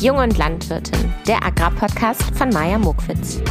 Jung 0.00 0.18
und 0.18 0.38
Landwirtin, 0.38 1.12
der 1.26 1.44
Agrarpodcast 1.44 2.22
von 2.36 2.50
Maja 2.50 2.78
Mokwitz. 2.78 3.42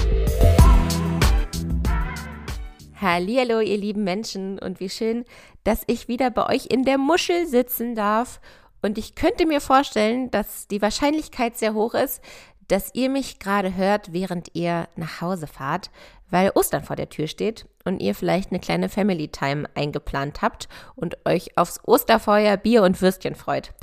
Hallo, 3.02 3.60
ihr 3.60 3.78
lieben 3.78 4.06
Menschen 4.06 4.58
und 4.58 4.80
wie 4.80 4.88
schön, 4.88 5.26
dass 5.66 5.84
ich 5.88 6.08
wieder 6.08 6.32
bei 6.32 6.48
euch 6.48 6.68
in 6.68 6.86
der 6.86 6.98
Muschel 6.98 7.48
sitzen 7.48 7.96
darf. 7.96 8.40
Und 8.82 8.98
ich 8.98 9.16
könnte 9.16 9.46
mir 9.46 9.60
vorstellen, 9.60 10.32
dass 10.32 10.70
die 10.70 10.82
Wahrscheinlichkeit 10.82 11.58
sehr 11.58 11.74
hoch 11.74 11.94
ist, 11.94 12.22
dass 12.70 12.96
ihr 12.96 13.10
mich 13.10 13.40
gerade 13.40 13.76
hört, 13.76 14.14
während 14.14 14.56
ihr 14.56 14.88
nach 14.96 15.20
Hause 15.20 15.48
fahrt, 15.48 15.90
weil 16.30 16.52
Ostern 16.56 16.84
vor 16.84 16.96
der 16.96 17.10
Tür 17.10 17.28
steht 17.28 17.66
und 17.84 18.02
ihr 18.02 18.16
vielleicht 18.16 18.52
eine 18.52 18.62
kleine 18.62 18.88
Family 18.88 19.28
Time 19.28 19.68
eingeplant 19.76 20.42
habt 20.42 20.70
und 20.96 21.18
euch 21.26 21.58
aufs 21.58 21.82
Osterfeuer 21.84 22.56
Bier 22.56 22.84
und 22.84 23.02
Würstchen 23.02 23.36
freut. 23.36 23.74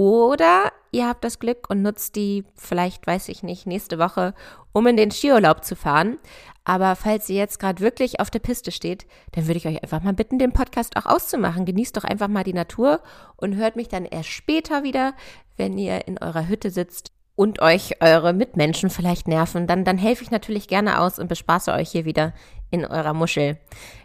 Oder 0.00 0.72
ihr 0.92 1.06
habt 1.06 1.24
das 1.24 1.38
Glück 1.40 1.68
und 1.68 1.82
nutzt 1.82 2.16
die, 2.16 2.44
vielleicht 2.54 3.06
weiß 3.06 3.28
ich 3.28 3.42
nicht, 3.42 3.66
nächste 3.66 3.98
Woche, 3.98 4.32
um 4.72 4.86
in 4.86 4.96
den 4.96 5.10
Skiurlaub 5.10 5.62
zu 5.62 5.76
fahren. 5.76 6.16
Aber 6.64 6.96
falls 6.96 7.28
ihr 7.28 7.36
jetzt 7.36 7.60
gerade 7.60 7.80
wirklich 7.80 8.18
auf 8.18 8.30
der 8.30 8.38
Piste 8.38 8.72
steht, 8.72 9.04
dann 9.32 9.46
würde 9.46 9.58
ich 9.58 9.66
euch 9.68 9.82
einfach 9.82 10.02
mal 10.02 10.14
bitten, 10.14 10.38
den 10.38 10.54
Podcast 10.54 10.96
auch 10.96 11.04
auszumachen. 11.04 11.66
Genießt 11.66 11.98
doch 11.98 12.04
einfach 12.04 12.28
mal 12.28 12.44
die 12.44 12.54
Natur 12.54 13.02
und 13.36 13.56
hört 13.56 13.76
mich 13.76 13.88
dann 13.88 14.06
erst 14.06 14.30
später 14.30 14.84
wieder, 14.84 15.12
wenn 15.58 15.76
ihr 15.76 16.08
in 16.08 16.16
eurer 16.16 16.48
Hütte 16.48 16.70
sitzt 16.70 17.12
und 17.36 17.60
euch 17.60 18.00
eure 18.00 18.32
Mitmenschen 18.32 18.88
vielleicht 18.88 19.28
nerven, 19.28 19.66
dann, 19.66 19.84
dann 19.84 19.98
helfe 19.98 20.22
ich 20.22 20.30
natürlich 20.30 20.66
gerne 20.66 21.00
aus 21.00 21.18
und 21.18 21.28
bespaße 21.28 21.74
euch 21.74 21.90
hier 21.90 22.06
wieder 22.06 22.32
in 22.70 22.86
eurer 22.86 23.12
Muschel. 23.12 23.58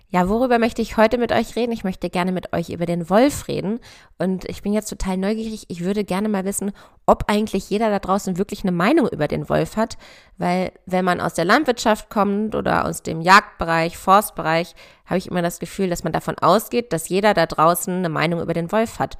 Ja, 0.10 0.30
worüber 0.30 0.60
möchte 0.60 0.82
ich 0.82 0.98
heute 0.98 1.18
mit 1.18 1.32
euch 1.32 1.56
reden? 1.56 1.72
Ich 1.72 1.84
möchte 1.84 2.10
gerne 2.10 2.32
mit 2.32 2.54
euch 2.54 2.70
über 2.70 2.86
den 2.86 3.10
Wolf 3.10 3.48
reden. 3.48 3.80
Und 4.20 4.46
ich 4.46 4.62
bin 4.62 4.72
jetzt 4.72 4.90
total 4.90 5.18
neugierig. 5.18 5.66
Ich 5.68 5.84
würde 5.84 6.04
gerne 6.04 6.30
mal 6.30 6.46
wissen, 6.46 6.72
ob 7.06 7.24
eigentlich 7.28 7.70
jeder 7.70 7.90
da 7.90 8.00
draußen 8.00 8.38
wirklich 8.38 8.64
eine 8.64 8.72
Meinung 8.72 9.08
über 9.10 9.28
den 9.28 9.50
Wolf 9.50 9.78
hat. 9.78 9.98
Weil 10.38 10.72
wenn 10.86 11.06
man 11.06 11.20
aus 11.20 11.34
der 11.34 11.46
Landwirtschaft 11.46 12.10
kommt 12.10 12.54
oder 12.54 12.86
aus 12.86 13.02
dem 13.02 13.20
Jagdbereich, 13.22 13.98
Forstbereich, 13.98 14.76
habe 15.06 15.18
ich 15.18 15.28
immer 15.28 15.42
das 15.42 15.60
Gefühl, 15.60 15.90
dass 15.90 16.04
man 16.04 16.14
davon 16.14 16.38
ausgeht, 16.38 16.94
dass 16.94 17.10
jeder 17.10 17.34
da 17.34 17.48
draußen 17.48 17.94
eine 17.94 18.10
Meinung 18.10 18.42
über 18.42 18.54
den 18.54 18.72
Wolf 18.72 19.00
hat. 19.00 19.18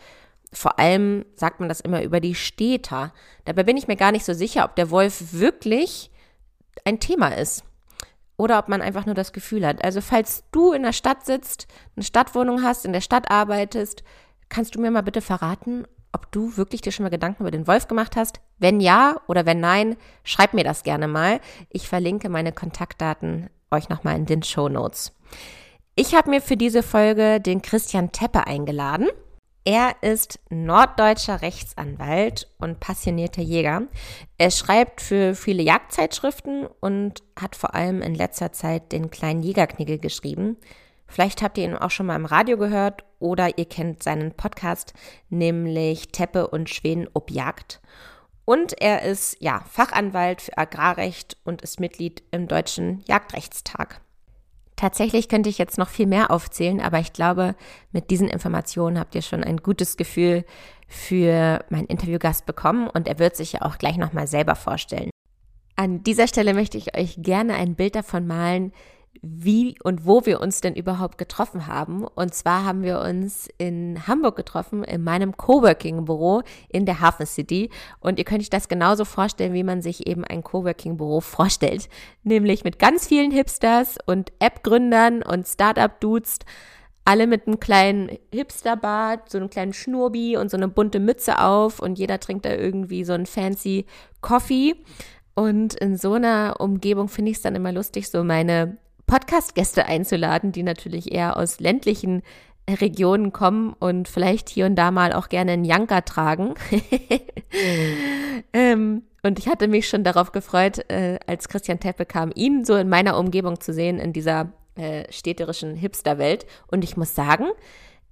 Vor 0.54 0.80
allem 0.80 1.26
sagt 1.36 1.60
man 1.60 1.68
das 1.68 1.82
immer 1.82 2.04
über 2.04 2.20
die 2.20 2.36
Städter. 2.36 3.12
Dabei 3.44 3.64
bin 3.64 3.76
ich 3.76 3.88
mir 3.88 3.98
gar 3.98 4.12
nicht 4.12 4.24
so 4.24 4.34
sicher, 4.34 4.64
ob 4.64 4.76
der 4.76 4.92
Wolf 4.92 5.34
wirklich 5.34 6.12
ein 6.86 7.00
Thema 7.00 7.30
ist. 7.30 7.64
Oder 8.38 8.60
ob 8.60 8.68
man 8.68 8.82
einfach 8.82 9.06
nur 9.06 9.16
das 9.16 9.34
Gefühl 9.34 9.66
hat. 9.66 9.84
Also 9.84 10.02
falls 10.02 10.44
du 10.52 10.74
in 10.74 10.84
der 10.84 10.94
Stadt 10.94 11.26
sitzt, 11.26 11.68
eine 11.96 12.04
Stadtwohnung 12.04 12.64
hast, 12.64 12.86
in 12.86 12.94
der 12.94 13.02
Stadt 13.02 13.32
arbeitest, 13.32 14.04
kannst 14.50 14.76
du 14.76 14.82
mir 14.82 14.92
mal 14.92 15.04
bitte 15.04 15.22
verraten, 15.22 15.86
ob 16.12 16.32
du 16.32 16.58
wirklich 16.58 16.82
dir 16.82 16.92
schon 16.92 17.04
mal 17.04 17.10
Gedanken 17.10 17.44
über 17.44 17.52
den 17.52 17.68
Wolf 17.68 17.88
gemacht 17.88 18.16
hast? 18.16 18.40
Wenn 18.58 18.80
ja 18.80 19.18
oder 19.28 19.46
wenn 19.46 19.60
nein, 19.60 19.96
schreib 20.24 20.54
mir 20.54 20.64
das 20.64 20.84
gerne 20.84 21.08
mal. 21.08 21.40
Ich 21.70 21.88
verlinke 21.88 22.30
meine 22.30 22.52
Kontaktdaten 22.52 23.50
euch 23.72 23.90
nochmal 23.90 24.16
in 24.16 24.26
den 24.26 24.44
Show 24.44 24.70
Notes. 24.70 25.14
Ich 25.96 26.14
habe 26.14 26.30
mir 26.30 26.42
für 26.42 26.58
diese 26.58 26.84
Folge 26.84 27.40
den 27.40 27.62
Christian 27.62 28.12
Teppe 28.12 28.48
eingeladen. 28.48 29.08
Er 29.68 29.96
ist 30.02 30.40
norddeutscher 30.52 31.42
Rechtsanwalt 31.42 32.48
und 32.60 32.80
passionierter 32.80 33.42
Jäger. 33.42 33.88
Er 34.38 34.52
schreibt 34.52 35.02
für 35.02 35.34
viele 35.34 35.64
Jagdzeitschriften 35.64 36.68
und 36.82 37.24
hat 37.36 37.56
vor 37.56 37.74
allem 37.74 38.04
in 38.04 38.14
letzter 38.14 38.52
Zeit 38.52 38.92
den 38.92 39.10
kleinen 39.10 39.42
Jägerknigel 39.42 39.98
geschrieben. 39.98 40.58
Vielleicht 41.08 41.42
habt 41.42 41.58
ihr 41.58 41.64
ihn 41.64 41.76
auch 41.76 41.90
schon 41.90 42.06
mal 42.06 42.16
im 42.16 42.26
Radio 42.26 42.58
gehört 42.58 43.06
oder 43.18 43.58
ihr 43.58 43.66
kennt 43.66 44.04
seinen 44.04 44.34
Podcast, 44.34 44.94
nämlich 45.30 46.10
Teppe 46.10 46.48
und 46.48 46.70
Schweden 46.70 47.08
ob 47.14 47.32
Jagd. 47.32 47.82
Und 48.46 48.80
er 48.80 49.02
ist 49.02 49.38
ja 49.40 49.64
Fachanwalt 49.68 50.44
für 50.44 50.58
Agrarrecht 50.60 51.38
und 51.44 51.64
ist 51.64 51.80
Mitglied 51.80 52.22
im 52.30 52.48
Deutschen 52.48 53.04
Jagdrechtstag. 53.08 54.05
Tatsächlich 54.76 55.30
könnte 55.30 55.50
ich 55.50 55.58
jetzt 55.58 55.78
noch 55.78 55.88
viel 55.88 56.06
mehr 56.06 56.32
aufzählen, 56.32 56.82
aber 56.82 57.00
ich 57.00 57.14
glaube, 57.14 57.56
mit 57.92 58.10
diesen 58.10 58.28
Informationen 58.28 59.00
habt 59.00 59.16
ihr 59.16 59.22
schon 59.22 59.44
ein 59.44 59.58
gutes 59.58 59.96
Gefühl 59.96 60.44
für 60.88 61.64
meinen 61.70 61.88
Interviewgast 61.88 62.46
bekommen 62.46 62.90
und 62.90 63.08
er 63.08 63.18
wird 63.18 63.36
sich 63.36 63.54
ja 63.54 63.62
auch 63.62 63.78
gleich 63.78 63.98
nochmal 63.98 64.28
selber 64.28 64.56
vorstellen. 64.56 65.10
An 65.78 66.04
dieser 66.04 66.28
Stelle 66.28 66.54
möchte 66.54 66.78
ich 66.78 66.98
euch 66.98 67.16
gerne 67.18 67.56
ein 67.56 67.76
Bild 67.76 67.96
davon 67.96 68.28
malen, 68.28 68.74
wie 69.28 69.76
und 69.84 70.06
wo 70.06 70.26
wir 70.26 70.40
uns 70.40 70.62
denn 70.62 70.76
überhaupt 70.76 71.18
getroffen 71.18 71.66
haben. 71.66 72.06
Und 72.06 72.34
zwar 72.36 72.64
haben 72.64 72.84
wir 72.84 73.00
uns 73.00 73.50
in 73.58 74.08
Hamburg 74.08 74.36
getroffen, 74.36 74.84
in 74.84 75.04
meinem 75.04 75.36
Coworking-Büro 75.36 76.44
in 76.70 76.86
der 76.86 77.02
Hafen 77.02 77.26
City. 77.26 77.72
Und 78.00 78.20
ihr 78.20 78.26
könnt 78.26 78.42
euch 78.42 78.50
das 78.52 78.68
genauso 78.68 79.04
vorstellen, 79.04 79.54
wie 79.54 79.64
man 79.64 79.82
sich 79.82 80.08
eben 80.08 80.24
ein 80.24 80.44
Coworking-Büro 80.44 81.22
vorstellt. 81.22 81.90
Nämlich 82.24 82.64
mit 82.64 82.78
ganz 82.78 83.08
vielen 83.08 83.32
Hipsters 83.32 83.98
und 84.06 84.32
App-Gründern 84.40 85.24
und 85.24 85.48
Startup-Dudes. 85.48 86.40
Alle 87.04 87.28
mit 87.28 87.48
einem 87.48 87.60
kleinen 87.60 88.10
Hipsterbart, 88.32 89.30
so 89.30 89.38
einem 89.38 89.50
kleinen 89.50 89.74
Schnurbi 89.74 90.38
und 90.38 90.50
so 90.50 90.58
eine 90.58 90.68
bunte 90.68 91.00
Mütze 91.00 91.40
auf. 91.40 91.80
Und 91.80 91.98
jeder 91.98 92.20
trinkt 92.20 92.46
da 92.46 92.54
irgendwie 92.54 93.04
so 93.04 93.14
einen 93.14 93.26
fancy 93.26 93.86
Coffee. 94.22 94.76
Und 95.34 95.74
in 95.76 95.98
so 95.98 96.14
einer 96.14 96.56
Umgebung 96.60 97.10
finde 97.10 97.32
ich 97.32 97.38
es 97.38 97.44
dann 97.44 97.56
immer 97.56 97.72
lustig, 97.72 98.10
so 98.10 98.24
meine 98.24 98.78
Podcast-Gäste 99.08 99.86
einzuladen, 99.86 100.52
die 100.52 100.64
natürlich 100.64 101.12
eher 101.12 101.38
aus 101.38 101.60
ländlichen 101.60 102.22
Regionen 102.70 103.32
kommen 103.32 103.74
und 103.74 104.08
vielleicht 104.08 104.50
hier 104.50 104.66
und 104.66 104.76
da 104.76 104.90
mal 104.92 105.14
auch 105.14 105.30
gerne 105.30 105.52
einen 105.52 105.66
Janka 105.66 106.02
tragen. 106.02 106.56
ähm, 108.54 109.04
und 109.22 109.40
ich 109.40 109.48
hatte 109.48 109.68
mich 109.68 109.88
schon 109.88 110.04
darauf 110.04 110.32
gefreut, 110.32 110.90
äh, 110.90 111.20
als 111.28 111.48
Christian 111.48 111.80
Teppe 111.80 112.06
kam, 112.06 112.32
ihn 112.34 112.66
so 112.66 112.76
in 112.76 112.90
meiner 112.90 113.18
Umgebung 113.18 113.60
zu 113.60 113.74
sehen, 113.74 114.00
in 114.00 114.14
dieser 114.14 114.52
äh, 114.76 115.12
städterischen 115.12 115.76
Hipsterwelt. 115.76 116.46
Und 116.68 116.84
ich 116.84 116.98
muss 116.98 117.14
sagen, 117.14 117.46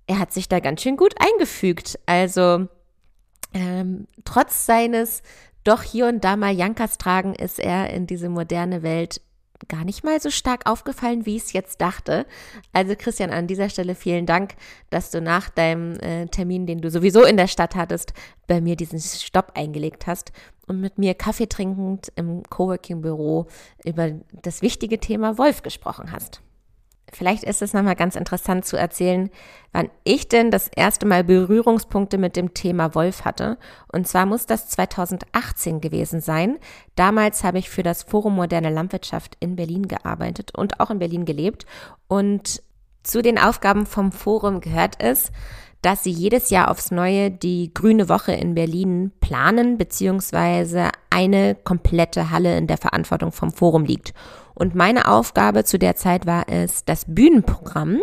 er 0.06 0.20
hat 0.20 0.32
sich 0.32 0.50
da 0.50 0.60
ganz 0.60 0.82
schön 0.82 0.98
gut 0.98 1.16
eingefügt. 1.20 2.00
Also 2.06 2.68
ähm, 3.54 4.08
trotz 4.26 4.66
seines 4.66 5.24
doch 5.64 5.82
hier 5.82 6.08
und 6.08 6.24
da 6.24 6.36
mal 6.36 6.54
Jankas 6.54 6.98
tragen, 6.98 7.34
ist 7.34 7.60
er 7.60 7.90
in 7.90 8.06
diese 8.06 8.30
moderne 8.30 8.84
Welt 8.84 9.22
gar 9.68 9.84
nicht 9.84 10.04
mal 10.04 10.20
so 10.20 10.30
stark 10.30 10.70
aufgefallen, 10.70 11.26
wie 11.26 11.36
ich 11.36 11.44
es 11.44 11.54
jetzt 11.54 11.82
dachte. 11.82 12.26
Also 12.72 12.96
Christian, 12.98 13.32
an 13.32 13.48
dieser 13.48 13.70
Stelle 13.70 13.96
vielen 13.96 14.26
Dank, 14.26 14.56
dass 14.90 15.12
du 15.12 15.22
nach 15.22 15.50
deinem 15.50 16.00
äh, 16.00 16.28
Termin, 16.28 16.66
den 16.66 16.82
du 16.82 16.90
sowieso 16.90 17.24
in 17.24 17.38
der 17.38 17.48
Stadt 17.48 17.76
hattest, 17.76 18.14
bei 18.48 18.62
mir 18.62 18.76
diesen 18.76 19.00
Stopp 19.00 19.54
eingelegt 19.56 20.08
hast 20.08 20.32
und 20.68 20.80
mit 20.80 20.98
mir 20.98 21.14
Kaffee 21.14 21.48
trinkend 21.48 22.12
im 22.16 22.44
Coworking-Büro 22.44 23.48
über 23.84 24.12
das 24.42 24.62
wichtige 24.62 25.00
Thema 25.00 25.38
Wolf 25.38 25.62
gesprochen 25.62 26.12
hast. 26.12 26.42
Vielleicht 27.16 27.44
ist 27.44 27.62
es 27.62 27.74
nochmal 27.74 27.96
ganz 27.96 28.16
interessant 28.16 28.66
zu 28.66 28.78
erzählen, 28.78 29.30
wann 29.72 29.90
ich 30.04 30.28
denn 30.28 30.52
das 30.52 30.68
erste 30.68 31.06
Mal 31.06 31.24
Berührungspunkte 31.24 32.18
mit 32.18 32.36
dem 32.36 32.54
Thema 32.54 32.96
Wolf 32.96 33.26
hatte. 33.26 33.58
Und 33.92 34.08
zwar 34.08 34.26
muss 34.26 34.46
das 34.46 34.70
2018 34.70 35.82
gewesen 35.82 36.22
sein. 36.22 36.58
Damals 36.96 37.44
habe 37.44 37.60
ich 37.60 37.70
für 37.70 37.84
das 37.84 38.04
Forum 38.04 38.36
Moderne 38.36 38.70
Landwirtschaft 38.70 39.38
in 39.40 39.56
Berlin 39.56 39.88
gearbeitet 39.88 40.52
und 40.56 40.80
auch 40.80 40.90
in 40.90 41.00
Berlin 41.00 41.26
gelebt. 41.26 41.66
Und 42.08 42.62
zu 43.04 43.22
den 43.22 43.38
Aufgaben 43.38 43.86
vom 43.86 44.12
Forum 44.12 44.62
gehört 44.62 44.96
es, 45.00 45.32
dass 45.84 46.04
sie 46.04 46.12
jedes 46.12 46.50
Jahr 46.50 46.72
aufs 46.72 46.92
Neue 46.92 47.30
die 47.30 47.74
Grüne 47.74 48.08
Woche 48.08 48.32
in 48.32 48.56
Berlin 48.56 49.12
planen, 49.20 49.78
beziehungsweise 49.78 50.90
eine 51.10 51.56
komplette 51.56 52.32
Halle 52.32 52.58
in 52.58 52.68
der 52.68 52.78
Verantwortung 52.78 53.34
vom 53.34 53.52
Forum 53.52 53.84
liegt. 53.84 54.14
Und 54.56 54.76
meine 54.76 55.08
Aufgabe 55.08 55.64
zu 55.64 55.80
der 55.80 55.96
Zeit 55.96 56.26
war 56.26 56.46
es, 56.48 56.86
das 56.86 57.06
Bühnenprogramm 57.08 58.02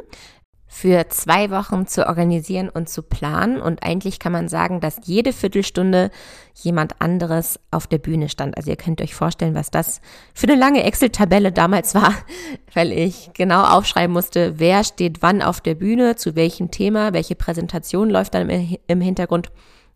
für 0.73 1.09
zwei 1.09 1.51
Wochen 1.51 1.89
zu 1.89 2.07
organisieren 2.07 2.69
und 2.69 2.89
zu 2.89 3.03
planen. 3.03 3.61
Und 3.61 3.83
eigentlich 3.83 4.21
kann 4.21 4.31
man 4.31 4.49
sagen, 4.49 4.79
dass 4.81 5.01
jede 5.03 5.33
Viertelstunde 5.33 6.13
jemand 6.55 7.01
anderes 7.01 7.59
auf 7.73 7.89
der 7.89 7.99
Bühne 7.99 8.29
stand. 8.29 8.57
Also 8.57 8.71
ihr 8.71 8.77
könnt 8.77 9.03
euch 9.03 9.13
vorstellen, 9.13 9.57
was 9.57 9.73
das 9.73 10.01
für 10.33 10.47
eine 10.47 10.55
lange 10.55 10.85
Excel-Tabelle 10.85 11.51
damals 11.51 11.97
war, 11.97 12.15
weil 12.73 12.93
ich 12.93 13.33
genau 13.35 13.65
aufschreiben 13.65 14.13
musste, 14.13 14.61
wer 14.61 14.85
steht 14.85 15.23
wann 15.23 15.43
auf 15.43 15.61
der 15.61 15.75
Bühne, 15.75 16.15
zu 16.15 16.37
welchem 16.37 16.71
Thema, 16.71 17.13
welche 17.13 17.35
Präsentation 17.35 18.09
läuft 18.09 18.35
dann 18.35 18.49
im 18.49 19.01
Hintergrund 19.01 19.51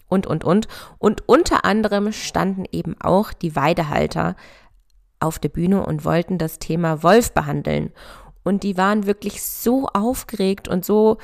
und, 0.08 0.26
und, 0.26 0.42
und. 0.42 0.66
Und 0.98 1.22
unter 1.28 1.64
anderem 1.64 2.10
standen 2.10 2.64
eben 2.72 2.96
auch 3.00 3.32
die 3.32 3.54
Weidehalter 3.54 4.34
auf 5.24 5.38
der 5.38 5.48
Bühne 5.48 5.84
und 5.84 6.04
wollten 6.04 6.38
das 6.38 6.58
Thema 6.58 7.02
Wolf 7.02 7.32
behandeln. 7.32 7.92
Und 8.44 8.62
die 8.62 8.76
waren 8.76 9.06
wirklich 9.06 9.42
so 9.42 9.88
aufgeregt 9.88 10.68
und 10.68 10.84
so 10.84 11.18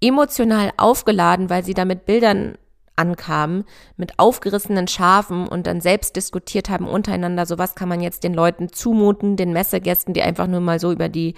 emotional 0.00 0.72
aufgeladen, 0.76 1.48
weil 1.48 1.64
sie 1.64 1.74
da 1.74 1.84
mit 1.84 2.04
Bildern 2.04 2.58
ankamen 2.96 3.64
mit 3.96 4.18
aufgerissenen 4.18 4.88
Schafen 4.88 5.48
und 5.48 5.66
dann 5.66 5.80
selbst 5.80 6.16
diskutiert 6.16 6.68
haben 6.68 6.86
untereinander, 6.86 7.46
so 7.46 7.58
was 7.58 7.74
kann 7.74 7.88
man 7.88 8.00
jetzt 8.00 8.24
den 8.24 8.34
Leuten 8.34 8.72
zumuten, 8.72 9.36
den 9.36 9.52
Messegästen, 9.52 10.14
die 10.14 10.22
einfach 10.22 10.46
nur 10.46 10.60
mal 10.60 10.78
so 10.78 10.92
über 10.92 11.08
die 11.08 11.34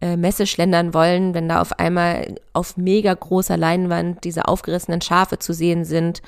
äh, 0.00 0.16
Messe 0.16 0.46
schlendern 0.46 0.94
wollen, 0.94 1.34
wenn 1.34 1.48
da 1.48 1.60
auf 1.60 1.78
einmal 1.78 2.34
auf 2.52 2.76
mega 2.76 3.12
großer 3.12 3.56
Leinwand 3.56 4.24
diese 4.24 4.48
aufgerissenen 4.48 5.00
Schafe 5.00 5.38
zu 5.38 5.52
sehen 5.52 5.84
sind, 5.84 6.22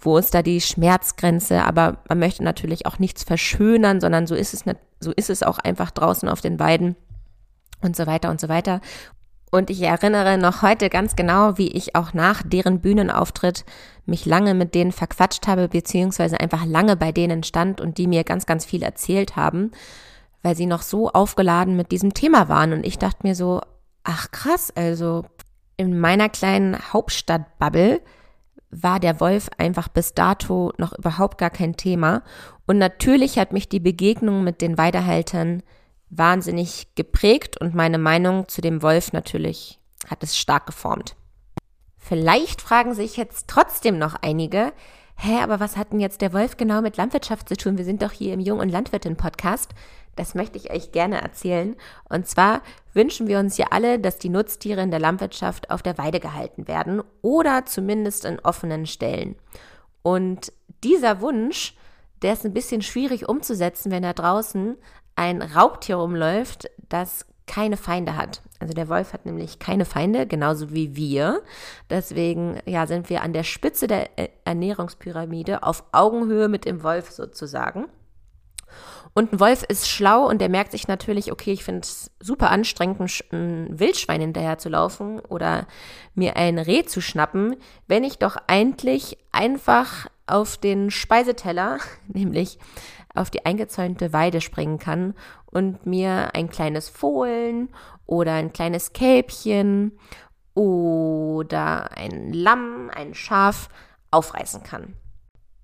wo 0.00 0.16
ist 0.16 0.34
da 0.34 0.42
die 0.42 0.60
Schmerzgrenze, 0.60 1.62
aber 1.64 1.98
man 2.08 2.18
möchte 2.18 2.44
natürlich 2.44 2.86
auch 2.86 2.98
nichts 2.98 3.24
verschönern, 3.24 4.00
sondern 4.00 4.26
so 4.26 4.34
ist 4.34 4.54
es, 4.54 4.64
so 5.00 5.12
ist 5.12 5.30
es 5.30 5.42
auch 5.42 5.58
einfach 5.58 5.90
draußen 5.90 6.28
auf 6.28 6.40
den 6.40 6.58
Weiden 6.58 6.96
und 7.82 7.96
so 7.96 8.06
weiter 8.06 8.30
und 8.30 8.40
so 8.40 8.48
weiter. 8.48 8.80
Und 9.50 9.68
ich 9.68 9.82
erinnere 9.82 10.38
noch 10.38 10.62
heute 10.62 10.88
ganz 10.90 11.16
genau, 11.16 11.58
wie 11.58 11.68
ich 11.68 11.96
auch 11.96 12.14
nach 12.14 12.42
deren 12.44 12.80
Bühnenauftritt 12.80 13.64
mich 14.06 14.24
lange 14.24 14.54
mit 14.54 14.74
denen 14.74 14.92
verquatscht 14.92 15.48
habe, 15.48 15.68
beziehungsweise 15.68 16.38
einfach 16.38 16.64
lange 16.64 16.96
bei 16.96 17.10
denen 17.10 17.42
stand 17.42 17.80
und 17.80 17.98
die 17.98 18.06
mir 18.06 18.22
ganz, 18.22 18.46
ganz 18.46 18.64
viel 18.64 18.82
erzählt 18.82 19.34
haben, 19.34 19.72
weil 20.42 20.56
sie 20.56 20.66
noch 20.66 20.82
so 20.82 21.10
aufgeladen 21.10 21.76
mit 21.76 21.90
diesem 21.90 22.14
Thema 22.14 22.48
waren. 22.48 22.72
Und 22.72 22.86
ich 22.86 22.98
dachte 22.98 23.26
mir 23.26 23.34
so, 23.34 23.60
ach 24.04 24.30
krass, 24.30 24.72
also 24.74 25.24
in 25.76 25.98
meiner 25.98 26.28
kleinen 26.28 26.76
Hauptstadtbubble 26.92 28.00
war 28.70 29.00
der 29.00 29.18
Wolf 29.18 29.50
einfach 29.58 29.88
bis 29.88 30.14
dato 30.14 30.72
noch 30.78 30.96
überhaupt 30.96 31.38
gar 31.38 31.50
kein 31.50 31.76
Thema. 31.76 32.22
Und 32.66 32.78
natürlich 32.78 33.38
hat 33.38 33.52
mich 33.52 33.68
die 33.68 33.80
Begegnung 33.80 34.44
mit 34.44 34.60
den 34.60 34.78
Weidehaltern 34.78 35.64
wahnsinnig 36.10 36.88
geprägt 36.96 37.60
und 37.60 37.74
meine 37.74 37.98
Meinung 37.98 38.48
zu 38.48 38.60
dem 38.60 38.82
Wolf 38.82 39.12
natürlich 39.12 39.80
hat 40.08 40.22
es 40.22 40.36
stark 40.36 40.66
geformt. 40.66 41.16
Vielleicht 41.96 42.60
fragen 42.60 42.94
sich 42.94 43.16
jetzt 43.16 43.48
trotzdem 43.48 43.98
noch 43.98 44.16
einige, 44.20 44.72
hä, 45.16 45.40
aber 45.42 45.60
was 45.60 45.76
hat 45.76 45.92
denn 45.92 46.00
jetzt 46.00 46.22
der 46.22 46.32
Wolf 46.32 46.56
genau 46.56 46.80
mit 46.82 46.96
Landwirtschaft 46.96 47.48
zu 47.48 47.56
tun? 47.56 47.78
Wir 47.78 47.84
sind 47.84 48.02
doch 48.02 48.12
hier 48.12 48.34
im 48.34 48.40
Jung- 48.40 48.58
und 48.58 48.70
Landwirtin-Podcast. 48.70 49.70
Das 50.16 50.34
möchte 50.34 50.58
ich 50.58 50.72
euch 50.72 50.92
gerne 50.92 51.20
erzählen. 51.20 51.76
Und 52.08 52.26
zwar 52.26 52.62
wünschen 52.94 53.28
wir 53.28 53.38
uns 53.38 53.56
ja 53.58 53.66
alle, 53.70 53.98
dass 53.98 54.18
die 54.18 54.28
Nutztiere 54.28 54.82
in 54.82 54.90
der 54.90 54.98
Landwirtschaft 54.98 55.70
auf 55.70 55.82
der 55.82 55.98
Weide 55.98 56.20
gehalten 56.20 56.66
werden 56.66 57.02
oder 57.22 57.64
zumindest 57.66 58.24
in 58.24 58.40
offenen 58.40 58.86
Stellen. 58.86 59.36
Und 60.02 60.52
dieser 60.82 61.20
Wunsch, 61.20 61.76
der 62.22 62.32
ist 62.32 62.44
ein 62.44 62.54
bisschen 62.54 62.82
schwierig 62.82 63.28
umzusetzen, 63.28 63.92
wenn 63.92 64.02
da 64.02 64.12
draußen 64.12 64.76
ein 65.20 65.42
Raubtier 65.42 65.96
rumläuft, 65.96 66.70
das 66.88 67.26
keine 67.46 67.76
Feinde 67.76 68.16
hat. 68.16 68.40
Also 68.58 68.72
der 68.72 68.88
Wolf 68.88 69.12
hat 69.12 69.26
nämlich 69.26 69.58
keine 69.58 69.84
Feinde, 69.84 70.26
genauso 70.26 70.72
wie 70.72 70.96
wir. 70.96 71.42
Deswegen 71.90 72.58
ja, 72.64 72.86
sind 72.86 73.10
wir 73.10 73.20
an 73.20 73.34
der 73.34 73.42
Spitze 73.42 73.86
der 73.86 74.08
Ernährungspyramide 74.46 75.62
auf 75.62 75.84
Augenhöhe 75.92 76.48
mit 76.48 76.64
dem 76.64 76.82
Wolf 76.82 77.10
sozusagen. 77.10 77.86
Und 79.12 79.32
ein 79.32 79.40
Wolf 79.40 79.62
ist 79.64 79.88
schlau 79.88 80.26
und 80.26 80.40
der 80.40 80.48
merkt 80.48 80.72
sich 80.72 80.88
natürlich, 80.88 81.32
okay, 81.32 81.52
ich 81.52 81.64
finde 81.64 81.80
es 81.80 82.10
super 82.20 82.50
anstrengend, 82.50 83.00
ein 83.30 83.78
Wildschwein 83.78 84.22
hinterher 84.22 84.56
zu 84.56 84.70
laufen 84.70 85.20
oder 85.20 85.66
mir 86.14 86.36
ein 86.36 86.58
Reh 86.58 86.84
zu 86.84 87.02
schnappen, 87.02 87.56
wenn 87.88 88.04
ich 88.04 88.18
doch 88.18 88.36
eigentlich 88.46 89.18
einfach 89.32 90.06
auf 90.26 90.56
den 90.56 90.90
Speiseteller, 90.90 91.78
nämlich 92.08 92.58
auf 93.20 93.30
die 93.30 93.44
eingezäunte 93.44 94.12
Weide 94.12 94.40
springen 94.40 94.78
kann 94.78 95.14
und 95.46 95.86
mir 95.86 96.34
ein 96.34 96.48
kleines 96.48 96.88
Fohlen 96.88 97.68
oder 98.06 98.34
ein 98.34 98.52
kleines 98.52 98.92
Kälbchen 98.92 99.98
oder 100.54 101.96
ein 101.96 102.32
Lamm, 102.32 102.90
ein 102.94 103.14
Schaf 103.14 103.68
aufreißen 104.10 104.62
kann. 104.62 104.94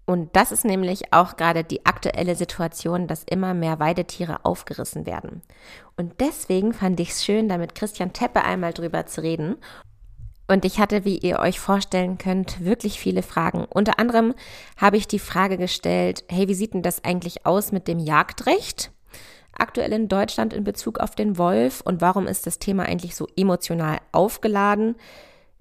Und 0.09 0.37
das 0.37 0.53
ist 0.53 0.65
nämlich 0.65 1.13
auch 1.13 1.37
gerade 1.37 1.65
die 1.65 1.85
aktuelle 1.85 2.37
Situation, 2.37 3.09
dass 3.09 3.25
immer 3.25 3.55
mehr 3.55 3.81
Weidetiere 3.81 4.45
aufgerissen 4.45 5.05
werden. 5.05 5.43
Und 5.97 6.21
deswegen 6.21 6.73
fand 6.73 7.01
ich 7.01 7.11
es 7.11 7.25
schön, 7.25 7.49
da 7.49 7.59
mit 7.59 7.75
Christian 7.75 8.13
Teppe 8.13 8.45
einmal 8.45 8.73
drüber 8.73 9.07
zu 9.07 9.23
reden 9.23 9.57
und 10.49 10.65
ich 10.65 10.79
hatte, 10.79 11.05
wie 11.05 11.19
ihr 11.19 11.39
euch 11.39 11.59
vorstellen 11.59 12.19
könnt, 12.19 12.65
wirklich 12.65 13.01
viele 13.01 13.23
Fragen. 13.23 13.65
Unter 13.65 13.99
anderem 13.99 14.35
habe 14.77 14.97
ich 14.97 15.09
die 15.09 15.19
Frage 15.19 15.57
gestellt, 15.57 16.25
hey, 16.29 16.49
wie 16.49 16.55
sieht 16.55 16.75
denn 16.75 16.83
das 16.83 17.05
eigentlich 17.05 17.47
aus 17.47 17.73
mit 17.73 17.89
dem 17.89 17.99
Jagdrecht 17.99 18.93
aktuell 19.59 19.93
in 19.93 20.09
Deutschland 20.09 20.53
in 20.53 20.65
Bezug 20.65 20.99
auf 20.99 21.15
den 21.15 21.39
Wolf 21.39 21.81
und 21.81 22.01
warum 22.01 22.27
ist 22.27 22.47
das 22.47 22.59
Thema 22.59 22.85
eigentlich 22.85 23.17
so 23.17 23.27
emotional 23.37 23.99
aufgeladen? 24.13 24.97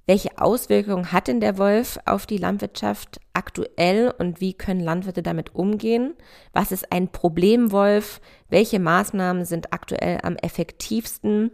Welche 0.06 0.38
Auswirkungen 0.38 1.12
hat 1.12 1.28
denn 1.28 1.40
der 1.40 1.58
Wolf 1.58 1.98
auf 2.06 2.28
die 2.28 2.38
Landwirtschaft 2.38 3.20
aktuell 3.34 4.14
und 4.16 4.40
wie 4.40 4.54
können 4.54 4.80
Landwirte 4.80 5.24
damit 5.24 5.56
umgehen? 5.56 6.14
Was 6.54 6.72
ist 6.72 6.92
ein 6.92 7.12
Problemwolf? 7.12 8.22
Welche 8.50 8.80
Maßnahmen 8.80 9.46
sind 9.46 9.74
aktuell 9.74 10.20
am 10.22 10.36
effektivsten? 10.36 11.52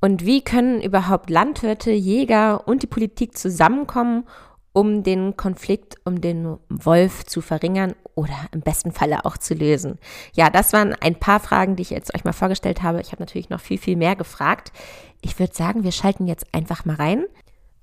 Und 0.00 0.24
wie 0.24 0.42
können 0.42 0.82
überhaupt 0.82 1.30
Landwirte, 1.30 1.90
Jäger 1.90 2.66
und 2.68 2.82
die 2.82 2.86
Politik 2.86 3.36
zusammenkommen, 3.36 4.24
um 4.72 5.02
den 5.02 5.36
Konflikt 5.38 5.96
um 6.04 6.20
den 6.20 6.58
Wolf 6.68 7.24
zu 7.24 7.40
verringern 7.40 7.94
oder 8.14 8.36
im 8.52 8.60
besten 8.60 8.92
Falle 8.92 9.24
auch 9.24 9.38
zu 9.38 9.54
lösen? 9.54 9.98
Ja, 10.34 10.50
das 10.50 10.72
waren 10.74 10.94
ein 11.00 11.18
paar 11.18 11.40
Fragen, 11.40 11.76
die 11.76 11.82
ich 11.82 11.90
jetzt 11.90 12.14
euch 12.14 12.24
mal 12.24 12.32
vorgestellt 12.32 12.82
habe. 12.82 13.00
Ich 13.00 13.12
habe 13.12 13.22
natürlich 13.22 13.48
noch 13.48 13.60
viel, 13.60 13.78
viel 13.78 13.96
mehr 13.96 14.16
gefragt. 14.16 14.72
Ich 15.22 15.38
würde 15.38 15.54
sagen, 15.54 15.82
wir 15.82 15.92
schalten 15.92 16.26
jetzt 16.26 16.54
einfach 16.54 16.84
mal 16.84 16.96
rein. 16.96 17.24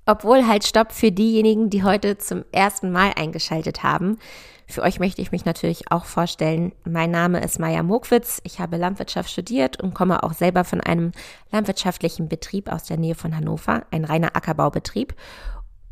Obwohl 0.06 0.46
halt 0.46 0.64
Stopp 0.64 0.92
für 0.92 1.12
diejenigen, 1.12 1.70
die 1.70 1.82
heute 1.82 2.18
zum 2.18 2.44
ersten 2.52 2.92
Mal 2.92 3.12
eingeschaltet 3.16 3.82
haben. 3.82 4.18
Für 4.66 4.82
euch 4.82 4.98
möchte 4.98 5.20
ich 5.22 5.32
mich 5.32 5.44
natürlich 5.44 5.90
auch 5.90 6.04
vorstellen. 6.04 6.72
Mein 6.84 7.10
Name 7.10 7.42
ist 7.42 7.58
Maja 7.58 7.82
Mokwitz. 7.82 8.40
Ich 8.44 8.60
habe 8.60 8.76
Landwirtschaft 8.76 9.30
studiert 9.30 9.82
und 9.82 9.94
komme 9.94 10.22
auch 10.22 10.32
selber 10.32 10.64
von 10.64 10.80
einem 10.80 11.12
landwirtschaftlichen 11.52 12.28
Betrieb 12.28 12.70
aus 12.70 12.84
der 12.84 12.96
Nähe 12.96 13.14
von 13.14 13.36
Hannover, 13.36 13.84
ein 13.90 14.04
reiner 14.04 14.36
Ackerbaubetrieb. 14.36 15.14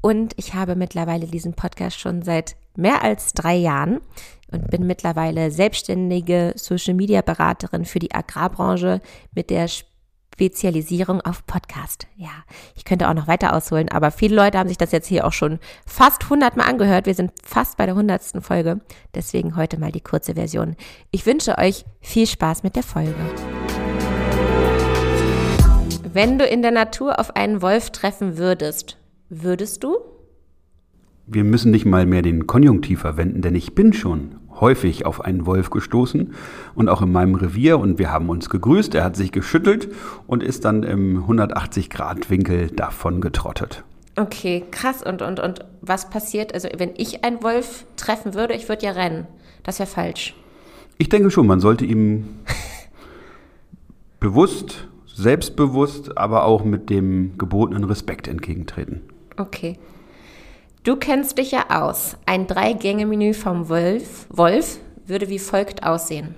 Und 0.01 0.35
ich 0.37 0.55
habe 0.55 0.75
mittlerweile 0.75 1.27
diesen 1.27 1.55
Podcast 1.55 1.99
schon 2.01 2.23
seit 2.23 2.57
mehr 2.75 3.03
als 3.03 3.35
drei 3.35 3.55
Jahren 3.55 4.01
und 4.51 4.71
bin 4.71 4.87
mittlerweile 4.87 5.51
selbstständige 5.51 6.53
Social 6.57 6.95
Media 6.95 7.23
Beraterin 7.23 7.85
für 7.85 7.99
die 7.99 8.15
Agrarbranche 8.15 9.01
mit 9.33 9.51
der 9.51 9.69
Spezialisierung 10.33 11.21
auf 11.21 11.47
Podcast. 11.47 12.07
Ja, 12.17 12.31
ich 12.75 12.85
könnte 12.85 13.09
auch 13.09 13.15
noch 13.15 13.29
weiter 13.29 13.55
ausholen, 13.55 13.91
aber 13.91 14.11
viele 14.11 14.35
Leute 14.35 14.59
haben 14.59 14.69
sich 14.69 14.79
das 14.79 14.93
jetzt 14.93 15.07
hier 15.07 15.27
auch 15.27 15.33
schon 15.33 15.59
fast 15.87 16.25
100 16.25 16.57
Mal 16.57 16.65
angehört. 16.65 17.07
Wir 17.07 17.15
sind 17.15 17.33
fast 17.45 17.77
bei 17.77 17.87
der 17.87 17.95
100. 17.95 18.43
Folge. 18.43 18.81
Deswegen 19.15 19.57
heute 19.57 19.79
mal 19.79 19.93
die 19.93 20.01
kurze 20.01 20.35
Version. 20.35 20.77
Ich 21.11 21.27
wünsche 21.27 21.59
euch 21.59 21.85
viel 22.01 22.27
Spaß 22.27 22.63
mit 22.63 22.77
der 22.77 22.83
Folge. 22.83 23.15
Wenn 26.13 26.39
du 26.39 26.47
in 26.47 26.63
der 26.63 26.73
Natur 26.73 27.19
auf 27.21 27.37
einen 27.37 27.63
Wolf 27.63 27.91
treffen 27.91 28.37
würdest, 28.37 28.99
würdest 29.29 29.85
du? 29.85 29.97
Wir 31.27 31.45
müssen 31.45 31.71
nicht 31.71 31.87
mal 31.87 32.05
mehr 32.05 32.23
den 32.23 32.47
Konjunktiv 32.47 33.01
verwenden, 33.01 33.43
denn 33.43 33.55
ich 33.55 33.75
bin 33.75 33.93
schon 33.93 34.37
häufig 34.63 35.05
auf 35.05 35.21
einen 35.21 35.45
Wolf 35.45 35.69
gestoßen 35.69 36.33
und 36.75 36.89
auch 36.89 37.03
in 37.03 37.13
meinem 37.13 37.35
Revier 37.35 37.79
und 37.79 37.99
wir 37.99 38.11
haben 38.11 38.31
uns 38.31 38.49
gegrüßt. 38.49 38.95
Er 38.95 39.05
hat 39.05 39.17
sich 39.17 39.33
geschüttelt 39.33 39.89
und 40.27 40.43
ist 40.43 40.65
dann 40.65 40.85
im 40.85 41.27
180-Grad-Winkel 41.27 42.69
davon 42.69 43.21
getrottet. 43.21 43.85
Okay, 44.17 44.65
krass. 44.71 45.03
Und, 45.03 45.21
und, 45.21 45.41
und 45.41 45.65
was 45.81 46.09
passiert? 46.11 46.55
Also, 46.55 46.69
wenn 46.77 46.93
ich 46.97 47.25
einen 47.25 47.43
Wolf 47.43 47.85
treffen 47.97 48.35
würde, 48.35 48.55
ich 48.55 48.69
würde 48.69 48.87
ja 48.87 48.93
rennen. 48.93 49.27
Das 49.65 49.79
wäre 49.79 49.89
falsch. 49.89 50.35
Ich 50.99 51.09
denke 51.09 51.31
schon, 51.31 51.47
man 51.47 51.61
sollte 51.61 51.85
ihm 51.85 52.29
bewusst, 54.21 54.87
selbstbewusst, 55.07 56.17
aber 56.17 56.45
auch 56.45 56.65
mit 56.65 56.91
dem 56.91 57.37
gebotenen 57.39 57.85
Respekt 57.85 58.29
entgegentreten. 58.29 59.01
Okay. 59.37 59.79
Du 60.85 60.97
kennst 60.97 61.39
dich 61.39 61.53
ja 61.53 61.67
aus. 61.69 62.17
Ein 62.27 62.49
Drei-Gänge-Menü 62.49 63.35
vom 63.35 63.69
Wolf, 63.69 64.27
Wolf 64.31 64.81
würde 65.07 65.29
wie 65.29 65.39
folgt 65.39 65.85
aussehen. 65.85 66.35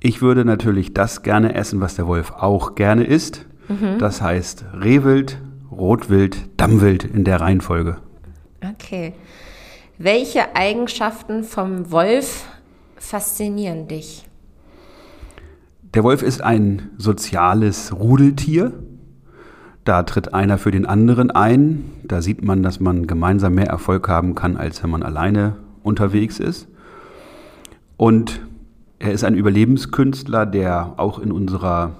Ich 0.00 0.20
würde 0.20 0.44
natürlich 0.44 0.92
das 0.92 1.22
gerne 1.22 1.54
essen, 1.54 1.80
was 1.80 1.94
der 1.94 2.06
Wolf 2.06 2.32
auch 2.32 2.74
gerne 2.74 3.04
isst. 3.04 3.46
Mhm. 3.68 3.98
Das 3.98 4.20
heißt 4.20 4.66
Rehwild, 4.74 5.38
Rotwild, 5.70 6.50
Dammwild 6.58 7.04
in 7.04 7.24
der 7.24 7.40
Reihenfolge. 7.40 7.96
Okay. 8.62 9.14
Welche 9.96 10.54
Eigenschaften 10.54 11.44
vom 11.44 11.90
Wolf 11.90 12.44
faszinieren 12.96 13.88
dich? 13.88 14.28
Der 15.94 16.04
Wolf 16.04 16.22
ist 16.22 16.42
ein 16.42 16.90
soziales 16.98 17.94
Rudeltier. 17.94 18.72
Da 19.84 20.04
tritt 20.04 20.32
einer 20.32 20.58
für 20.58 20.70
den 20.70 20.86
anderen 20.86 21.30
ein. 21.30 21.84
Da 22.04 22.22
sieht 22.22 22.44
man, 22.44 22.62
dass 22.62 22.78
man 22.78 23.06
gemeinsam 23.06 23.54
mehr 23.54 23.66
Erfolg 23.66 24.08
haben 24.08 24.34
kann, 24.34 24.56
als 24.56 24.82
wenn 24.82 24.90
man 24.90 25.02
alleine 25.02 25.56
unterwegs 25.82 26.38
ist. 26.38 26.68
Und 27.96 28.40
er 28.98 29.12
ist 29.12 29.24
ein 29.24 29.34
Überlebenskünstler, 29.34 30.46
der 30.46 30.94
auch 30.98 31.18
in 31.18 31.32
unserer 31.32 31.96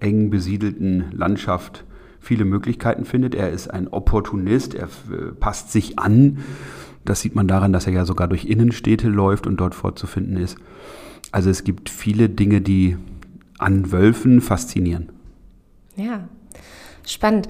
eng 0.00 0.28
besiedelten 0.28 1.10
Landschaft 1.12 1.84
viele 2.20 2.44
Möglichkeiten 2.44 3.06
findet. 3.06 3.34
Er 3.34 3.50
ist 3.50 3.68
ein 3.68 3.88
Opportunist, 3.88 4.74
er 4.74 4.84
äh, 4.84 5.32
passt 5.38 5.72
sich 5.72 5.98
an. 5.98 6.38
Das 7.06 7.22
sieht 7.22 7.34
man 7.34 7.48
daran, 7.48 7.72
dass 7.72 7.86
er 7.86 7.94
ja 7.94 8.04
sogar 8.04 8.28
durch 8.28 8.44
Innenstädte 8.44 9.08
läuft 9.08 9.46
und 9.46 9.58
dort 9.58 9.74
vorzufinden 9.74 10.36
ist. 10.36 10.58
Also 11.32 11.48
es 11.48 11.64
gibt 11.64 11.88
viele 11.88 12.28
Dinge, 12.28 12.60
die 12.60 12.98
an 13.58 13.90
Wölfen 13.90 14.42
faszinieren. 14.42 15.08
Ja, 15.96 16.28
spannend. 17.12 17.48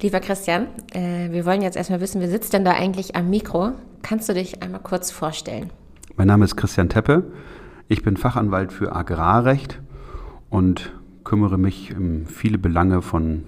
Lieber 0.00 0.20
Christian, 0.20 0.66
äh, 0.92 1.30
wir 1.30 1.46
wollen 1.46 1.62
jetzt 1.62 1.76
erstmal 1.76 2.00
wissen, 2.00 2.20
wer 2.20 2.28
sitzt 2.28 2.52
denn 2.52 2.64
da 2.64 2.72
eigentlich 2.72 3.14
am 3.14 3.30
Mikro? 3.30 3.72
Kannst 4.02 4.28
du 4.28 4.34
dich 4.34 4.62
einmal 4.62 4.80
kurz 4.80 5.10
vorstellen? 5.10 5.70
Mein 6.16 6.26
Name 6.26 6.44
ist 6.44 6.56
Christian 6.56 6.88
Teppe. 6.88 7.24
Ich 7.88 8.02
bin 8.02 8.16
Fachanwalt 8.16 8.72
für 8.72 8.94
Agrarrecht 8.94 9.80
und 10.50 10.92
kümmere 11.24 11.56
mich 11.58 11.94
um 11.96 12.26
viele 12.26 12.58
Belange 12.58 13.00
von 13.00 13.44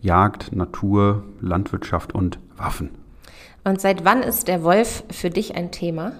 Jagd, 0.00 0.54
Natur, 0.54 1.24
Landwirtschaft 1.40 2.14
und 2.14 2.38
Waffen. 2.56 2.90
Und 3.64 3.80
seit 3.80 4.04
wann 4.04 4.22
ist 4.22 4.48
der 4.48 4.62
Wolf 4.62 5.04
für 5.10 5.30
dich 5.30 5.56
ein 5.56 5.72
Thema? 5.72 6.12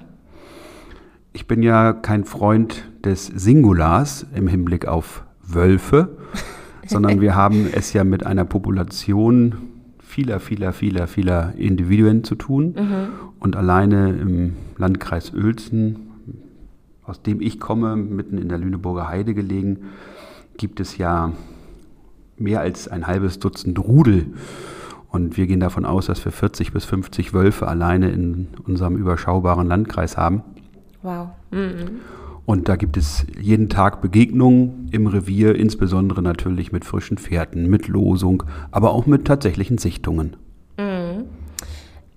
Ich 1.33 1.47
bin 1.47 1.63
ja 1.63 1.93
kein 1.93 2.25
Freund 2.25 2.91
des 3.05 3.27
Singulars 3.27 4.27
im 4.35 4.49
Hinblick 4.49 4.89
auf 4.89 5.23
Wölfe, 5.43 6.17
sondern 6.87 7.21
wir 7.21 7.35
haben 7.35 7.69
es 7.73 7.93
ja 7.93 8.05
mit 8.05 8.25
einer 8.25 8.45
Population 8.45 9.55
vieler, 9.99 10.41
vieler, 10.41 10.73
vieler, 10.73 11.07
vieler 11.07 11.55
Individuen 11.57 12.25
zu 12.25 12.37
tun. 12.37 12.75
Mhm. 12.77 13.09
Und 13.41 13.57
alleine 13.57 14.11
im 14.11 14.55
Landkreis 14.77 15.33
Uelzen, 15.35 15.97
aus 17.05 17.23
dem 17.23 17.41
ich 17.41 17.61
komme, 17.61 17.97
mitten 17.97 18.39
in 18.39 18.49
der 18.49 18.59
Lüneburger 18.59 19.09
Heide 19.09 19.35
gelegen, 19.35 19.79
gibt 20.57 20.81
es 20.81 20.97
ja 20.97 21.33
mehr 22.39 22.61
als 22.61 22.89
ein 22.89 23.07
halbes 23.07 23.39
Dutzend 23.39 23.79
Rudel. 23.79 24.27
Und 25.11 25.37
wir 25.37 25.47
gehen 25.47 25.61
davon 25.61 25.85
aus, 25.85 26.07
dass 26.07 26.25
wir 26.25 26.33
40 26.33 26.73
bis 26.73 26.85
50 26.85 27.33
Wölfe 27.33 27.69
alleine 27.69 28.11
in 28.11 28.49
unserem 28.67 28.97
überschaubaren 28.97 29.67
Landkreis 29.67 30.17
haben. 30.17 30.43
Wow. 31.03 31.29
Mhm. 31.51 32.01
Und 32.47 32.69
da 32.69 32.77
gibt 32.77 32.97
es 32.97 33.27
jeden 33.41 33.69
Tag 33.69 34.01
Begegnungen 34.01 34.89
im 34.93 35.09
Revier, 35.09 35.57
insbesondere 35.57 36.23
natürlich 36.23 36.71
mit 36.71 36.85
frischen 36.85 37.19
Pferden, 37.19 37.69
mit 37.69 37.89
Losung, 37.89 38.45
aber 38.71 38.93
auch 38.93 39.07
mit 39.07 39.27
tatsächlichen 39.27 39.79
Sichtungen. 39.79 40.37
Mhm. 40.79 41.25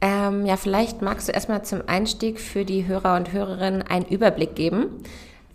Ähm, 0.01 0.45
ja, 0.45 0.55
vielleicht 0.55 1.01
magst 1.01 1.27
du 1.27 1.33
erstmal 1.33 1.65
zum 1.65 1.81
Einstieg 1.88 2.39
für 2.39 2.63
die 2.63 2.86
Hörer 2.88 3.17
und 3.17 3.33
Hörerinnen 3.33 3.81
einen 3.81 4.05
Überblick 4.05 4.55
geben. 4.55 4.86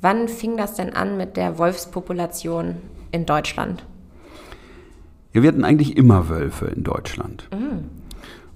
Wann 0.00 0.28
fing 0.28 0.56
das 0.56 0.74
denn 0.74 0.92
an 0.92 1.16
mit 1.16 1.36
der 1.36 1.56
Wolfspopulation 1.56 2.76
in 3.10 3.24
Deutschland? 3.24 3.86
Ja, 5.32 5.42
wir 5.42 5.48
hatten 5.48 5.64
eigentlich 5.64 5.96
immer 5.96 6.28
Wölfe 6.28 6.66
in 6.66 6.82
Deutschland. 6.82 7.48
Mhm. 7.52 8.03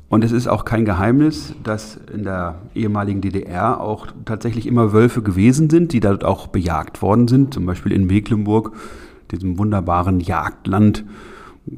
Und 0.08 0.24
es 0.24 0.32
ist 0.32 0.46
auch 0.46 0.64
kein 0.64 0.86
Geheimnis, 0.86 1.54
dass 1.62 1.98
in 2.12 2.24
der 2.24 2.62
ehemaligen 2.74 3.20
DDR 3.20 3.80
auch 3.80 4.06
tatsächlich 4.24 4.66
immer 4.66 4.92
Wölfe 4.92 5.22
gewesen 5.22 5.68
sind, 5.68 5.92
die 5.92 6.00
dort 6.00 6.24
auch 6.24 6.46
bejagt 6.46 7.02
worden 7.02 7.28
sind. 7.28 7.52
Zum 7.52 7.66
Beispiel 7.66 7.92
in 7.92 8.06
Mecklenburg, 8.06 8.72
diesem 9.30 9.58
wunderbaren 9.58 10.20
Jagdland. 10.20 11.04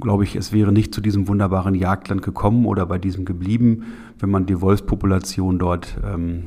Glaube 0.00 0.22
ich, 0.22 0.36
es 0.36 0.52
wäre 0.52 0.70
nicht 0.70 0.94
zu 0.94 1.00
diesem 1.00 1.26
wunderbaren 1.26 1.74
Jagdland 1.74 2.22
gekommen 2.22 2.66
oder 2.66 2.86
bei 2.86 2.98
diesem 2.98 3.24
geblieben, 3.24 3.86
wenn 4.20 4.30
man 4.30 4.46
die 4.46 4.60
Wolfspopulation 4.60 5.58
dort 5.58 5.96
ähm, 6.06 6.44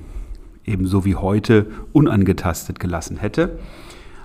ebenso 0.63 1.04
wie 1.04 1.16
heute 1.16 1.66
unangetastet 1.92 2.80
gelassen 2.80 3.18
hätte. 3.18 3.60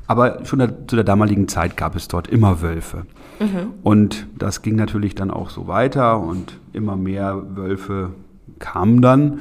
Aber 0.08 0.44
schon 0.46 0.60
zu 0.86 0.96
der 0.96 1.04
damaligen 1.04 1.48
Zeit 1.48 1.76
gab 1.76 1.94
es 1.94 2.08
dort 2.08 2.28
immer 2.28 2.62
Wölfe. 2.62 3.04
Mhm. 3.38 3.74
Und 3.82 4.26
das 4.38 4.62
ging 4.62 4.74
natürlich 4.74 5.14
dann 5.14 5.30
auch 5.30 5.50
so 5.50 5.68
weiter 5.68 6.18
und 6.18 6.58
immer 6.72 6.96
mehr 6.96 7.40
Wölfe 7.56 8.12
kamen 8.58 9.02
dann. 9.02 9.40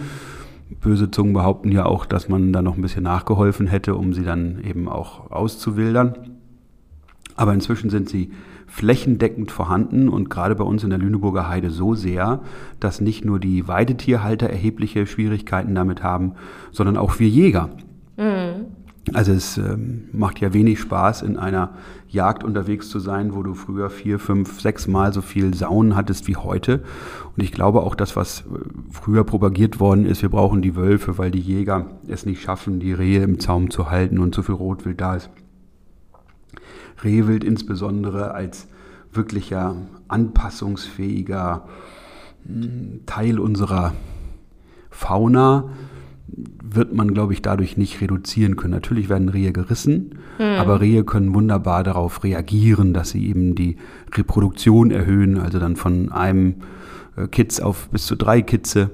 Böse 0.82 1.10
Zungen 1.10 1.32
behaupten 1.34 1.72
ja 1.72 1.86
auch, 1.86 2.06
dass 2.06 2.28
man 2.28 2.52
da 2.52 2.62
noch 2.62 2.76
ein 2.76 2.82
bisschen 2.82 3.04
nachgeholfen 3.04 3.68
hätte, 3.68 3.96
um 3.96 4.14
sie 4.14 4.24
dann 4.24 4.62
eben 4.62 4.90
auch 4.90 5.32
auszuwildern. 5.32 6.16
Aber 7.38 7.54
inzwischen 7.54 7.90
sind 7.90 8.10
sie 8.10 8.32
flächendeckend 8.68 9.52
vorhanden 9.52 10.10
und 10.10 10.30
gerade 10.30 10.56
bei 10.56 10.66
uns 10.66 10.84
in 10.84 10.90
der 10.90 11.00
Lüneburger 11.00 11.48
Heide 11.48 11.70
so 11.70 11.96
sehr, 11.96 12.42
dass 12.82 13.00
nicht 13.00 13.24
nur 13.24 13.40
die 13.40 13.70
Weidetierhalter 13.70 14.50
erhebliche 14.50 15.08
Schwierigkeiten 15.08 15.74
damit 15.74 16.04
haben, 16.04 16.34
sondern 16.72 16.98
auch 16.98 17.20
wir 17.20 17.30
Jäger. 17.30 17.70
Mhm. 18.18 18.66
Also 19.14 19.32
es 19.32 19.58
ähm, 19.58 20.10
macht 20.12 20.40
ja 20.40 20.54
wenig 20.54 20.80
Spaß, 20.80 21.22
in 21.22 21.38
einer 21.38 21.76
Jagd 22.10 22.44
unterwegs 22.44 22.90
zu 22.90 23.00
sein, 23.00 23.34
wo 23.34 23.42
du 23.44 23.54
früher 23.54 23.90
vier, 23.90 24.20
fünf, 24.20 24.60
sechs 24.60 24.88
Mal 24.88 25.14
so 25.14 25.22
viel 25.22 25.54
Saunen 25.54 25.96
hattest 25.96 26.28
wie 26.28 26.36
heute. 26.36 26.84
Und 27.36 27.44
ich 27.44 27.52
glaube 27.52 27.84
auch, 27.84 27.96
das, 27.96 28.16
was 28.16 28.42
äh, 28.42 28.44
früher 28.92 29.24
propagiert 29.24 29.80
worden 29.80 30.06
ist, 30.06 30.22
wir 30.22 30.30
brauchen 30.30 30.62
die 30.62 30.76
Wölfe, 30.76 31.18
weil 31.18 31.32
die 31.32 31.40
Jäger 31.40 31.86
es 32.08 32.26
nicht 32.26 32.42
schaffen, 32.42 32.80
die 32.80 32.94
Rehe 32.94 33.24
im 33.24 33.40
Zaum 33.40 33.70
zu 33.70 33.90
halten 33.90 34.20
und 34.20 34.36
so 34.36 34.42
viel 34.42 34.56
Rotwild 34.56 35.00
da 35.00 35.16
ist. 35.16 35.30
Rehwild 37.04 37.44
insbesondere 37.44 38.34
als 38.34 38.68
wirklicher 39.14 39.76
anpassungsfähiger 40.08 41.68
hm, 42.46 43.02
Teil 43.06 43.40
unserer 43.40 43.94
Fauna 44.90 45.66
wird 46.27 46.93
man, 46.93 47.13
glaube 47.13 47.34
ich, 47.34 47.41
dadurch 47.41 47.77
nicht 47.77 48.01
reduzieren 48.01 48.55
können. 48.55 48.74
Natürlich 48.74 49.10
werden 49.10 49.29
Rehe 49.29 49.51
gerissen, 49.51 50.19
hm. 50.38 50.60
aber 50.60 50.81
Rehe 50.81 51.03
können 51.03 51.34
wunderbar 51.34 51.84
darauf 51.84 52.24
reagieren, 52.24 52.93
dass 52.93 53.12
sie 53.12 53.27
eben 53.27 53.55
die 53.55 53.77
Reproduktion 54.13 54.91
erhöhen, 54.91 55.39
also 55.39 55.60
dann 55.60 55.75
von 55.75 56.12
einem 56.12 56.55
äh, 57.15 57.27
Kitz 57.27 57.60
auf 57.60 57.89
bis 57.89 58.05
zu 58.05 58.15
drei 58.15 58.41
Kitze. 58.41 58.91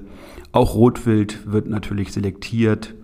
Auch 0.52 0.74
Rotwild 0.74 1.50
wird 1.50 1.68
natürlich 1.68 2.12
selektiert. 2.12 2.94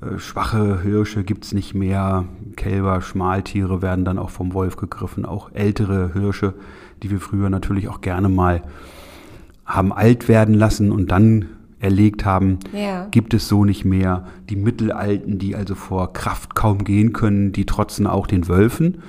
Äh, 0.00 0.18
schwache 0.18 0.82
Hirsche 0.82 1.22
gibt 1.22 1.44
es 1.44 1.52
nicht 1.52 1.74
mehr. 1.74 2.24
Kälber, 2.56 3.00
Schmaltiere 3.00 3.82
werden 3.82 4.04
dann 4.04 4.18
auch 4.18 4.30
vom 4.30 4.52
Wolf 4.52 4.76
gegriffen. 4.76 5.24
Auch 5.24 5.50
ältere 5.54 6.12
Hirsche, 6.12 6.54
die 7.02 7.10
wir 7.10 7.20
früher 7.20 7.50
natürlich 7.50 7.88
auch 7.88 8.00
gerne 8.00 8.28
mal 8.28 8.62
haben 9.64 9.92
alt 9.92 10.28
werden 10.28 10.54
lassen 10.54 10.90
und 10.90 11.10
dann 11.10 11.44
erlegt 11.80 12.24
haben, 12.24 12.58
ja. 12.72 13.06
gibt 13.10 13.34
es 13.34 13.48
so 13.48 13.64
nicht 13.64 13.84
mehr. 13.84 14.26
Die 14.48 14.56
Mittelalten, 14.56 15.38
die 15.38 15.54
also 15.54 15.74
vor 15.74 16.12
Kraft 16.12 16.54
kaum 16.54 16.84
gehen 16.84 17.12
können, 17.12 17.52
die 17.52 17.66
trotzen 17.66 18.06
auch 18.06 18.26
den 18.26 18.48
Wölfen. 18.48 19.02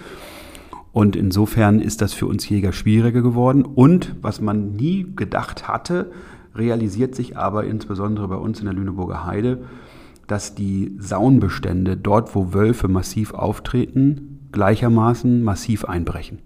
Und 0.91 1.15
insofern 1.15 1.79
ist 1.79 2.01
das 2.01 2.13
für 2.13 2.25
uns 2.25 2.47
Jäger 2.49 2.73
schwieriger 2.73 3.21
geworden. 3.21 3.63
Und 3.63 4.15
was 4.21 4.41
man 4.41 4.75
nie 4.75 5.05
gedacht 5.15 5.67
hatte, 5.67 6.11
realisiert 6.55 7.15
sich 7.15 7.37
aber 7.37 7.63
insbesondere 7.65 8.27
bei 8.27 8.35
uns 8.35 8.59
in 8.59 8.65
der 8.65 8.73
Lüneburger 8.73 9.25
Heide, 9.25 9.63
dass 10.27 10.55
die 10.55 10.95
Saunbestände 10.99 11.97
dort, 11.97 12.35
wo 12.35 12.53
Wölfe 12.53 12.87
massiv 12.87 13.33
auftreten, 13.33 14.47
gleichermaßen 14.51 15.43
massiv 15.43 15.85
einbrechen. 15.85 16.39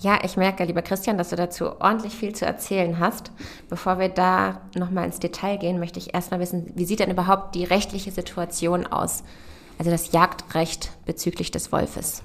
Ja, 0.00 0.20
ich 0.24 0.36
merke, 0.36 0.64
lieber 0.64 0.82
Christian, 0.82 1.18
dass 1.18 1.30
du 1.30 1.36
dazu 1.36 1.80
ordentlich 1.80 2.14
viel 2.14 2.32
zu 2.32 2.46
erzählen 2.46 3.00
hast. 3.00 3.32
Bevor 3.68 3.98
wir 3.98 4.08
da 4.08 4.60
nochmal 4.76 5.06
ins 5.06 5.18
Detail 5.18 5.56
gehen, 5.58 5.80
möchte 5.80 5.98
ich 5.98 6.14
erstmal 6.14 6.38
wissen, 6.38 6.70
wie 6.76 6.84
sieht 6.84 7.00
denn 7.00 7.10
überhaupt 7.10 7.56
die 7.56 7.64
rechtliche 7.64 8.12
Situation 8.12 8.86
aus? 8.86 9.24
Also 9.78 9.90
das 9.90 10.12
Jagdrecht 10.12 10.92
bezüglich 11.04 11.50
des 11.50 11.72
Wolfes. 11.72 12.22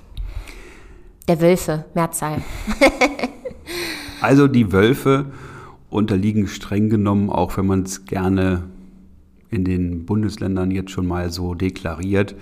Der 1.27 1.41
Wölfe, 1.41 1.85
Mehrzahl. 1.95 2.41
also 4.21 4.47
die 4.47 4.71
Wölfe 4.71 5.31
unterliegen 5.89 6.47
streng 6.47 6.89
genommen, 6.89 7.29
auch 7.29 7.57
wenn 7.57 7.65
man 7.65 7.83
es 7.83 8.05
gerne 8.05 8.65
in 9.49 9.63
den 9.63 10.05
Bundesländern 10.05 10.69
jetzt 10.69 10.91
schon 10.91 11.07
mal 11.07 11.31
so 11.31 11.55
deklariert, 11.55 12.35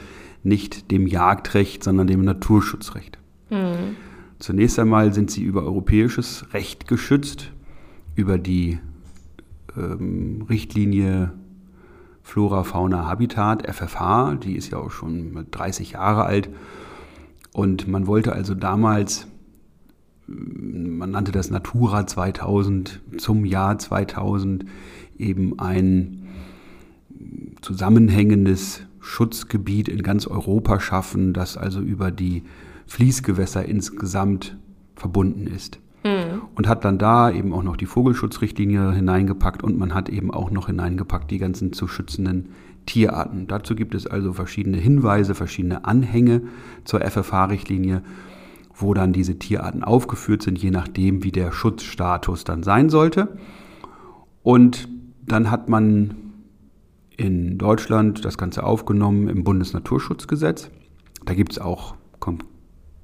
nicht 0.43 0.91
dem 0.91 1.07
Jagdrecht, 1.07 1.83
sondern 1.83 2.07
dem 2.07 2.23
Naturschutzrecht. 2.23 3.17
Mhm. 3.49 3.95
Zunächst 4.41 4.79
einmal 4.79 5.13
sind 5.13 5.29
sie 5.29 5.43
über 5.43 5.61
europäisches 5.61 6.51
Recht 6.51 6.87
geschützt, 6.87 7.51
über 8.15 8.39
die 8.39 8.79
ähm, 9.77 10.47
Richtlinie 10.49 11.31
Flora, 12.23 12.63
Fauna, 12.63 13.05
Habitat, 13.05 13.71
FFH, 13.71 14.37
die 14.43 14.55
ist 14.55 14.71
ja 14.71 14.79
auch 14.79 14.89
schon 14.89 15.45
30 15.51 15.91
Jahre 15.91 16.25
alt. 16.25 16.49
Und 17.53 17.87
man 17.87 18.07
wollte 18.07 18.33
also 18.33 18.55
damals, 18.55 19.27
man 20.25 21.11
nannte 21.11 21.31
das 21.31 21.51
Natura 21.51 22.07
2000, 22.07 22.99
zum 23.17 23.45
Jahr 23.45 23.77
2000 23.77 24.65
eben 25.19 25.59
ein 25.59 26.23
zusammenhängendes 27.61 28.87
Schutzgebiet 29.01 29.87
in 29.87 30.01
ganz 30.01 30.25
Europa 30.25 30.79
schaffen, 30.79 31.31
das 31.31 31.57
also 31.57 31.79
über 31.79 32.09
die 32.09 32.41
Fließgewässer 32.91 33.63
insgesamt 33.65 34.57
verbunden 34.97 35.47
ist. 35.47 35.79
Mhm. 36.03 36.41
Und 36.55 36.67
hat 36.67 36.83
dann 36.83 36.97
da 36.97 37.31
eben 37.31 37.53
auch 37.53 37.63
noch 37.63 37.77
die 37.77 37.85
Vogelschutzrichtlinie 37.85 38.91
hineingepackt 38.91 39.63
und 39.63 39.77
man 39.77 39.93
hat 39.93 40.09
eben 40.09 40.29
auch 40.29 40.51
noch 40.51 40.67
hineingepackt 40.67 41.31
die 41.31 41.37
ganzen 41.37 41.71
zu 41.71 41.87
schützenden 41.87 42.49
Tierarten. 42.85 43.47
Dazu 43.47 43.75
gibt 43.75 43.95
es 43.95 44.07
also 44.07 44.33
verschiedene 44.33 44.75
Hinweise, 44.75 45.35
verschiedene 45.35 45.85
Anhänge 45.85 46.41
zur 46.83 46.99
FFH-Richtlinie. 46.99 48.03
wo 48.73 48.93
dann 48.95 49.13
diese 49.13 49.37
Tierarten 49.37 49.83
aufgeführt 49.83 50.41
sind, 50.41 50.57
je 50.57 50.71
nachdem, 50.71 51.23
wie 51.23 51.31
der 51.31 51.51
Schutzstatus 51.51 52.45
dann 52.45 52.63
sein 52.63 52.89
sollte. 52.89 53.37
Und 54.41 54.87
dann 55.23 55.51
hat 55.51 55.69
man 55.69 56.15
in 57.15 57.59
Deutschland 57.59 58.25
das 58.25 58.39
Ganze 58.39 58.63
aufgenommen 58.63 59.27
im 59.27 59.43
Bundesnaturschutzgesetz. 59.43 60.71
Da 61.25 61.35
gibt 61.35 61.51
es 61.51 61.59
auch 61.59 61.95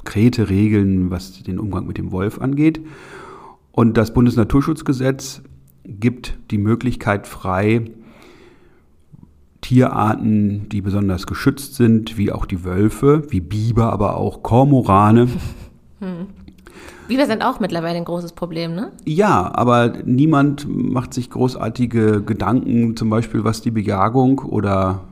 konkrete 0.08 0.50
Regeln, 0.50 1.12
was 1.12 1.44
den 1.44 1.60
Umgang 1.60 1.86
mit 1.86 1.98
dem 1.98 2.14
Wolf 2.14 2.40
angeht. 2.40 2.80
Und 3.74 3.98
das 3.98 4.14
Bundesnaturschutzgesetz 4.14 5.42
gibt 5.84 6.38
die 6.50 6.58
Möglichkeit 6.58 7.28
frei, 7.28 7.92
Tierarten, 9.60 10.70
die 10.70 10.80
besonders 10.80 11.28
geschützt 11.28 11.76
sind, 11.76 12.18
wie 12.18 12.32
auch 12.32 12.46
die 12.46 12.64
Wölfe, 12.64 13.24
wie 13.30 13.42
Biber, 13.42 13.92
aber 13.92 14.16
auch 14.16 14.44
Kormorane. 14.44 15.28
Hm. 16.00 16.28
Biber 17.08 17.26
sind 17.26 17.42
auch 17.42 17.60
mittlerweile 17.60 17.98
ein 17.98 18.06
großes 18.06 18.34
Problem, 18.34 18.76
ne? 18.76 18.92
Ja, 19.04 19.52
aber 19.56 19.94
niemand 20.06 20.68
macht 20.70 21.12
sich 21.12 21.32
großartige 21.32 22.22
Gedanken, 22.22 22.96
zum 22.96 23.10
Beispiel 23.10 23.44
was 23.44 23.64
die 23.64 23.72
Bejagung 23.72 24.38
oder 24.38 25.06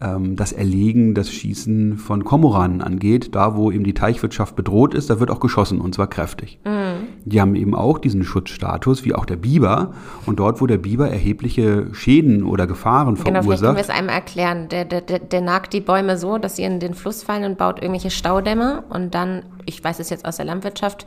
das 0.00 0.52
Erlegen, 0.52 1.14
das 1.14 1.30
Schießen 1.30 1.98
von 1.98 2.24
Kormoranen 2.24 2.82
angeht. 2.82 3.34
Da, 3.34 3.56
wo 3.56 3.70
eben 3.70 3.84
die 3.84 3.94
Teichwirtschaft 3.94 4.56
bedroht 4.56 4.92
ist, 4.92 5.08
da 5.08 5.20
wird 5.20 5.30
auch 5.30 5.40
geschossen 5.40 5.80
und 5.80 5.94
zwar 5.94 6.08
kräftig. 6.08 6.58
Mhm. 6.64 7.06
Die 7.24 7.40
haben 7.40 7.54
eben 7.54 7.74
auch 7.74 7.98
diesen 7.98 8.24
Schutzstatus, 8.24 9.04
wie 9.04 9.14
auch 9.14 9.24
der 9.24 9.36
Biber. 9.36 9.94
Und 10.26 10.40
dort, 10.40 10.60
wo 10.60 10.66
der 10.66 10.78
Biber 10.78 11.08
erhebliche 11.08 11.94
Schäden 11.94 12.42
oder 12.42 12.66
Gefahren 12.66 13.16
verursacht. 13.16 13.26
Genau, 13.26 13.42
vielleicht 13.42 13.62
können 13.62 13.76
wir 13.76 13.82
es 13.82 13.90
einem 13.90 14.08
erklären. 14.08 14.68
Der, 14.68 14.84
der, 14.84 15.00
der 15.00 15.40
nagt 15.40 15.72
die 15.72 15.80
Bäume 15.80 16.18
so, 16.18 16.38
dass 16.38 16.56
sie 16.56 16.64
in 16.64 16.80
den 16.80 16.94
Fluss 16.94 17.22
fallen 17.22 17.44
und 17.44 17.56
baut 17.56 17.80
irgendwelche 17.80 18.10
Staudämme. 18.10 18.84
Und 18.90 19.14
dann, 19.14 19.44
ich 19.64 19.82
weiß 19.82 20.00
es 20.00 20.10
jetzt 20.10 20.26
aus 20.26 20.36
der 20.36 20.46
Landwirtschaft, 20.46 21.06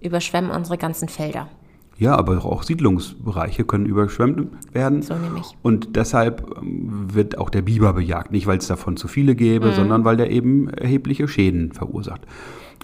überschwemmen 0.00 0.50
unsere 0.50 0.76
ganzen 0.76 1.08
Felder. 1.08 1.48
Ja, 1.98 2.14
aber 2.16 2.44
auch 2.44 2.62
Siedlungsbereiche 2.62 3.64
können 3.64 3.86
überschwemmt 3.86 4.48
werden. 4.74 5.02
So 5.02 5.14
nämlich. 5.14 5.56
Und 5.62 5.96
deshalb 5.96 6.58
ähm, 6.60 7.06
wird 7.12 7.38
auch 7.38 7.48
der 7.48 7.62
Biber 7.62 7.94
bejagt. 7.94 8.32
Nicht, 8.32 8.46
weil 8.46 8.58
es 8.58 8.66
davon 8.66 8.96
zu 8.96 9.08
viele 9.08 9.34
gäbe, 9.34 9.68
mhm. 9.68 9.74
sondern 9.74 10.04
weil 10.04 10.16
der 10.16 10.30
eben 10.30 10.68
erhebliche 10.68 11.26
Schäden 11.26 11.72
verursacht. 11.72 12.22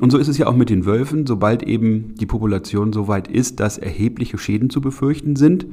Und 0.00 0.10
so 0.10 0.18
ist 0.18 0.28
es 0.28 0.38
ja 0.38 0.46
auch 0.46 0.56
mit 0.56 0.70
den 0.70 0.86
Wölfen. 0.86 1.26
Sobald 1.26 1.62
eben 1.62 2.14
die 2.14 2.26
Population 2.26 2.92
so 2.94 3.06
weit 3.06 3.28
ist, 3.28 3.60
dass 3.60 3.76
erhebliche 3.76 4.38
Schäden 4.38 4.70
zu 4.70 4.80
befürchten 4.80 5.36
sind, 5.36 5.66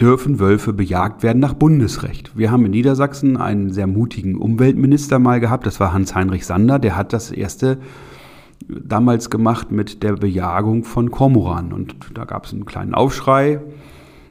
dürfen 0.00 0.40
Wölfe 0.40 0.72
bejagt 0.72 1.22
werden 1.22 1.38
nach 1.38 1.54
Bundesrecht. 1.54 2.36
Wir 2.36 2.50
haben 2.50 2.64
in 2.64 2.70
Niedersachsen 2.70 3.36
einen 3.36 3.70
sehr 3.70 3.86
mutigen 3.86 4.36
Umweltminister 4.36 5.18
mal 5.18 5.40
gehabt, 5.40 5.66
das 5.66 5.80
war 5.80 5.92
Hans-Heinrich 5.92 6.44
Sander, 6.44 6.78
der 6.78 6.96
hat 6.96 7.12
das 7.14 7.30
erste 7.30 7.78
damals 8.68 9.30
gemacht 9.30 9.70
mit 9.70 10.02
der 10.02 10.14
Bejagung 10.14 10.84
von 10.84 11.10
Kormoran. 11.10 11.72
Und 11.72 11.96
da 12.14 12.24
gab 12.24 12.46
es 12.46 12.52
einen 12.52 12.66
kleinen 12.66 12.94
Aufschrei. 12.94 13.60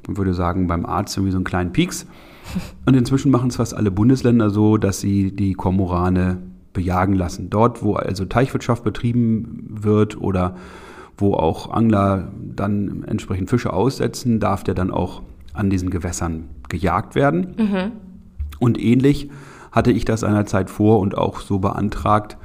Man 0.07 0.17
würde 0.17 0.33
sagen, 0.33 0.67
beim 0.67 0.85
Arzt 0.85 1.15
irgendwie 1.17 1.31
so 1.31 1.37
einen 1.37 1.45
kleinen 1.45 1.71
Pieks. 1.71 2.05
Und 2.85 2.95
inzwischen 2.95 3.31
machen 3.31 3.49
es 3.49 3.55
fast 3.55 3.73
alle 3.73 3.91
Bundesländer 3.91 4.49
so, 4.49 4.77
dass 4.77 4.99
sie 4.99 5.35
die 5.35 5.53
Kormorane 5.53 6.37
bejagen 6.73 7.13
lassen. 7.13 7.49
Dort, 7.49 7.81
wo 7.81 7.95
also 7.95 8.25
Teichwirtschaft 8.25 8.83
betrieben 8.83 9.65
wird 9.69 10.19
oder 10.19 10.55
wo 11.17 11.33
auch 11.33 11.71
Angler 11.71 12.31
dann 12.55 13.03
entsprechend 13.07 13.49
Fische 13.49 13.73
aussetzen, 13.73 14.39
darf 14.39 14.63
der 14.63 14.75
dann 14.75 14.91
auch 14.91 15.21
an 15.53 15.69
diesen 15.69 15.89
Gewässern 15.89 16.49
gejagt 16.69 17.15
werden. 17.15 17.55
Mhm. 17.57 17.91
Und 18.59 18.79
ähnlich 18.79 19.29
hatte 19.71 19.91
ich 19.91 20.05
das 20.05 20.23
einerzeit 20.23 20.69
vor 20.69 20.99
und 20.99 21.17
auch 21.17 21.39
so 21.39 21.59
beantragt, 21.59 22.37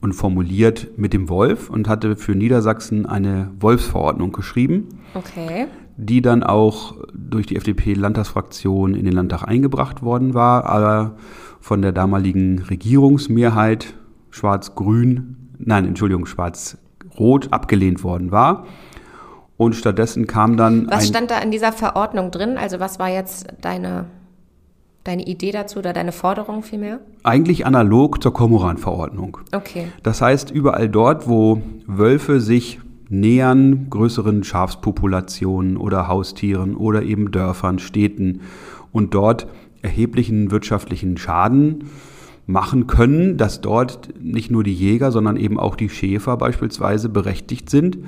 und 0.00 0.12
formuliert 0.14 0.88
mit 0.96 1.12
dem 1.12 1.28
Wolf 1.28 1.70
und 1.70 1.88
hatte 1.88 2.16
für 2.16 2.34
Niedersachsen 2.34 3.06
eine 3.06 3.50
Wolfsverordnung 3.60 4.32
geschrieben. 4.32 4.88
Okay. 5.14 5.66
Die 5.96 6.22
dann 6.22 6.42
auch 6.42 6.94
durch 7.14 7.46
die 7.46 7.56
FDP-Landtagsfraktion 7.56 8.94
in 8.94 9.04
den 9.04 9.12
Landtag 9.12 9.44
eingebracht 9.44 10.02
worden 10.02 10.32
war, 10.32 10.64
aber 10.64 11.16
von 11.60 11.82
der 11.82 11.92
damaligen 11.92 12.60
Regierungsmehrheit 12.60 13.94
schwarz-grün, 14.30 15.36
nein, 15.58 15.84
Entschuldigung, 15.86 16.24
schwarz-rot 16.24 17.52
abgelehnt 17.52 18.02
worden 18.02 18.30
war. 18.30 18.66
Und 19.58 19.76
stattdessen 19.76 20.26
kam 20.26 20.56
dann. 20.56 20.90
Was 20.90 21.08
stand 21.08 21.30
da 21.30 21.38
in 21.40 21.50
dieser 21.50 21.72
Verordnung 21.72 22.30
drin? 22.30 22.56
Also, 22.56 22.80
was 22.80 22.98
war 22.98 23.10
jetzt 23.10 23.46
deine 23.60 24.06
deine 25.04 25.26
Idee 25.26 25.50
dazu 25.50 25.78
oder 25.78 25.92
deine 25.92 26.12
Forderung 26.12 26.62
vielmehr? 26.62 27.00
Eigentlich 27.22 27.66
analog 27.66 28.22
zur 28.22 28.32
Kormoran-Verordnung. 28.32 29.38
Okay. 29.52 29.88
Das 30.02 30.20
heißt, 30.20 30.50
überall 30.50 30.88
dort, 30.88 31.28
wo 31.28 31.62
Wölfe 31.86 32.40
sich 32.40 32.80
nähern 33.08 33.88
größeren 33.90 34.44
Schafspopulationen 34.44 35.76
oder 35.76 36.06
Haustieren 36.06 36.76
oder 36.76 37.02
eben 37.02 37.32
Dörfern, 37.32 37.78
Städten 37.78 38.42
und 38.92 39.14
dort 39.14 39.46
erheblichen 39.82 40.50
wirtschaftlichen 40.50 41.16
Schaden 41.16 41.84
machen 42.46 42.86
können, 42.86 43.36
dass 43.36 43.60
dort 43.60 44.10
nicht 44.20 44.50
nur 44.50 44.64
die 44.64 44.74
Jäger, 44.74 45.12
sondern 45.12 45.36
eben 45.36 45.58
auch 45.58 45.76
die 45.76 45.88
Schäfer 45.88 46.36
beispielsweise 46.36 47.08
berechtigt 47.08 47.70
sind, 47.70 47.98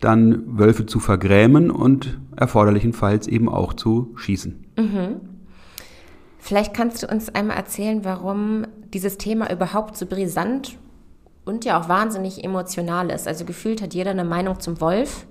dann 0.00 0.58
Wölfe 0.58 0.86
zu 0.86 1.00
vergrämen 1.00 1.70
und 1.70 2.18
erforderlichenfalls 2.36 3.26
eben 3.26 3.48
auch 3.48 3.74
zu 3.74 4.12
schießen. 4.16 4.64
Mhm. 4.76 5.37
Vielleicht 6.38 6.72
kannst 6.74 7.02
du 7.02 7.08
uns 7.08 7.28
einmal 7.28 7.56
erzählen, 7.56 8.04
warum 8.04 8.66
dieses 8.92 9.18
Thema 9.18 9.52
überhaupt 9.52 9.96
so 9.96 10.06
brisant 10.06 10.78
und 11.44 11.64
ja 11.64 11.80
auch 11.80 11.88
wahnsinnig 11.88 12.44
emotional 12.44 13.10
ist. 13.10 13.26
Also 13.26 13.44
gefühlt 13.44 13.82
hat 13.82 13.94
jeder 13.94 14.12
eine 14.12 14.24
Meinung 14.24 14.60
zum 14.60 14.80
Wolf. 14.80 15.26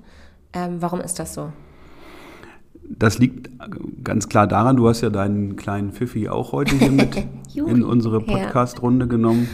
Ähm, 0.53 0.77
warum 0.79 0.99
ist 0.99 1.19
das 1.19 1.33
so? 1.33 1.51
Das 2.89 3.19
liegt 3.19 3.49
ganz 4.03 4.29
klar 4.29 4.47
daran, 4.47 4.77
du 4.77 4.87
hast 4.87 5.01
ja 5.01 5.09
deinen 5.09 5.55
kleinen 5.57 5.91
Pfiffi 5.91 6.29
auch 6.29 6.53
heute 6.53 6.75
hier 6.75 6.91
mit 6.91 7.27
in 7.55 7.83
unsere 7.83 8.21
Podcast-Runde 8.21 9.07
genommen. 9.07 9.49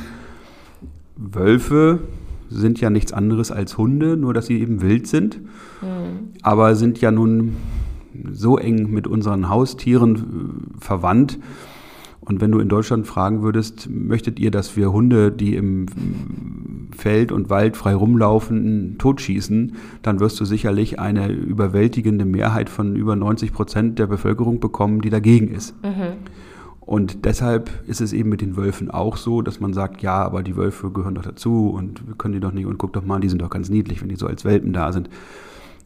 Wölfe 1.15 1.99
sind 2.49 2.79
ja 2.79 2.89
nichts 2.89 3.11
anderes 3.11 3.51
als 3.51 3.77
Hunde, 3.77 4.17
nur 4.17 4.33
dass 4.33 4.45
sie 4.45 4.59
eben 4.59 4.81
wild 4.81 5.07
sind, 5.07 5.41
mhm. 5.81 6.33
aber 6.43 6.75
sind 6.75 7.01
ja 7.01 7.11
nun 7.11 7.55
so 8.31 8.57
eng 8.57 8.91
mit 8.91 9.07
unseren 9.07 9.49
Haustieren 9.49 10.15
äh, 10.15 10.83
verwandt. 10.83 11.39
Und 12.25 12.39
wenn 12.39 12.51
du 12.51 12.59
in 12.59 12.69
Deutschland 12.69 13.05
fragen 13.05 13.41
würdest, 13.41 13.89
möchtet 13.89 14.39
ihr, 14.39 14.49
dass 14.49 14.77
wir 14.77 14.93
Hunde, 14.93 15.29
die 15.29 15.55
im 15.55 15.87
Feld 16.95 17.33
und 17.33 17.49
Wald 17.49 17.75
frei 17.75 17.95
rumlaufen, 17.95 18.95
totschießen, 18.97 19.73
dann 20.03 20.21
wirst 20.21 20.39
du 20.39 20.45
sicherlich 20.45 20.99
eine 20.99 21.29
überwältigende 21.29 22.23
Mehrheit 22.23 22.69
von 22.69 22.95
über 22.95 23.17
90 23.17 23.51
Prozent 23.51 23.99
der 23.99 24.07
Bevölkerung 24.07 24.61
bekommen, 24.61 25.01
die 25.01 25.09
dagegen 25.09 25.49
ist. 25.49 25.75
Mhm. 25.83 26.13
Und 26.85 27.25
deshalb 27.25 27.69
ist 27.87 28.01
es 28.01 28.13
eben 28.13 28.29
mit 28.29 28.41
den 28.41 28.57
Wölfen 28.57 28.91
auch 28.91 29.17
so, 29.17 29.41
dass 29.41 29.59
man 29.59 29.73
sagt, 29.73 30.01
ja, 30.01 30.21
aber 30.23 30.43
die 30.43 30.57
Wölfe 30.57 30.91
gehören 30.91 31.15
doch 31.15 31.23
dazu 31.23 31.69
und 31.69 32.05
wir 32.07 32.15
können 32.15 32.33
die 32.33 32.41
doch 32.41 32.51
nicht 32.51 32.65
und 32.65 32.77
guck 32.77 32.93
doch 32.93 33.05
mal, 33.05 33.19
die 33.19 33.29
sind 33.29 33.41
doch 33.41 33.49
ganz 33.49 33.69
niedlich, 33.69 34.01
wenn 34.01 34.09
die 34.09 34.15
so 34.15 34.27
als 34.27 34.43
Welpen 34.43 34.73
da 34.73 34.91
sind. 34.91 35.09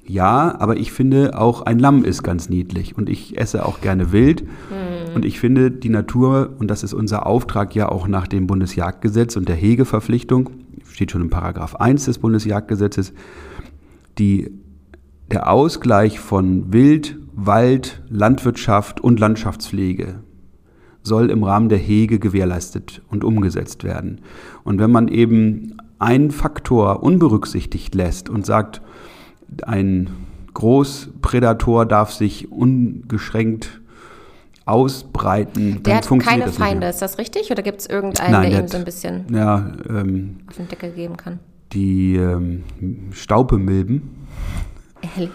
Ja, 0.07 0.55
aber 0.59 0.77
ich 0.77 0.91
finde 0.91 1.37
auch 1.37 1.63
ein 1.63 1.79
Lamm 1.79 2.05
ist 2.05 2.23
ganz 2.23 2.49
niedlich 2.49 2.97
und 2.97 3.09
ich 3.09 3.37
esse 3.37 3.65
auch 3.65 3.81
gerne 3.81 4.11
wild. 4.11 4.43
Mhm. 4.43 5.15
Und 5.15 5.25
ich 5.25 5.39
finde 5.39 5.71
die 5.71 5.89
Natur, 5.89 6.55
und 6.59 6.69
das 6.69 6.83
ist 6.83 6.93
unser 6.93 7.25
Auftrag 7.25 7.75
ja 7.75 7.89
auch 7.89 8.07
nach 8.07 8.27
dem 8.27 8.47
Bundesjagdgesetz 8.47 9.35
und 9.35 9.49
der 9.49 9.55
Hegeverpflichtung, 9.55 10.49
steht 10.85 11.11
schon 11.11 11.21
im 11.21 11.29
Paragraph 11.29 11.75
1 11.75 12.05
des 12.05 12.19
Bundesjagdgesetzes, 12.19 13.13
die, 14.17 14.51
der 15.29 15.51
Ausgleich 15.51 16.19
von 16.19 16.71
Wild, 16.71 17.17
Wald, 17.33 18.01
Landwirtschaft 18.09 19.01
und 19.01 19.19
Landschaftspflege 19.19 20.19
soll 21.03 21.29
im 21.29 21.43
Rahmen 21.43 21.69
der 21.69 21.77
Hege 21.77 22.19
gewährleistet 22.19 23.01
und 23.09 23.23
umgesetzt 23.23 23.83
werden. 23.83 24.21
Und 24.63 24.79
wenn 24.79 24.91
man 24.91 25.07
eben 25.07 25.77
einen 25.99 26.31
Faktor 26.31 27.03
unberücksichtigt 27.03 27.95
lässt 27.95 28.29
und 28.29 28.45
sagt, 28.45 28.81
ein 29.63 30.09
Großprädator 30.53 31.85
darf 31.85 32.11
sich 32.11 32.51
ungeschränkt 32.51 33.81
ausbreiten. 34.65 35.81
Der 35.83 35.97
hat 35.97 36.19
keine 36.19 36.47
Feinde, 36.49 36.87
ist 36.87 37.01
das 37.01 37.17
richtig? 37.17 37.51
Oder 37.51 37.63
gibt 37.63 37.79
es 37.79 37.87
irgendeinen, 37.87 38.31
Nein, 38.31 38.51
der, 38.51 38.59
ihm 38.61 38.67
so 38.67 38.77
ein 38.77 38.85
bisschen 38.85 39.25
ja, 39.33 39.71
ähm, 39.89 40.37
auf 40.47 40.57
den 40.57 40.67
Deckel 40.67 40.91
geben 40.91 41.15
kann? 41.15 41.39
Die 41.73 42.15
ähm, 42.15 42.63
Staupemilben. 43.11 44.27
Ehrlich? 45.15 45.31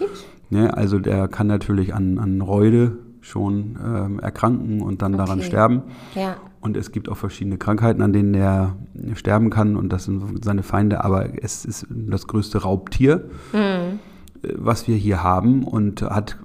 Ja, 0.49 0.67
also 0.67 0.99
der 0.99 1.27
kann 1.27 1.47
natürlich 1.47 1.93
an, 1.93 2.19
an 2.19 2.41
Reude 2.41 2.97
schon 3.21 3.77
ähm, 3.83 4.19
erkranken 4.19 4.81
und 4.81 5.01
dann 5.01 5.15
okay. 5.15 5.23
daran 5.23 5.41
sterben. 5.41 5.81
Ja. 6.13 6.35
Und 6.63 6.77
es 6.77 6.93
gibt 6.93 7.09
auch 7.09 7.17
verschiedene 7.17 7.57
Krankheiten, 7.57 8.01
an 8.01 8.13
denen 8.13 8.33
er 8.33 8.77
sterben 9.15 9.49
kann 9.49 9.75
und 9.75 9.89
das 9.91 10.05
sind 10.05 10.45
seine 10.45 10.63
Feinde, 10.63 11.03
aber 11.03 11.43
es 11.43 11.65
ist 11.65 11.85
das 11.89 12.25
größte 12.25 12.59
Raubtier, 12.59 13.25
mhm. 13.51 13.99
was 14.55 14.87
wir 14.87 14.95
hier 14.95 15.21
haben 15.23 15.65
und 15.65 16.01
hat, 16.03 16.37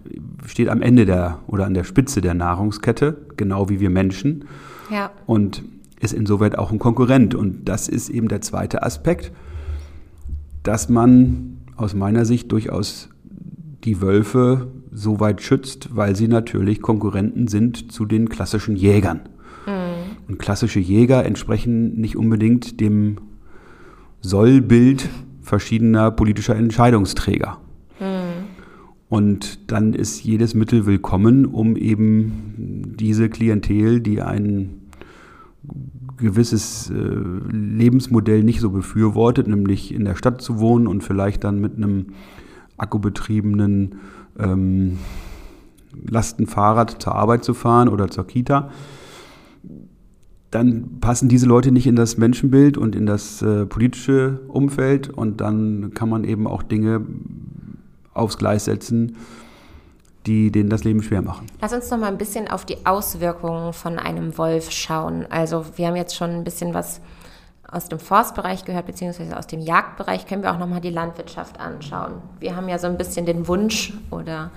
steht 0.44 0.70
am 0.70 0.82
Ende 0.82 1.06
der 1.06 1.38
oder 1.46 1.66
an 1.66 1.74
der 1.74 1.84
Spitze 1.84 2.20
der 2.20 2.34
Nahrungskette, 2.34 3.26
genau 3.36 3.68
wie 3.68 3.78
wir 3.78 3.90
Menschen. 3.90 4.46
Ja. 4.90 5.12
Und 5.26 5.62
ist 6.00 6.14
insoweit 6.14 6.58
auch 6.58 6.72
ein 6.72 6.80
Konkurrent. 6.80 7.36
Und 7.36 7.68
das 7.68 7.88
ist 7.88 8.08
eben 8.08 8.26
der 8.26 8.40
zweite 8.40 8.82
Aspekt, 8.82 9.30
dass 10.64 10.88
man 10.88 11.58
aus 11.76 11.94
meiner 11.94 12.24
Sicht 12.24 12.50
durchaus 12.50 13.08
die 13.84 14.00
Wölfe 14.00 14.66
so 14.90 15.20
weit 15.20 15.42
schützt, 15.42 15.94
weil 15.94 16.16
sie 16.16 16.26
natürlich 16.26 16.82
Konkurrenten 16.82 17.46
sind 17.46 17.92
zu 17.92 18.04
den 18.04 18.28
klassischen 18.28 18.74
Jägern. 18.74 19.20
Und 20.28 20.38
klassische 20.38 20.78
Jäger 20.78 21.24
entsprechen 21.24 21.98
nicht 21.98 22.16
unbedingt 22.16 22.80
dem 22.80 23.16
Sollbild 24.20 25.08
verschiedener 25.40 26.10
politischer 26.10 26.54
Entscheidungsträger. 26.54 27.58
Mhm. 27.98 28.44
Und 29.08 29.70
dann 29.72 29.94
ist 29.94 30.22
jedes 30.22 30.54
Mittel 30.54 30.84
willkommen, 30.84 31.46
um 31.46 31.76
eben 31.76 32.94
diese 32.98 33.30
Klientel, 33.30 34.00
die 34.00 34.20
ein 34.20 34.82
gewisses 36.18 36.90
äh, 36.90 36.94
Lebensmodell 37.50 38.42
nicht 38.42 38.60
so 38.60 38.70
befürwortet, 38.70 39.48
nämlich 39.48 39.94
in 39.94 40.04
der 40.04 40.14
Stadt 40.14 40.42
zu 40.42 40.58
wohnen 40.58 40.86
und 40.86 41.02
vielleicht 41.02 41.44
dann 41.44 41.60
mit 41.60 41.76
einem 41.76 42.08
akkubetriebenen 42.76 43.96
ähm, 44.38 44.98
Lastenfahrrad 46.08 47.02
zur 47.02 47.14
Arbeit 47.14 47.44
zu 47.44 47.54
fahren 47.54 47.88
oder 47.88 48.08
zur 48.08 48.26
Kita, 48.26 48.70
dann 50.50 51.00
passen 51.00 51.28
diese 51.28 51.46
Leute 51.46 51.72
nicht 51.72 51.86
in 51.86 51.96
das 51.96 52.16
Menschenbild 52.16 52.78
und 52.78 52.96
in 52.96 53.06
das 53.06 53.42
äh, 53.42 53.66
politische 53.66 54.40
Umfeld 54.48 55.10
und 55.10 55.40
dann 55.40 55.92
kann 55.94 56.08
man 56.08 56.24
eben 56.24 56.46
auch 56.46 56.62
Dinge 56.62 57.04
aufs 58.14 58.38
Gleis 58.38 58.64
setzen, 58.64 59.16
die 60.26 60.50
denen 60.50 60.70
das 60.70 60.84
Leben 60.84 61.02
schwer 61.02 61.22
machen. 61.22 61.46
Lass 61.60 61.72
uns 61.72 61.90
noch 61.90 61.98
mal 61.98 62.06
ein 62.08 62.18
bisschen 62.18 62.48
auf 62.48 62.64
die 62.64 62.86
Auswirkungen 62.86 63.72
von 63.72 63.98
einem 63.98 64.36
Wolf 64.38 64.70
schauen. 64.70 65.26
Also 65.30 65.64
wir 65.76 65.86
haben 65.86 65.96
jetzt 65.96 66.16
schon 66.16 66.30
ein 66.30 66.44
bisschen 66.44 66.74
was 66.74 67.00
aus 67.70 67.88
dem 67.88 67.98
Forstbereich 67.98 68.64
gehört, 68.64 68.86
beziehungsweise 68.86 69.36
aus 69.36 69.46
dem 69.46 69.60
Jagdbereich, 69.60 70.26
können 70.26 70.42
wir 70.42 70.52
auch 70.52 70.58
noch 70.58 70.66
mal 70.66 70.80
die 70.80 70.90
Landwirtschaft 70.90 71.60
anschauen. 71.60 72.14
Wir 72.40 72.56
haben 72.56 72.68
ja 72.68 72.78
so 72.78 72.86
ein 72.86 72.96
bisschen 72.96 73.26
den 73.26 73.46
Wunsch 73.46 73.92
oder 74.10 74.50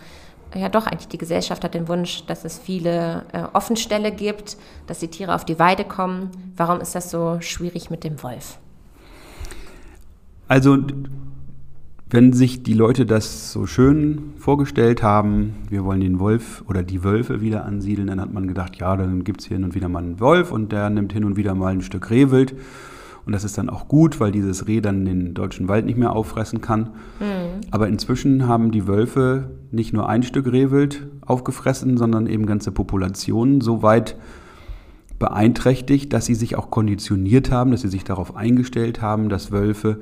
ja 0.55 0.69
doch 0.69 0.87
eigentlich 0.87 1.07
die 1.07 1.17
Gesellschaft 1.17 1.63
hat 1.63 1.73
den 1.73 1.87
Wunsch, 1.87 2.25
dass 2.25 2.45
es 2.45 2.59
viele 2.59 3.25
äh, 3.31 3.43
Offenställe 3.53 4.11
gibt, 4.11 4.57
dass 4.87 4.99
die 4.99 5.07
Tiere 5.07 5.33
auf 5.33 5.45
die 5.45 5.59
Weide 5.59 5.83
kommen. 5.83 6.29
Warum 6.57 6.81
ist 6.81 6.95
das 6.95 7.09
so 7.09 7.37
schwierig 7.41 7.89
mit 7.89 8.03
dem 8.03 8.21
Wolf? 8.21 8.57
Also 10.47 10.77
wenn 12.13 12.33
sich 12.33 12.61
die 12.61 12.73
Leute 12.73 13.05
das 13.05 13.53
so 13.53 13.65
schön 13.65 14.33
vorgestellt 14.37 15.01
haben, 15.01 15.55
wir 15.69 15.85
wollen 15.85 16.01
den 16.01 16.19
Wolf 16.19 16.61
oder 16.67 16.83
die 16.83 17.05
Wölfe 17.05 17.39
wieder 17.39 17.63
ansiedeln, 17.63 18.07
dann 18.07 18.19
hat 18.19 18.33
man 18.33 18.49
gedacht, 18.49 18.75
ja, 18.75 18.97
dann 18.97 19.23
gibt 19.23 19.39
es 19.39 19.47
hier 19.47 19.55
hin 19.55 19.63
und 19.63 19.75
wieder 19.75 19.87
mal 19.87 20.03
einen 20.03 20.19
Wolf 20.19 20.51
und 20.51 20.73
der 20.73 20.89
nimmt 20.89 21.13
hin 21.13 21.23
und 21.23 21.37
wieder 21.37 21.55
mal 21.55 21.71
ein 21.71 21.81
Stück 21.81 22.09
Rehwild. 22.09 22.53
Und 23.25 23.33
das 23.33 23.43
ist 23.43 23.57
dann 23.57 23.69
auch 23.69 23.87
gut, 23.87 24.19
weil 24.19 24.31
dieses 24.31 24.67
Reh 24.67 24.81
dann 24.81 25.05
den 25.05 25.33
deutschen 25.33 25.67
Wald 25.67 25.85
nicht 25.85 25.97
mehr 25.97 26.15
auffressen 26.15 26.61
kann. 26.61 26.91
Mhm. 27.19 27.61
Aber 27.69 27.87
inzwischen 27.87 28.47
haben 28.47 28.71
die 28.71 28.87
Wölfe 28.87 29.51
nicht 29.71 29.93
nur 29.93 30.09
ein 30.09 30.23
Stück 30.23 30.51
Rehwild 30.51 31.07
aufgefressen, 31.21 31.97
sondern 31.97 32.27
eben 32.27 32.45
ganze 32.45 32.71
Populationen 32.71 33.61
so 33.61 33.83
weit 33.83 34.15
beeinträchtigt, 35.19 36.11
dass 36.13 36.25
sie 36.25 36.33
sich 36.33 36.55
auch 36.55 36.71
konditioniert 36.71 37.51
haben, 37.51 37.71
dass 37.71 37.81
sie 37.81 37.89
sich 37.89 38.03
darauf 38.03 38.35
eingestellt 38.35 39.01
haben, 39.01 39.29
dass 39.29 39.51
Wölfe 39.51 39.99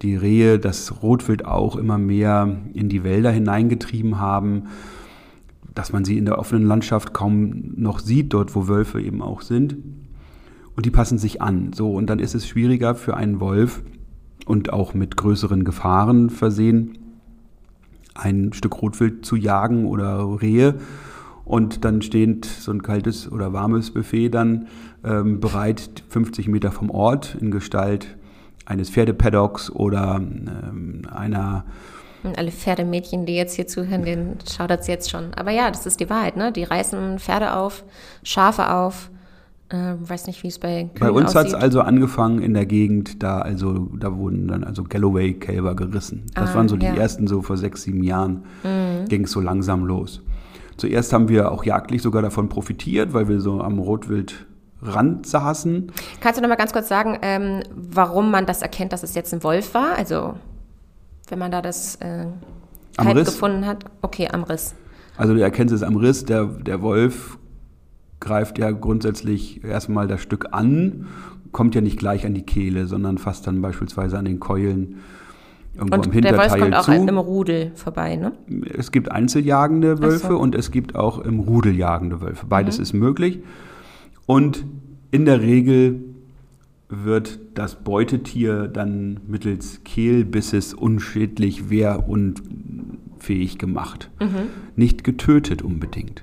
die 0.00 0.16
Rehe, 0.16 0.58
das 0.58 1.02
Rotwild 1.02 1.44
auch 1.44 1.76
immer 1.76 1.98
mehr 1.98 2.56
in 2.72 2.88
die 2.88 3.04
Wälder 3.04 3.30
hineingetrieben 3.30 4.18
haben, 4.18 4.64
dass 5.74 5.92
man 5.92 6.04
sie 6.04 6.18
in 6.18 6.24
der 6.24 6.38
offenen 6.38 6.66
Landschaft 6.66 7.12
kaum 7.12 7.74
noch 7.76 7.98
sieht, 7.98 8.32
dort 8.32 8.54
wo 8.54 8.66
Wölfe 8.66 9.00
eben 9.00 9.22
auch 9.22 9.42
sind. 9.42 9.76
Und 10.76 10.86
die 10.86 10.90
passen 10.90 11.18
sich 11.18 11.42
an. 11.42 11.72
So, 11.72 11.92
und 11.92 12.06
dann 12.06 12.18
ist 12.18 12.34
es 12.34 12.46
schwieriger 12.46 12.94
für 12.94 13.16
einen 13.16 13.40
Wolf 13.40 13.82
und 14.46 14.72
auch 14.72 14.94
mit 14.94 15.16
größeren 15.16 15.64
Gefahren 15.64 16.30
versehen, 16.30 16.98
ein 18.14 18.52
Stück 18.52 18.80
Rotwild 18.82 19.24
zu 19.24 19.36
jagen 19.36 19.86
oder 19.86 20.40
Rehe. 20.40 20.76
Und 21.44 21.84
dann 21.84 22.02
steht 22.02 22.44
so 22.44 22.72
ein 22.72 22.82
kaltes 22.82 23.30
oder 23.30 23.52
warmes 23.52 23.90
Buffet 23.90 24.30
dann 24.30 24.68
ähm, 25.04 25.40
bereit 25.40 26.04
50 26.08 26.48
Meter 26.48 26.70
vom 26.70 26.90
Ort 26.90 27.36
in 27.40 27.50
Gestalt 27.50 28.16
eines 28.64 28.90
Pferdepaddocks 28.90 29.70
oder 29.70 30.16
ähm, 30.16 31.02
einer 31.12 31.64
und 32.22 32.38
alle 32.38 32.52
Pferdemädchen, 32.52 33.26
die 33.26 33.34
jetzt 33.34 33.56
hier 33.56 33.66
zuhören, 33.66 34.04
den 34.04 34.38
schaudert 34.48 34.82
es 34.82 34.86
jetzt 34.86 35.10
schon. 35.10 35.34
Aber 35.34 35.50
ja, 35.50 35.68
das 35.70 35.86
ist 35.86 35.98
die 35.98 36.08
Wahrheit, 36.08 36.36
ne? 36.36 36.52
Die 36.52 36.62
reißen 36.62 37.18
Pferde 37.18 37.54
auf, 37.54 37.84
Schafe 38.22 38.72
auf. 38.72 39.10
Äh, 39.72 39.94
weiß 39.98 40.26
nicht, 40.26 40.42
wie 40.42 40.48
es 40.48 40.58
bei 40.58 40.90
Kühen 40.94 41.00
Bei 41.00 41.10
uns 41.10 41.34
hat 41.34 41.46
es 41.46 41.54
also 41.54 41.80
angefangen 41.80 42.42
in 42.42 42.52
der 42.52 42.66
Gegend, 42.66 43.22
da 43.22 43.38
also 43.38 43.88
da 43.98 44.14
wurden 44.16 44.48
dann 44.48 44.64
also 44.64 44.84
Galloway-Kälber 44.84 45.74
gerissen. 45.74 46.26
Das 46.34 46.50
ah, 46.50 46.54
waren 46.56 46.68
so 46.68 46.76
die 46.76 46.86
ja. 46.86 46.94
ersten, 46.94 47.26
so 47.26 47.40
vor 47.40 47.56
sechs, 47.56 47.82
sieben 47.82 48.02
Jahren 48.02 48.44
mhm. 48.62 49.08
ging 49.08 49.24
es 49.24 49.30
so 49.30 49.40
langsam 49.40 49.84
los. 49.84 50.20
Zuerst 50.76 51.12
haben 51.12 51.28
wir 51.28 51.50
auch 51.50 51.64
jagdlich 51.64 52.02
sogar 52.02 52.20
davon 52.20 52.48
profitiert, 52.48 53.14
weil 53.14 53.28
wir 53.28 53.40
so 53.40 53.62
am 53.62 53.78
Rotwild 53.78 54.46
Rand 54.82 55.26
saßen. 55.26 55.92
Kannst 56.20 56.38
du 56.38 56.42
noch 56.42 56.48
mal 56.48 56.56
ganz 56.56 56.72
kurz 56.72 56.88
sagen, 56.88 57.18
ähm, 57.22 57.62
warum 57.74 58.30
man 58.30 58.46
das 58.46 58.62
erkennt, 58.62 58.92
dass 58.92 59.02
es 59.02 59.14
jetzt 59.14 59.32
ein 59.32 59.42
Wolf 59.42 59.74
war? 59.74 59.96
Also 59.96 60.34
wenn 61.28 61.38
man 61.38 61.50
da 61.50 61.62
das 61.62 61.96
äh, 61.96 62.26
Kalb 62.96 63.24
gefunden 63.24 63.66
hat. 63.66 63.84
Okay, 64.02 64.28
am 64.30 64.42
Riss. 64.44 64.74
Also 65.16 65.34
du 65.34 65.40
erkennst 65.40 65.74
es 65.74 65.82
am 65.82 65.96
Riss. 65.96 66.24
Der, 66.24 66.44
der 66.44 66.82
Wolf 66.82 67.38
greift 68.22 68.58
ja 68.58 68.70
grundsätzlich 68.70 69.62
erstmal 69.62 70.08
das 70.08 70.22
Stück 70.22 70.48
an, 70.52 71.06
kommt 71.50 71.74
ja 71.74 71.82
nicht 71.82 71.98
gleich 71.98 72.24
an 72.24 72.32
die 72.32 72.42
Kehle, 72.42 72.86
sondern 72.86 73.18
fasst 73.18 73.46
dann 73.46 73.60
beispielsweise 73.60 74.16
an 74.16 74.24
den 74.24 74.40
Keulen 74.40 75.00
irgendwo 75.74 75.96
und 75.96 76.06
am 76.06 76.12
Hinterteil 76.12 76.38
der 76.38 76.50
Wolf 76.50 76.60
kommt 76.62 76.74
auch 76.76 76.84
zu. 76.84 76.92
im 76.92 77.18
Rudel 77.18 77.72
vorbei, 77.74 78.16
ne? 78.16 78.32
Es 78.76 78.92
gibt 78.92 79.10
einzeljagende 79.10 80.00
Wölfe 80.00 80.28
so. 80.28 80.38
und 80.38 80.54
es 80.54 80.70
gibt 80.70 80.94
auch 80.94 81.18
im 81.18 81.40
Rudel 81.40 81.74
jagende 81.74 82.20
Wölfe. 82.22 82.46
Beides 82.46 82.78
mhm. 82.78 82.82
ist 82.82 82.92
möglich. 82.94 83.40
Und 84.26 84.64
in 85.10 85.24
der 85.24 85.42
Regel 85.42 86.00
wird 86.88 87.38
das 87.54 87.76
Beutetier 87.76 88.68
dann 88.68 89.20
mittels 89.26 89.82
Kehlbisses 89.84 90.74
unschädlich, 90.74 91.70
wehrunfähig 91.70 93.58
gemacht. 93.58 94.10
Mhm. 94.20 94.48
Nicht 94.76 95.04
getötet 95.04 95.62
unbedingt. 95.62 96.22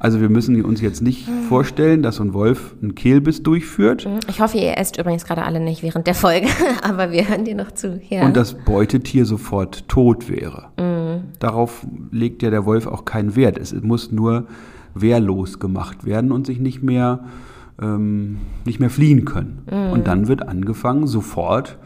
Also 0.00 0.22
wir 0.22 0.30
müssen 0.30 0.64
uns 0.64 0.80
jetzt 0.80 1.02
nicht 1.02 1.28
mhm. 1.28 1.42
vorstellen, 1.42 2.02
dass 2.02 2.16
so 2.16 2.24
ein 2.24 2.32
Wolf 2.32 2.74
einen 2.80 2.94
Kehlbiss 2.94 3.42
durchführt. 3.42 4.06
Mhm. 4.06 4.20
Ich 4.28 4.40
hoffe, 4.40 4.56
ihr 4.56 4.78
esst 4.78 4.98
übrigens 4.98 5.26
gerade 5.26 5.42
alle 5.42 5.60
nicht 5.60 5.82
während 5.82 6.06
der 6.06 6.14
Folge, 6.14 6.48
aber 6.82 7.12
wir 7.12 7.28
hören 7.28 7.44
dir 7.44 7.54
noch 7.54 7.70
zu. 7.72 8.00
Ja. 8.08 8.24
Und 8.24 8.34
das 8.34 8.54
Beutetier 8.54 9.26
sofort 9.26 9.86
tot 9.88 10.30
wäre. 10.30 10.68
Mhm. 10.78 11.24
Darauf 11.38 11.86
legt 12.10 12.42
ja 12.42 12.48
der 12.48 12.64
Wolf 12.64 12.86
auch 12.86 13.04
keinen 13.04 13.36
Wert. 13.36 13.58
Es 13.58 13.74
muss 13.74 14.10
nur 14.10 14.46
wehrlos 14.94 15.58
gemacht 15.58 16.06
werden 16.06 16.32
und 16.32 16.46
sich 16.46 16.60
nicht 16.60 16.82
mehr, 16.82 17.24
ähm, 17.80 18.38
nicht 18.64 18.80
mehr 18.80 18.90
fliehen 18.90 19.26
können. 19.26 19.66
Mhm. 19.70 19.92
Und 19.92 20.06
dann 20.06 20.28
wird 20.28 20.48
angefangen, 20.48 21.06
sofort 21.08 21.76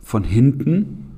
von 0.00 0.22
hinten, 0.22 1.08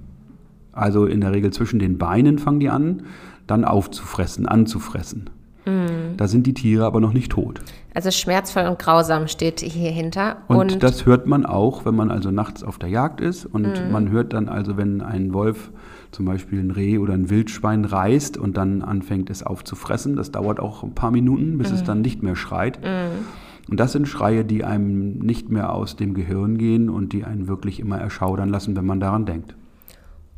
also 0.73 1.05
in 1.05 1.21
der 1.21 1.33
Regel 1.33 1.53
zwischen 1.53 1.79
den 1.79 1.99
Beinen 1.99 2.39
fangen 2.39 2.61
die 2.61 2.71
an, 2.71 3.03
dann 3.47 3.67
aufzufressen, 3.67 4.47
anzufressen. 4.47 5.29
Mhm. 5.65 6.17
Da 6.17 6.29
sind 6.29 6.47
die 6.47 6.55
Tiere 6.55 6.85
aber 6.85 7.01
noch 7.01 7.13
nicht 7.13 7.33
tot. 7.33 7.61
Also 7.95 8.11
schmerzvoll 8.11 8.65
und 8.67 8.79
grausam 8.79 9.29
steht 9.29 9.61
hier 9.61 9.91
hinter. 9.91 10.39
Und, 10.49 10.57
und 10.57 10.83
das 10.83 11.07
hört 11.07 11.27
man 11.27 11.45
auch, 11.45 11.85
wenn 11.85 11.95
man 11.95 12.11
also 12.11 12.31
nachts 12.31 12.63
auf 12.63 12.79
der 12.79 12.89
Jagd 12.89 13.21
ist. 13.21 13.47
Und 13.47 13.63
mhm. 13.63 13.93
man 13.93 14.11
hört 14.11 14.33
dann 14.33 14.49
also, 14.49 14.77
wenn 14.77 15.01
ein 15.03 15.33
Wolf 15.35 15.71
zum 16.13 16.25
Beispiel 16.25 16.61
ein 16.61 16.71
Reh 16.71 16.99
oder 16.99 17.15
ein 17.15 17.31
Wildschwein 17.31 17.85
reißt 17.85 18.37
und 18.37 18.57
dann 18.57 18.83
anfängt 18.83 19.31
es 19.31 19.43
aufzufressen. 19.43 20.17
Das 20.17 20.31
dauert 20.31 20.61
auch 20.61 20.83
ein 20.83 20.95
paar 20.95 21.11
Minuten, 21.11 21.59
bis 21.59 21.71
mhm. 21.71 21.75
es 21.77 21.85
dann 21.85 22.01
nicht 22.01 22.23
mehr 22.23 22.37
schreit. 22.37 22.81
Mhm. 22.83 23.27
Und 23.71 23.79
das 23.79 23.93
sind 23.93 24.09
Schreie, 24.09 24.45
die 24.45 24.65
einem 24.65 25.19
nicht 25.19 25.51
mehr 25.51 25.73
aus 25.73 25.95
dem 25.95 26.15
Gehirn 26.15 26.59
gehen 26.59 26.91
und 26.91 27.13
die 27.13 27.25
einen 27.25 27.47
wirklich 27.47 27.79
immer 27.79 27.99
erschaudern 27.99 28.49
lassen, 28.49 28.75
wenn 28.77 28.87
man 28.87 28.99
daran 28.99 29.27
denkt. 29.27 29.55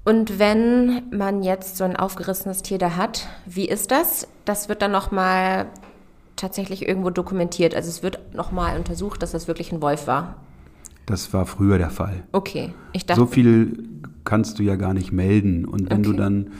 Und 0.04 0.38
wenn 0.38 1.02
man 1.10 1.42
jetzt 1.42 1.76
so 1.76 1.84
ein 1.84 1.96
aufgerissenes 1.96 2.62
Tier 2.62 2.78
da 2.78 2.96
hat, 2.96 3.28
wie 3.46 3.68
ist 3.68 3.90
das? 3.90 4.26
Das 4.44 4.68
wird 4.68 4.82
dann 4.82 4.90
nochmal 4.90 5.66
tatsächlich 6.36 6.88
irgendwo 6.88 7.10
dokumentiert. 7.10 7.74
Also 7.74 7.88
es 7.88 8.02
wird 8.02 8.34
nochmal 8.34 8.76
untersucht, 8.76 9.22
dass 9.22 9.30
das 9.30 9.46
wirklich 9.46 9.72
ein 9.72 9.80
Wolf 9.80 10.06
war. 10.08 10.36
Das 11.06 11.32
war 11.32 11.46
früher 11.46 11.78
der 11.78 11.90
Fall. 11.90 12.24
Okay, 12.32 12.74
ich 12.92 13.06
dachte. 13.06 13.20
So 13.20 13.26
viel 13.26 13.88
kannst 14.24 14.58
du 14.58 14.62
ja 14.62 14.76
gar 14.76 14.94
nicht 14.94 15.12
melden. 15.12 15.64
Und 15.64 15.90
wenn 15.90 16.00
okay. 16.00 16.10
du 16.10 16.12
dann 16.14 16.50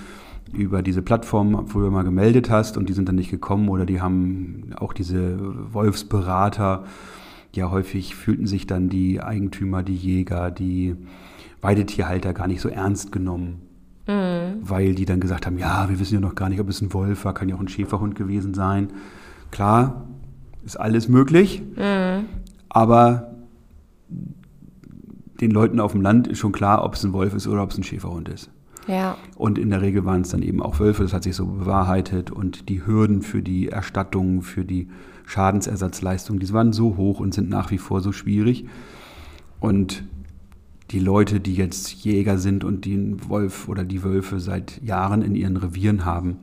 über 0.52 0.82
diese 0.82 1.02
Plattform 1.02 1.66
früher 1.66 1.90
mal 1.90 2.02
gemeldet 2.02 2.50
hast 2.50 2.76
und 2.76 2.88
die 2.88 2.92
sind 2.92 3.08
dann 3.08 3.16
nicht 3.16 3.30
gekommen 3.30 3.68
oder 3.68 3.86
die 3.86 4.00
haben 4.00 4.70
auch 4.78 4.92
diese 4.92 5.38
Wolfsberater, 5.72 6.84
ja 7.54 7.70
häufig 7.70 8.14
fühlten 8.14 8.46
sich 8.46 8.66
dann 8.66 8.88
die 8.88 9.20
Eigentümer, 9.20 9.82
die 9.82 9.96
Jäger, 9.96 10.50
die 10.50 10.96
Weidetierhalter 11.62 12.34
gar 12.34 12.46
nicht 12.46 12.60
so 12.60 12.68
ernst 12.68 13.12
genommen. 13.12 13.62
Mhm. 14.06 14.58
Weil 14.60 14.94
die 14.94 15.04
dann 15.04 15.20
gesagt 15.20 15.46
haben, 15.46 15.58
ja, 15.58 15.88
wir 15.88 15.98
wissen 15.98 16.14
ja 16.14 16.20
noch 16.20 16.34
gar 16.34 16.48
nicht, 16.48 16.60
ob 16.60 16.68
es 16.68 16.82
ein 16.82 16.92
Wolf 16.92 17.24
war, 17.24 17.34
kann 17.34 17.48
ja 17.48 17.56
auch 17.56 17.60
ein 17.60 17.68
Schäferhund 17.68 18.14
gewesen 18.14 18.52
sein. 18.52 18.88
Klar, 19.50 20.08
ist 20.64 20.76
alles 20.76 21.08
möglich. 21.08 21.62
Mhm. 21.76 22.26
aber 22.68 23.28
den 25.40 25.50
Leuten 25.50 25.80
auf 25.80 25.92
dem 25.92 26.02
Land 26.02 26.28
ist 26.28 26.38
schon 26.38 26.52
klar, 26.52 26.84
ob 26.84 26.94
es 26.94 27.02
ein 27.02 27.12
Wolf 27.12 27.34
ist 27.34 27.48
oder 27.48 27.64
ob 27.64 27.70
es 27.72 27.76
ein 27.76 27.82
Schäferhund 27.82 28.28
ist. 28.28 28.48
Ja. 28.86 29.16
Und 29.36 29.58
in 29.58 29.70
der 29.70 29.82
Regel 29.82 30.04
waren 30.04 30.22
es 30.22 30.28
dann 30.28 30.42
eben 30.42 30.62
auch 30.62 30.78
Wölfe, 30.78 31.02
das 31.02 31.12
hat 31.12 31.24
sich 31.24 31.34
so 31.34 31.46
bewahrheitet. 31.46 32.30
Und 32.30 32.68
die 32.68 32.86
Hürden 32.86 33.22
für 33.22 33.42
die 33.42 33.68
Erstattung, 33.68 34.42
für 34.42 34.64
die 34.64 34.88
Schadensersatzleistung, 35.26 36.38
die 36.38 36.52
waren 36.52 36.72
so 36.72 36.96
hoch 36.96 37.18
und 37.18 37.34
sind 37.34 37.48
nach 37.48 37.70
wie 37.72 37.78
vor 37.78 38.00
so 38.00 38.12
schwierig. 38.12 38.66
Und 39.58 40.04
die 40.90 40.98
Leute, 40.98 41.40
die 41.40 41.54
jetzt 41.54 41.90
Jäger 42.04 42.38
sind 42.38 42.64
und 42.64 42.84
den 42.84 43.28
Wolf 43.28 43.68
oder 43.68 43.84
die 43.84 44.02
Wölfe 44.02 44.40
seit 44.40 44.82
Jahren 44.82 45.22
in 45.22 45.34
ihren 45.34 45.56
Revieren 45.56 46.04
haben, 46.04 46.38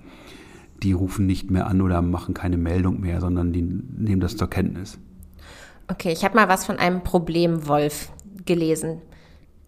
die 0.82 0.93
rufen 0.93 1.25
nicht 1.25 1.52
mehr 1.52 1.67
an 1.67 1.82
oder 1.82 2.02
machen 2.02 2.34
keine 2.34 2.58
Meldung 2.58 3.02
mehr, 3.02 3.19
sondern 3.19 3.52
die 3.52 3.62
nehmen 3.62 4.21
das 4.21 4.38
zur 4.38 4.49
Kenntnis. 4.49 4.97
Okay, 5.88 6.12
ich 6.12 6.23
habe 6.23 6.36
mal 6.36 6.47
was 6.47 6.65
von 6.65 6.78
einem 6.78 7.04
Problemwolf 7.04 8.12
gelesen. 8.45 9.02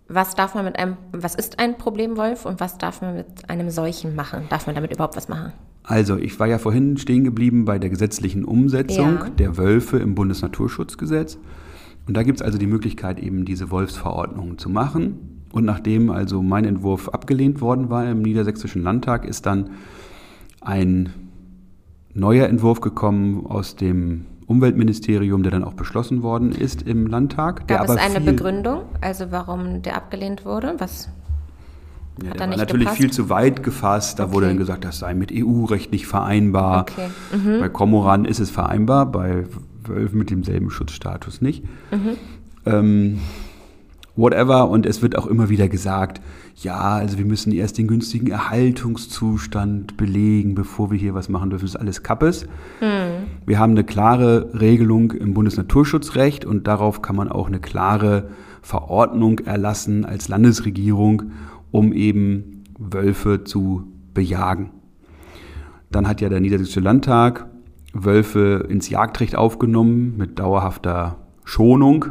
Was 0.07 0.36
darf 0.36 0.55
man 0.55 0.65
mit 0.65 0.77
einem, 0.77 0.97
was 1.12 1.36
ist 1.36 1.60
ein 1.60 1.77
Problemwolf 1.77 2.45
und 2.45 2.60
was 2.60 2.77
darf 2.77 3.01
man 3.01 3.15
mit 3.15 3.49
einem 3.49 3.69
solchen 3.69 4.15
machen? 4.15 4.43
Darf 4.49 4.65
man 4.67 4.75
damit 4.75 4.93
überhaupt 4.93 5.15
was 5.15 5.29
machen? 5.29 5.53
Also, 5.84 6.17
ich 6.17 6.39
war 6.39 6.47
ja 6.47 6.60
vorhin 6.60 6.97
stehen 6.97 7.23
geblieben 7.23 7.65
bei 7.65 7.79
der 7.79 7.89
gesetzlichen 7.89 8.45
Umsetzung 8.45 9.13
Ja. 9.17 9.29
der 9.29 9.57
Wölfe 9.57 9.97
im 9.97 10.13
Bundesnaturschutzgesetz. 10.15 11.38
Und 12.07 12.17
da 12.17 12.23
gibt 12.23 12.39
es 12.39 12.45
also 12.45 12.57
die 12.57 12.67
Möglichkeit, 12.67 13.19
eben 13.19 13.45
diese 13.45 13.71
Wolfsverordnungen 13.71 14.57
zu 14.57 14.69
machen. 14.69 15.43
Und 15.51 15.65
nachdem 15.65 16.09
also 16.09 16.41
mein 16.41 16.65
Entwurf 16.65 17.09
abgelehnt 17.09 17.61
worden 17.61 17.89
war 17.89 18.09
im 18.09 18.21
Niedersächsischen 18.21 18.83
Landtag, 18.83 19.25
ist 19.25 19.45
dann 19.45 19.71
ein 20.61 21.13
neuer 22.13 22.47
Entwurf 22.47 22.81
gekommen 22.81 23.45
aus 23.45 23.75
dem 23.75 24.25
Umweltministerium, 24.47 25.43
der 25.43 25.51
dann 25.51 25.63
auch 25.63 25.73
beschlossen 25.73 26.23
worden 26.23 26.51
ist 26.51 26.81
im 26.83 27.07
Landtag. 27.07 27.67
Gab 27.67 27.87
es 27.89 27.95
eine 27.97 28.19
Begründung, 28.19 28.81
also 28.99 29.25
warum 29.31 29.81
der 29.81 29.95
abgelehnt 29.95 30.43
wurde? 30.45 30.75
Was? 30.77 31.09
Ja, 32.21 32.31
Hat 32.31 32.35
der 32.39 32.45
er 32.47 32.49
war 32.51 32.57
natürlich 32.57 32.85
gepasst? 32.85 32.97
viel 33.01 33.11
zu 33.11 33.29
weit 33.29 33.63
gefasst. 33.63 34.19
Da 34.19 34.33
wurde 34.33 34.45
Okay. 34.47 34.53
dann 34.53 34.57
gesagt, 34.57 34.83
das 34.83 34.99
sei 34.99 35.13
mit 35.13 35.31
EU-Recht 35.33 35.91
nicht 35.93 36.07
vereinbar. 36.07 36.81
Okay. 36.81 37.07
Mhm. 37.33 37.59
Bei 37.61 37.69
Komoran 37.69 38.25
ist 38.25 38.39
es 38.39 38.49
vereinbar, 38.49 39.05
bei 39.05 39.45
Wölfen 39.91 40.17
mit 40.17 40.30
demselben 40.30 40.69
Schutzstatus 40.69 41.41
nicht. 41.41 41.63
Mhm. 41.91 42.17
Ähm, 42.65 43.19
whatever. 44.15 44.69
Und 44.69 44.86
es 44.86 45.01
wird 45.01 45.17
auch 45.17 45.27
immer 45.27 45.49
wieder 45.49 45.67
gesagt, 45.67 46.21
ja, 46.56 46.80
also 46.80 47.17
wir 47.17 47.25
müssen 47.25 47.51
erst 47.51 47.77
den 47.77 47.88
günstigen 47.88 48.27
Erhaltungszustand 48.27 49.97
belegen, 49.97 50.54
bevor 50.56 50.91
wir 50.91 50.97
hier 50.97 51.13
was 51.13 51.30
machen 51.30 51.49
dürfen. 51.49 51.65
Das 51.65 51.75
ist 51.75 51.80
alles 51.80 52.04
Kappes. 52.04 52.45
Wir 53.45 53.60
haben 53.60 53.71
eine 53.71 53.84
klare 53.84 54.49
Regelung 54.60 55.12
im 55.12 55.34
Bundesnaturschutzrecht 55.34 56.45
und 56.45 56.67
darauf 56.67 57.01
kann 57.01 57.15
man 57.15 57.30
auch 57.30 57.47
eine 57.47 57.60
klare 57.60 58.30
Verordnung 58.62 59.39
erlassen 59.39 60.06
als 60.06 60.27
Landesregierung, 60.27 61.32
um 61.71 61.93
eben 61.93 62.63
Wölfe 62.77 63.43
zu 63.43 63.88
bejagen. 64.13 64.71
Dann 65.91 66.08
hat 66.08 66.21
ja 66.21 66.30
der 66.30 66.39
Niedersächsische 66.39 66.80
Landtag 66.80 67.47
Wölfe 67.93 68.65
ins 68.69 68.89
Jagdrecht 68.89 69.36
aufgenommen 69.36 70.15
mit 70.17 70.39
dauerhafter 70.39 71.17
Schonung. 71.43 72.06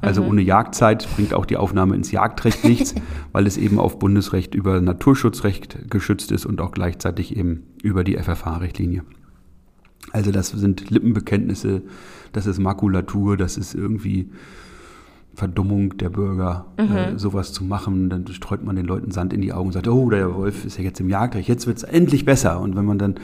Also 0.00 0.22
ohne 0.22 0.42
Jagdzeit 0.42 1.08
bringt 1.16 1.34
auch 1.34 1.46
die 1.46 1.56
Aufnahme 1.56 1.94
ins 1.94 2.12
Jagdrecht 2.12 2.64
nichts, 2.64 2.94
weil 3.32 3.46
es 3.46 3.56
eben 3.56 3.78
auf 3.78 3.98
Bundesrecht 3.98 4.54
über 4.54 4.80
Naturschutzrecht 4.80 5.90
geschützt 5.90 6.30
ist 6.32 6.46
und 6.46 6.60
auch 6.60 6.70
gleichzeitig 6.70 7.36
eben 7.36 7.64
über 7.82 8.04
die 8.04 8.16
FFH-Richtlinie. 8.16 9.02
Also 10.12 10.30
das 10.30 10.50
sind 10.50 10.88
Lippenbekenntnisse, 10.90 11.82
das 12.32 12.46
ist 12.46 12.58
Makulatur, 12.58 13.36
das 13.36 13.56
ist 13.56 13.74
irgendwie 13.74 14.30
Verdummung 15.34 15.98
der 15.98 16.08
Bürger, 16.08 16.66
äh, 16.76 17.18
sowas 17.18 17.52
zu 17.52 17.64
machen. 17.64 18.08
Dann 18.08 18.26
streut 18.28 18.64
man 18.64 18.76
den 18.76 18.86
Leuten 18.86 19.10
Sand 19.10 19.32
in 19.32 19.42
die 19.42 19.52
Augen 19.52 19.68
und 19.68 19.72
sagt, 19.72 19.88
oh, 19.88 20.08
der 20.08 20.34
Wolf 20.34 20.64
ist 20.64 20.78
ja 20.78 20.84
jetzt 20.84 21.00
im 21.00 21.10
Jagdrecht, 21.10 21.48
jetzt 21.48 21.66
wird 21.66 21.78
es 21.78 21.82
endlich 21.82 22.24
besser. 22.24 22.60
Und 22.60 22.76
wenn 22.76 22.86
man 22.86 22.98
dann 22.98 23.16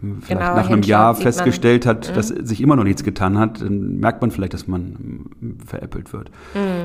vielleicht 0.00 0.28
Genauer 0.28 0.54
nach 0.54 0.70
einem 0.70 0.82
Jahr 0.82 1.14
sieht 1.14 1.24
man- 1.24 1.32
festgestellt 1.32 1.86
hat, 1.86 2.16
dass 2.16 2.28
sich 2.28 2.60
immer 2.60 2.76
noch 2.76 2.84
nichts 2.84 3.04
getan 3.04 3.38
hat, 3.38 3.60
dann 3.60 3.98
merkt 3.98 4.20
man 4.20 4.30
vielleicht, 4.30 4.54
dass 4.54 4.68
man 4.68 5.26
hm, 5.40 5.58
veräppelt 5.64 6.12
wird. 6.12 6.30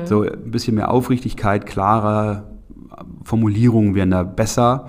So 0.04 0.22
ein 0.22 0.50
bisschen 0.50 0.74
mehr 0.74 0.90
Aufrichtigkeit, 0.90 1.66
klarer 1.66 2.44
Formulierungen 3.24 3.94
wären 3.94 4.10
da 4.10 4.22
besser 4.22 4.88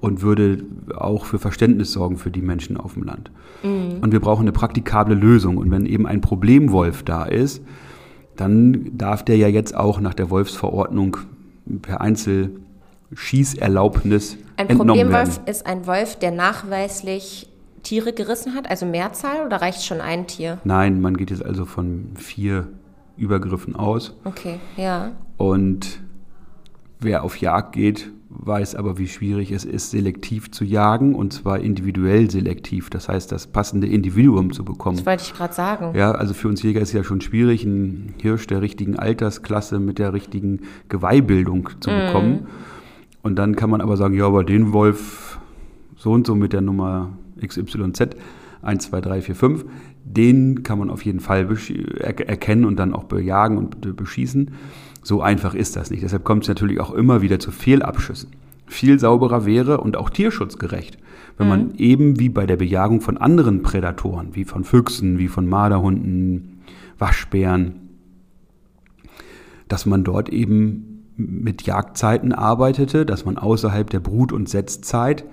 und 0.00 0.22
würde 0.22 0.64
auch 0.96 1.26
für 1.26 1.38
Verständnis 1.38 1.92
sorgen 1.92 2.16
für 2.16 2.30
die 2.30 2.42
Menschen 2.42 2.76
auf 2.76 2.94
dem 2.94 3.02
Land. 3.02 3.30
Und 3.62 4.12
wir 4.12 4.20
brauchen 4.20 4.42
eine 4.42 4.52
praktikable 4.52 5.14
Lösung. 5.14 5.58
Und 5.58 5.70
wenn 5.70 5.84
eben 5.84 6.06
ein 6.06 6.22
Problemwolf 6.22 7.02
da 7.02 7.24
ist, 7.24 7.62
dann 8.36 8.96
darf 8.96 9.22
der 9.22 9.36
ja 9.36 9.48
jetzt 9.48 9.76
auch 9.76 10.00
nach 10.00 10.14
der 10.14 10.30
Wolfsverordnung 10.30 11.18
per 11.82 12.00
Einzelschießerlaubnis 12.00 14.38
Ein 14.56 14.70
entnommen 14.70 14.96
Problemwolf 14.96 15.40
ist 15.44 15.66
ein 15.66 15.86
Wolf, 15.86 16.16
der 16.16 16.30
nachweislich 16.30 17.49
Tiere 17.82 18.12
gerissen 18.12 18.54
hat, 18.54 18.68
also 18.68 18.86
Mehrzahl 18.86 19.44
oder 19.46 19.60
reicht 19.60 19.84
schon 19.84 20.00
ein 20.00 20.26
Tier? 20.26 20.58
Nein, 20.64 21.00
man 21.00 21.16
geht 21.16 21.30
jetzt 21.30 21.44
also 21.44 21.64
von 21.64 22.10
vier 22.14 22.68
Übergriffen 23.16 23.76
aus. 23.76 24.16
Okay, 24.24 24.58
ja. 24.76 25.12
Und 25.36 26.00
wer 27.00 27.24
auf 27.24 27.36
Jagd 27.38 27.72
geht, 27.72 28.10
weiß 28.30 28.76
aber, 28.76 28.96
wie 28.96 29.08
schwierig 29.08 29.50
es 29.50 29.64
ist, 29.64 29.90
selektiv 29.90 30.50
zu 30.52 30.64
jagen 30.64 31.14
und 31.14 31.32
zwar 31.32 31.58
individuell 31.58 32.30
selektiv. 32.30 32.88
Das 32.88 33.08
heißt, 33.08 33.32
das 33.32 33.48
passende 33.48 33.88
Individuum 33.88 34.52
zu 34.52 34.64
bekommen. 34.64 34.96
Das 34.96 35.06
wollte 35.06 35.24
ich 35.24 35.34
gerade 35.34 35.52
sagen. 35.52 35.98
Ja, 35.98 36.12
also 36.12 36.32
für 36.32 36.48
uns 36.48 36.62
Jäger 36.62 36.80
ist 36.80 36.90
es 36.90 36.94
ja 36.94 37.04
schon 37.04 37.20
schwierig, 37.20 37.66
einen 37.66 38.14
Hirsch 38.20 38.46
der 38.46 38.62
richtigen 38.62 38.96
Altersklasse 38.96 39.80
mit 39.80 39.98
der 39.98 40.12
richtigen 40.12 40.60
Geweihbildung 40.88 41.70
zu 41.80 41.90
bekommen. 41.90 42.46
Und 43.22 43.36
dann 43.36 43.56
kann 43.56 43.68
man 43.68 43.80
aber 43.80 43.96
sagen, 43.96 44.14
ja, 44.14 44.26
aber 44.26 44.44
den 44.44 44.72
Wolf 44.72 45.38
so 45.96 46.12
und 46.12 46.26
so 46.26 46.34
mit 46.34 46.52
der 46.52 46.62
Nummer 46.62 47.10
XYZ 47.46 48.16
1, 48.62 48.84
2, 48.90 49.00
3, 49.00 49.22
4, 49.22 49.34
5, 49.34 49.64
den 50.04 50.62
kann 50.62 50.78
man 50.78 50.90
auf 50.90 51.04
jeden 51.04 51.20
Fall 51.20 51.48
er 51.98 52.28
erkennen 52.28 52.64
und 52.64 52.76
dann 52.76 52.92
auch 52.92 53.04
bejagen 53.04 53.56
und 53.56 53.80
be- 53.80 53.94
beschießen. 53.94 54.50
So 55.02 55.22
einfach 55.22 55.54
ist 55.54 55.76
das 55.76 55.90
nicht. 55.90 56.02
Deshalb 56.02 56.24
kommt 56.24 56.42
es 56.42 56.48
natürlich 56.48 56.78
auch 56.80 56.92
immer 56.92 57.22
wieder 57.22 57.38
zu 57.38 57.50
Fehlabschüssen. 57.52 58.30
Viel 58.66 58.98
sauberer 58.98 59.46
wäre 59.46 59.80
und 59.80 59.96
auch 59.96 60.10
tierschutzgerecht, 60.10 60.98
wenn 61.38 61.48
man 61.48 61.74
eben 61.76 62.20
wie 62.20 62.28
bei 62.28 62.44
der 62.46 62.56
Bejagung 62.56 63.00
von 63.00 63.16
anderen 63.16 63.62
Prädatoren, 63.62 64.36
wie 64.36 64.44
von 64.44 64.62
Füchsen, 64.62 65.18
wie 65.18 65.28
von 65.28 65.48
Marderhunden, 65.48 66.60
Waschbären, 66.98 67.76
dass 69.68 69.86
man 69.86 70.04
dort 70.04 70.28
eben 70.28 71.04
mit 71.16 71.62
Jagdzeiten 71.62 72.32
arbeitete, 72.32 73.06
dass 73.06 73.24
man 73.24 73.38
außerhalb 73.38 73.88
der 73.90 74.00
Brut- 74.00 74.32
und 74.32 74.48
Setzzeit 74.48 75.24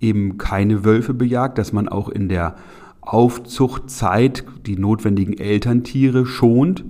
eben 0.00 0.38
keine 0.38 0.84
Wölfe 0.84 1.14
bejagt, 1.14 1.58
dass 1.58 1.72
man 1.72 1.88
auch 1.88 2.08
in 2.08 2.28
der 2.28 2.56
Aufzuchtzeit 3.02 4.44
die 4.66 4.76
notwendigen 4.76 5.32
Elterntiere 5.38 6.26
schont, 6.26 6.84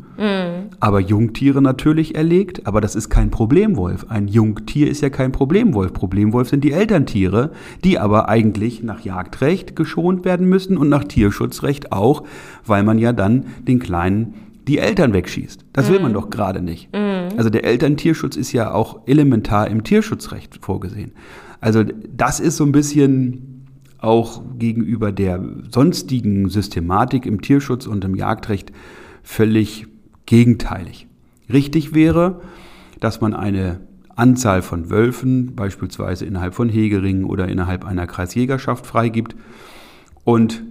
aber 0.81 1.01
Jungtiere 1.01 1.62
natürlich 1.62 2.14
erlegt. 2.14 2.66
Aber 2.66 2.81
das 2.81 2.94
ist 2.94 3.09
kein 3.11 3.31
Problemwolf. 3.31 4.07
Ein 4.09 4.29
Jungtier 4.29 4.90
ist 4.90 5.01
ja 5.03 5.09
kein 5.09 5.33
Problemwolf. 5.33 5.92
Problemwolf 5.92 6.49
sind 6.49 6.64
die 6.64 6.73
Elterntiere, 6.73 7.53
die 7.85 7.99
aber 7.99 8.29
eigentlich 8.29 8.83
nach 8.83 9.01
Jagdrecht 9.01 9.77
geschont 9.77 10.25
werden 10.25 10.49
müssen 10.49 10.77
und 10.77 10.88
nach 10.88 11.05
Tierschutzrecht 11.05 11.92
auch, 11.92 12.25
weil 12.66 12.83
man 12.83 12.99
ja 12.99 13.12
dann 13.12 13.46
den 13.66 13.79
Kleinen 13.79 14.35
die 14.68 14.79
Eltern 14.79 15.12
wegschießt. 15.12 15.64
Das 15.73 15.90
will 15.90 16.01
man 16.01 16.12
doch 16.12 16.29
gerade 16.29 16.61
nicht. 16.61 16.90
Also 17.37 17.51
der 17.51 17.64
Elterntierschutz 17.64 18.37
ist 18.37 18.53
ja 18.53 18.73
auch 18.73 19.01
elementar 19.07 19.68
im 19.68 19.85
Tierschutzrecht 19.85 20.59
vorgesehen. 20.61 21.12
Also 21.61 21.85
das 21.85 22.40
ist 22.40 22.57
so 22.57 22.64
ein 22.64 22.73
bisschen 22.73 23.66
auch 23.99 24.42
gegenüber 24.59 25.12
der 25.12 25.44
sonstigen 25.70 26.49
Systematik 26.49 27.27
im 27.27 27.42
Tierschutz 27.42 27.87
und 27.87 28.05
im 28.05 28.14
Jagdrecht 28.14 28.73
völlig 29.23 29.87
gegenteilig. 30.27 31.07
Richtig 31.53 31.94
wäre, 31.94 32.40
dass 33.01 33.20
man 33.20 33.35
eine 33.35 33.81
Anzahl 34.16 34.62
von 34.62 34.90
Wölfen 34.90 35.55
beispielsweise 35.55 36.25
innerhalb 36.25 36.55
von 36.55 36.68
Hegeringen 36.68 37.25
oder 37.25 37.49
innerhalb 37.49 37.85
einer 37.85 38.07
Kreisjägerschaft 38.07 38.87
freigibt 38.87 39.35
und 40.25 40.62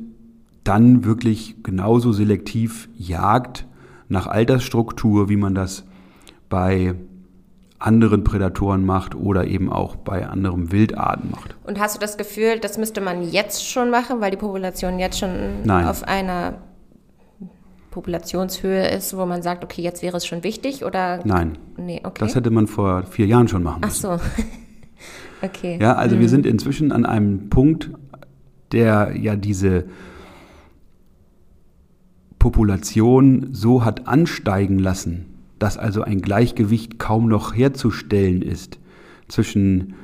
dann 0.63 1.03
wirklich 1.03 1.57
genauso 1.63 2.11
selektiv 2.11 2.89
jagt 2.95 3.65
nach 4.07 4.27
Altersstruktur, 4.27 5.29
wie 5.29 5.37
man 5.37 5.55
das 5.55 5.83
bei 6.49 6.95
anderen 7.79 8.23
Prädatoren 8.25 8.85
macht 8.85 9.15
oder 9.15 9.45
eben 9.47 9.71
auch 9.71 9.95
bei 9.95 10.27
anderen 10.27 10.71
Wildarten 10.71 11.31
macht. 11.31 11.55
Und 11.63 11.79
hast 11.79 11.95
du 11.95 11.99
das 11.99 12.17
Gefühl, 12.17 12.59
das 12.59 12.77
müsste 12.77 12.99
man 13.01 13.23
jetzt 13.23 13.65
schon 13.67 13.89
machen, 13.89 14.19
weil 14.19 14.31
die 14.31 14.37
Population 14.37 14.99
jetzt 14.99 15.17
schon 15.17 15.29
Nein. 15.63 15.87
auf 15.87 16.03
einer 16.03 16.55
Populationshöhe 17.91 18.87
ist, 18.89 19.15
wo 19.17 19.25
man 19.25 19.41
sagt, 19.41 19.63
okay, 19.63 19.81
jetzt 19.81 20.03
wäre 20.03 20.17
es 20.17 20.25
schon 20.25 20.43
wichtig 20.43 20.83
oder? 20.85 21.21
Nein, 21.25 21.57
Nee, 21.77 22.01
okay. 22.03 22.19
das 22.19 22.35
hätte 22.35 22.51
man 22.51 22.67
vor 22.67 23.03
vier 23.03 23.25
Jahren 23.25 23.47
schon 23.47 23.63
machen 23.63 23.79
Ach 23.81 23.87
müssen. 23.87 24.01
so. 24.01 24.19
okay. 25.41 25.79
Ja, 25.81 25.95
also 25.95 26.19
wir 26.19 26.29
sind 26.29 26.45
inzwischen 26.45 26.91
an 26.91 27.05
einem 27.05 27.49
Punkt, 27.49 27.89
der 28.73 29.15
ja 29.17 29.35
diese 29.35 29.85
Population 32.37 33.49
so 33.51 33.83
hat 33.83 34.07
ansteigen 34.07 34.79
lassen, 34.79 35.25
dass 35.59 35.77
also 35.77 36.01
ein 36.01 36.21
Gleichgewicht 36.21 36.99
kaum 36.99 37.27
noch 37.27 37.55
herzustellen 37.55 38.41
ist 38.41 38.79
zwischen 39.27 39.95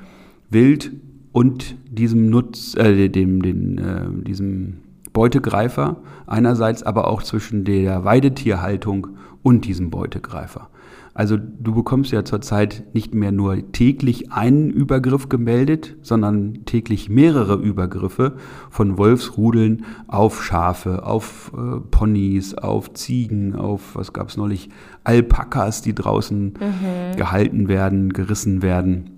Wild 0.49 0.91
und 1.31 1.75
diesem 1.89 2.29
Nutz, 2.29 2.75
äh, 2.75 3.09
dem, 3.09 3.41
den, 3.41 3.77
äh, 3.77 4.23
diesem 4.23 4.77
Beutegreifer 5.11 5.97
einerseits, 6.27 6.83
aber 6.83 7.07
auch 7.07 7.23
zwischen 7.23 7.63
der 7.63 8.03
Weidetierhaltung 8.03 9.07
und 9.43 9.65
diesem 9.65 9.89
Beutegreifer. 9.89 10.69
Also 11.17 11.37
du 11.37 11.73
bekommst 11.73 12.11
ja 12.11 12.25
zurzeit 12.25 12.93
nicht 12.93 13.15
mehr 13.15 13.31
nur 13.31 13.71
täglich 13.71 14.33
einen 14.33 14.69
Übergriff 14.69 15.29
gemeldet, 15.29 15.95
sondern 16.01 16.65
täglich 16.65 17.07
mehrere 17.07 17.55
Übergriffe 17.55 18.33
von 18.69 18.97
Wolfsrudeln 18.97 19.85
auf 20.09 20.43
Schafe, 20.43 21.05
auf 21.05 21.53
äh, 21.57 21.79
Ponys, 21.89 22.55
auf 22.55 22.91
Ziegen, 22.91 23.55
auf, 23.55 23.95
was 23.95 24.11
gab 24.11 24.27
es 24.27 24.35
neulich, 24.35 24.69
Alpakas, 25.05 25.81
die 25.81 25.95
draußen 25.95 26.47
mhm. 26.47 27.15
gehalten 27.15 27.69
werden, 27.69 28.11
gerissen 28.11 28.61
werden. 28.61 29.11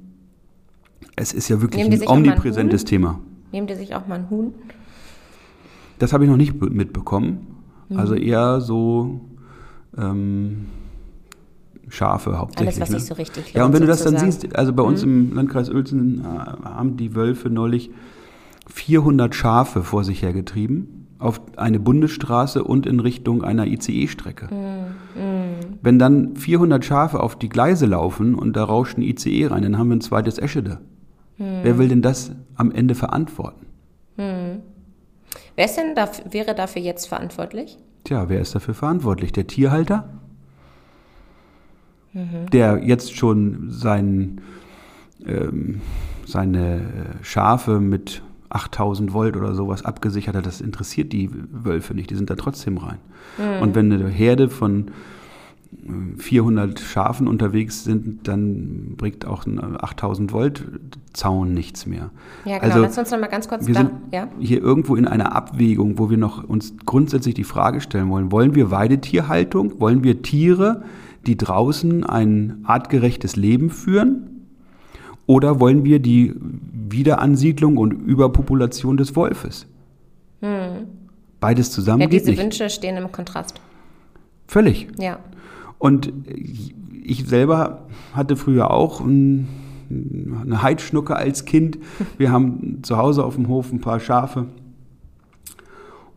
Es 1.15 1.33
ist 1.33 1.49
ja 1.49 1.63
wirklich 1.63 1.83
ein 1.83 2.07
omnipräsentes 2.07 2.85
Thema. 2.85 3.19
Nehmen 3.51 3.65
die 3.65 3.73
sich 3.73 3.95
auch 3.95 4.05
mal 4.05 4.19
ein 4.19 4.29
Huhn? 4.29 4.53
Das 5.97 6.13
habe 6.13 6.25
ich 6.25 6.29
noch 6.29 6.37
nicht 6.37 6.61
mitbekommen. 6.61 7.47
Mhm. 7.89 7.97
Also 7.97 8.13
eher 8.13 8.61
so 8.61 9.19
ähm, 9.97 10.67
Schafe 11.89 12.37
hauptsächlich. 12.37 12.75
Alles, 12.75 12.81
was 12.81 12.89
ne? 12.89 12.99
sich 12.99 13.07
so 13.07 13.13
richtig 13.15 13.45
lohnt, 13.45 13.55
Ja, 13.55 13.65
und 13.65 13.73
wenn 13.73 13.81
du 13.81 13.87
das 13.87 14.03
dann 14.03 14.17
siehst, 14.17 14.55
also 14.55 14.73
bei 14.73 14.83
uns 14.83 15.05
mhm. 15.05 15.29
im 15.29 15.35
Landkreis 15.35 15.69
Uelzen 15.69 16.21
äh, 16.21 16.65
haben 16.65 16.97
die 16.97 17.15
Wölfe 17.15 17.49
neulich 17.49 17.91
400 18.69 19.33
Schafe 19.33 19.83
vor 19.83 20.03
sich 20.03 20.21
hergetrieben 20.21 20.97
auf 21.19 21.41
eine 21.55 21.79
Bundesstraße 21.79 22.63
und 22.63 22.85
in 22.85 22.99
Richtung 22.99 23.43
einer 23.43 23.65
ICE-Strecke. 23.65 24.47
Mhm. 24.53 25.21
mhm. 25.21 25.47
Wenn 25.81 25.99
dann 25.99 26.35
400 26.35 26.83
Schafe 26.83 27.19
auf 27.21 27.35
die 27.35 27.49
Gleise 27.49 27.85
laufen 27.85 28.35
und 28.35 28.55
da 28.55 28.63
rauscht 28.63 28.97
ein 28.97 29.01
ICE 29.01 29.47
rein, 29.47 29.63
dann 29.63 29.77
haben 29.77 29.89
wir 29.89 29.95
ein 29.95 30.01
zweites 30.01 30.37
Eschede. 30.37 30.79
Mhm. 31.37 31.59
Wer 31.63 31.77
will 31.77 31.87
denn 31.87 32.01
das 32.01 32.31
am 32.55 32.71
Ende 32.71 32.95
verantworten? 32.95 33.65
Mhm. 34.17 34.61
Wer 35.55 35.65
ist 35.65 35.75
denn 35.75 35.95
dafür, 35.95 36.25
wäre 36.31 36.55
dafür 36.55 36.81
jetzt 36.81 37.07
verantwortlich? 37.07 37.77
Tja, 38.03 38.29
wer 38.29 38.41
ist 38.41 38.53
dafür 38.53 38.73
verantwortlich? 38.73 39.31
Der 39.31 39.47
Tierhalter? 39.47 40.09
Mhm. 42.17 42.49
Der 42.51 42.83
jetzt 42.83 43.15
schon 43.15 43.69
sein, 43.69 44.41
ähm, 45.25 45.81
seine 46.25 46.81
Schafe 47.21 47.79
mit 47.79 48.23
8000 48.49 49.13
Volt 49.13 49.37
oder 49.37 49.53
sowas 49.53 49.85
abgesichert 49.85 50.35
hat, 50.35 50.45
das 50.45 50.61
interessiert 50.61 51.13
die 51.13 51.29
Wölfe 51.51 51.93
nicht, 51.93 52.09
die 52.09 52.15
sind 52.15 52.29
da 52.29 52.35
trotzdem 52.35 52.77
rein. 52.77 52.97
Mhm. 53.37 53.61
Und 53.61 53.75
wenn 53.75 53.91
eine 53.91 54.07
Herde 54.07 54.49
von 54.49 54.91
400 56.17 56.79
Schafen 56.79 57.27
unterwegs 57.27 57.83
sind, 57.83 58.27
dann 58.27 58.95
bringt 58.97 59.25
auch 59.25 59.45
ein 59.45 59.59
8000 59.79 60.33
Volt 60.33 60.63
Zaun 61.13 61.53
nichts 61.53 61.85
mehr. 61.85 62.09
Ja, 62.45 62.57
genau. 62.57 62.73
Also, 62.73 62.81
Lass 62.83 62.97
uns 62.97 63.11
noch 63.11 63.19
mal 63.19 63.27
ganz 63.27 63.47
kurz 63.47 63.67
wir 63.67 63.75
sind 63.75 63.91
ja? 64.11 64.27
hier 64.39 64.61
irgendwo 64.61 64.95
in 64.95 65.07
einer 65.07 65.35
Abwägung, 65.35 65.97
wo 65.99 66.09
wir 66.09 66.17
noch 66.17 66.43
uns 66.43 66.73
grundsätzlich 66.85 67.35
die 67.35 67.43
Frage 67.43 67.81
stellen 67.81 68.09
wollen: 68.09 68.31
Wollen 68.31 68.55
wir 68.55 68.71
Weidetierhaltung? 68.71 69.79
Wollen 69.79 70.03
wir 70.03 70.21
Tiere, 70.21 70.83
die 71.27 71.37
draußen 71.37 72.03
ein 72.03 72.63
artgerechtes 72.63 73.35
Leben 73.35 73.69
führen? 73.69 74.45
Oder 75.25 75.59
wollen 75.59 75.83
wir 75.83 75.99
die 75.99 76.33
Wiederansiedlung 76.89 77.77
und 77.77 77.91
Überpopulation 77.91 78.97
des 78.97 79.15
Wolfes? 79.15 79.67
Hm. 80.41 80.87
Beides 81.39 81.71
zusammen 81.71 82.01
ja, 82.01 82.07
diese 82.07 82.31
nicht. 82.31 82.41
Wünsche 82.41 82.69
stehen 82.69 82.95
im 82.97 83.11
Kontrast. 83.11 83.59
Völlig. 84.47 84.87
Ja. 84.97 85.19
Und 85.77 86.11
ich 87.03 87.27
selber 87.27 87.85
hatte 88.13 88.35
früher 88.35 88.71
auch 88.71 89.01
ein, 89.01 89.47
eine 89.89 90.61
Heidschnucke 90.61 91.15
als 91.15 91.45
Kind. 91.45 91.77
Wir 92.17 92.31
haben 92.31 92.79
zu 92.83 92.97
Hause 92.97 93.23
auf 93.23 93.35
dem 93.35 93.47
Hof 93.49 93.71
ein 93.71 93.81
paar 93.81 93.99
Schafe. 93.99 94.47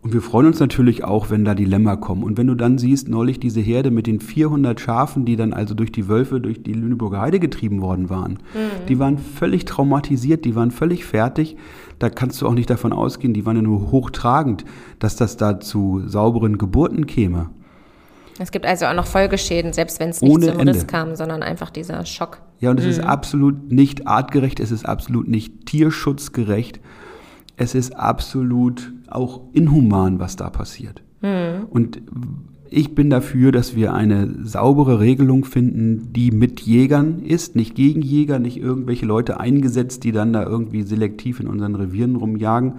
Und 0.02 0.14
wir 0.14 0.22
freuen 0.22 0.46
uns 0.46 0.58
natürlich 0.60 1.04
auch, 1.04 1.28
wenn 1.28 1.44
da 1.44 1.54
die 1.54 1.66
Lämmer 1.66 1.98
kommen. 1.98 2.22
Und 2.22 2.38
wenn 2.38 2.46
du 2.46 2.54
dann 2.54 2.78
siehst, 2.78 3.08
neulich 3.08 3.38
diese 3.38 3.60
Herde 3.60 3.90
mit 3.90 4.06
den 4.06 4.20
400 4.20 4.80
Schafen, 4.80 5.26
die 5.26 5.36
dann 5.36 5.52
also 5.52 5.74
durch 5.74 5.92
die 5.92 6.08
Wölfe, 6.08 6.40
durch 6.40 6.62
die 6.62 6.72
Lüneburger 6.72 7.20
Heide 7.20 7.38
getrieben 7.38 7.82
worden 7.82 8.08
waren, 8.08 8.32
mhm. 8.54 8.86
die 8.88 8.98
waren 8.98 9.18
völlig 9.18 9.66
traumatisiert, 9.66 10.46
die 10.46 10.56
waren 10.56 10.70
völlig 10.70 11.04
fertig. 11.04 11.56
Da 11.98 12.08
kannst 12.08 12.40
du 12.40 12.46
auch 12.46 12.54
nicht 12.54 12.70
davon 12.70 12.94
ausgehen, 12.94 13.34
die 13.34 13.44
waren 13.44 13.56
ja 13.56 13.62
nur 13.62 13.90
hochtragend, 13.90 14.64
dass 15.00 15.16
das 15.16 15.36
da 15.36 15.60
zu 15.60 16.02
sauberen 16.06 16.56
Geburten 16.56 17.06
käme. 17.06 17.50
Es 18.38 18.52
gibt 18.52 18.64
also 18.64 18.86
auch 18.86 18.94
noch 18.94 19.06
Folgeschäden, 19.06 19.74
selbst 19.74 20.00
wenn 20.00 20.08
es 20.08 20.22
nicht 20.22 20.32
Ohne 20.32 20.46
zum 20.46 20.60
Ende. 20.60 20.72
Riss 20.72 20.86
kam, 20.86 21.14
sondern 21.14 21.42
einfach 21.42 21.68
dieser 21.68 22.06
Schock. 22.06 22.40
Ja, 22.58 22.70
und 22.70 22.78
es 22.78 22.86
mhm. 22.86 22.90
ist 22.92 23.00
absolut 23.00 23.70
nicht 23.70 24.06
artgerecht, 24.06 24.60
es 24.60 24.70
ist 24.70 24.86
absolut 24.86 25.28
nicht 25.28 25.66
tierschutzgerecht. 25.66 26.80
Es 27.60 27.74
ist 27.74 27.94
absolut 27.94 28.90
auch 29.08 29.42
inhuman, 29.52 30.18
was 30.18 30.34
da 30.36 30.48
passiert. 30.48 31.02
Mhm. 31.20 31.66
Und 31.68 32.00
ich 32.70 32.94
bin 32.94 33.10
dafür, 33.10 33.52
dass 33.52 33.76
wir 33.76 33.92
eine 33.92 34.34
saubere 34.44 34.98
Regelung 34.98 35.44
finden, 35.44 36.10
die 36.14 36.30
mit 36.30 36.60
Jägern 36.60 37.22
ist, 37.22 37.56
nicht 37.56 37.74
gegen 37.74 38.00
Jäger, 38.00 38.38
nicht 38.38 38.56
irgendwelche 38.56 39.04
Leute 39.04 39.40
eingesetzt, 39.40 40.04
die 40.04 40.12
dann 40.12 40.32
da 40.32 40.42
irgendwie 40.42 40.84
selektiv 40.84 41.38
in 41.38 41.48
unseren 41.48 41.74
Revieren 41.74 42.16
rumjagen, 42.16 42.76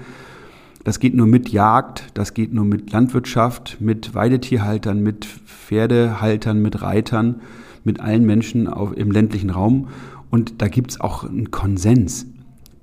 das 0.84 1.00
geht 1.00 1.14
nur 1.14 1.28
mit 1.28 1.50
Jagd, 1.50 2.06
das 2.16 2.34
geht 2.34 2.52
nur 2.52 2.66
mit 2.66 2.92
Landwirtschaft, 2.92 3.78
mit 3.80 4.16
Weidetierhaltern, 4.16 5.04
mit 5.04 5.26
Pferdehaltern, 5.26 6.60
mit 6.60 6.82
Reitern, 6.82 7.42
mit 7.84 8.00
allen 8.00 8.26
Menschen 8.26 8.68
auf, 8.68 8.98
im 8.98 9.12
ländlichen 9.12 9.52
Raum. 9.52 9.90
Und 10.32 10.60
da 10.64 10.70
gibt 10.70 10.90
es 10.90 11.00
auch 11.00 11.24
einen 11.24 11.52
Konsens. 11.52 12.26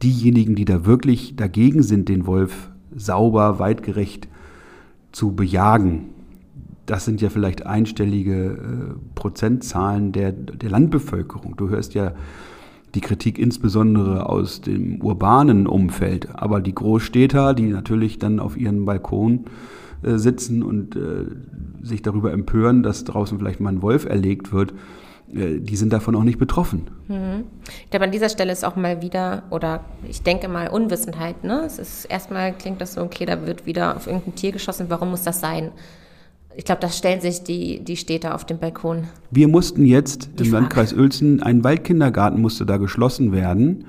Diejenigen, 0.02 0.54
die 0.54 0.64
da 0.64 0.86
wirklich 0.86 1.36
dagegen 1.36 1.82
sind, 1.82 2.08
den 2.08 2.26
Wolf 2.26 2.70
sauber, 2.94 3.58
weitgerecht 3.58 4.28
zu 5.12 5.34
bejagen, 5.34 6.10
das 6.86 7.04
sind 7.04 7.20
ja 7.20 7.28
vielleicht 7.28 7.66
einstellige 7.66 8.46
äh, 8.46 8.94
Prozentzahlen 9.14 10.12
der, 10.12 10.32
der 10.32 10.70
Landbevölkerung. 10.70 11.56
Du 11.56 11.68
hörst 11.68 11.94
ja 11.94 12.12
die 12.94 13.00
Kritik 13.00 13.38
insbesondere 13.38 14.26
aus 14.26 14.62
dem 14.62 15.02
urbanen 15.02 15.66
Umfeld. 15.66 16.28
Aber 16.34 16.60
die 16.60 16.74
Großstädter, 16.74 17.52
die 17.52 17.66
natürlich 17.66 18.18
dann 18.18 18.40
auf 18.40 18.56
ihren 18.56 18.86
Balkon 18.86 19.44
äh, 20.02 20.16
sitzen 20.16 20.62
und 20.62 20.96
äh, 20.96 21.26
sich 21.82 22.02
darüber 22.02 22.32
empören, 22.32 22.82
dass 22.82 23.04
draußen 23.04 23.38
vielleicht 23.38 23.60
mal 23.60 23.70
ein 23.70 23.82
Wolf 23.82 24.06
erlegt 24.06 24.52
wird, 24.52 24.72
die 25.30 25.76
sind 25.76 25.92
davon 25.92 26.14
auch 26.14 26.24
nicht 26.24 26.38
betroffen. 26.38 26.88
Mhm. 27.08 27.44
Ich 27.84 27.90
glaube, 27.90 28.06
an 28.06 28.12
dieser 28.12 28.28
Stelle 28.28 28.52
ist 28.52 28.64
auch 28.64 28.76
mal 28.76 29.02
wieder, 29.02 29.42
oder 29.50 29.84
ich 30.08 30.22
denke 30.22 30.48
mal, 30.48 30.68
Unwissenheit. 30.68 31.44
Ne? 31.44 31.62
Es 31.66 31.78
ist 31.78 32.04
erstmal 32.06 32.52
klingt 32.52 32.80
das 32.80 32.94
so, 32.94 33.02
okay, 33.02 33.26
da 33.26 33.46
wird 33.46 33.66
wieder 33.66 33.96
auf 33.96 34.06
irgendein 34.06 34.34
Tier 34.34 34.52
geschossen, 34.52 34.86
warum 34.88 35.10
muss 35.10 35.22
das 35.22 35.40
sein? 35.40 35.70
Ich 36.56 36.64
glaube, 36.64 36.80
das 36.80 36.98
stellen 36.98 37.20
sich 37.20 37.42
die, 37.42 37.80
die 37.84 37.96
Städte 37.96 38.34
auf 38.34 38.44
dem 38.44 38.58
Balkon. 38.58 39.04
Wir 39.30 39.46
mussten 39.46 39.84
jetzt 39.84 40.30
die 40.38 40.44
im 40.44 40.50
Frage. 40.50 40.62
Landkreis 40.62 40.92
Uelzen, 40.92 41.42
ein 41.42 41.62
Waldkindergarten 41.62 42.40
musste 42.40 42.66
da 42.66 42.78
geschlossen 42.78 43.30
werden, 43.30 43.84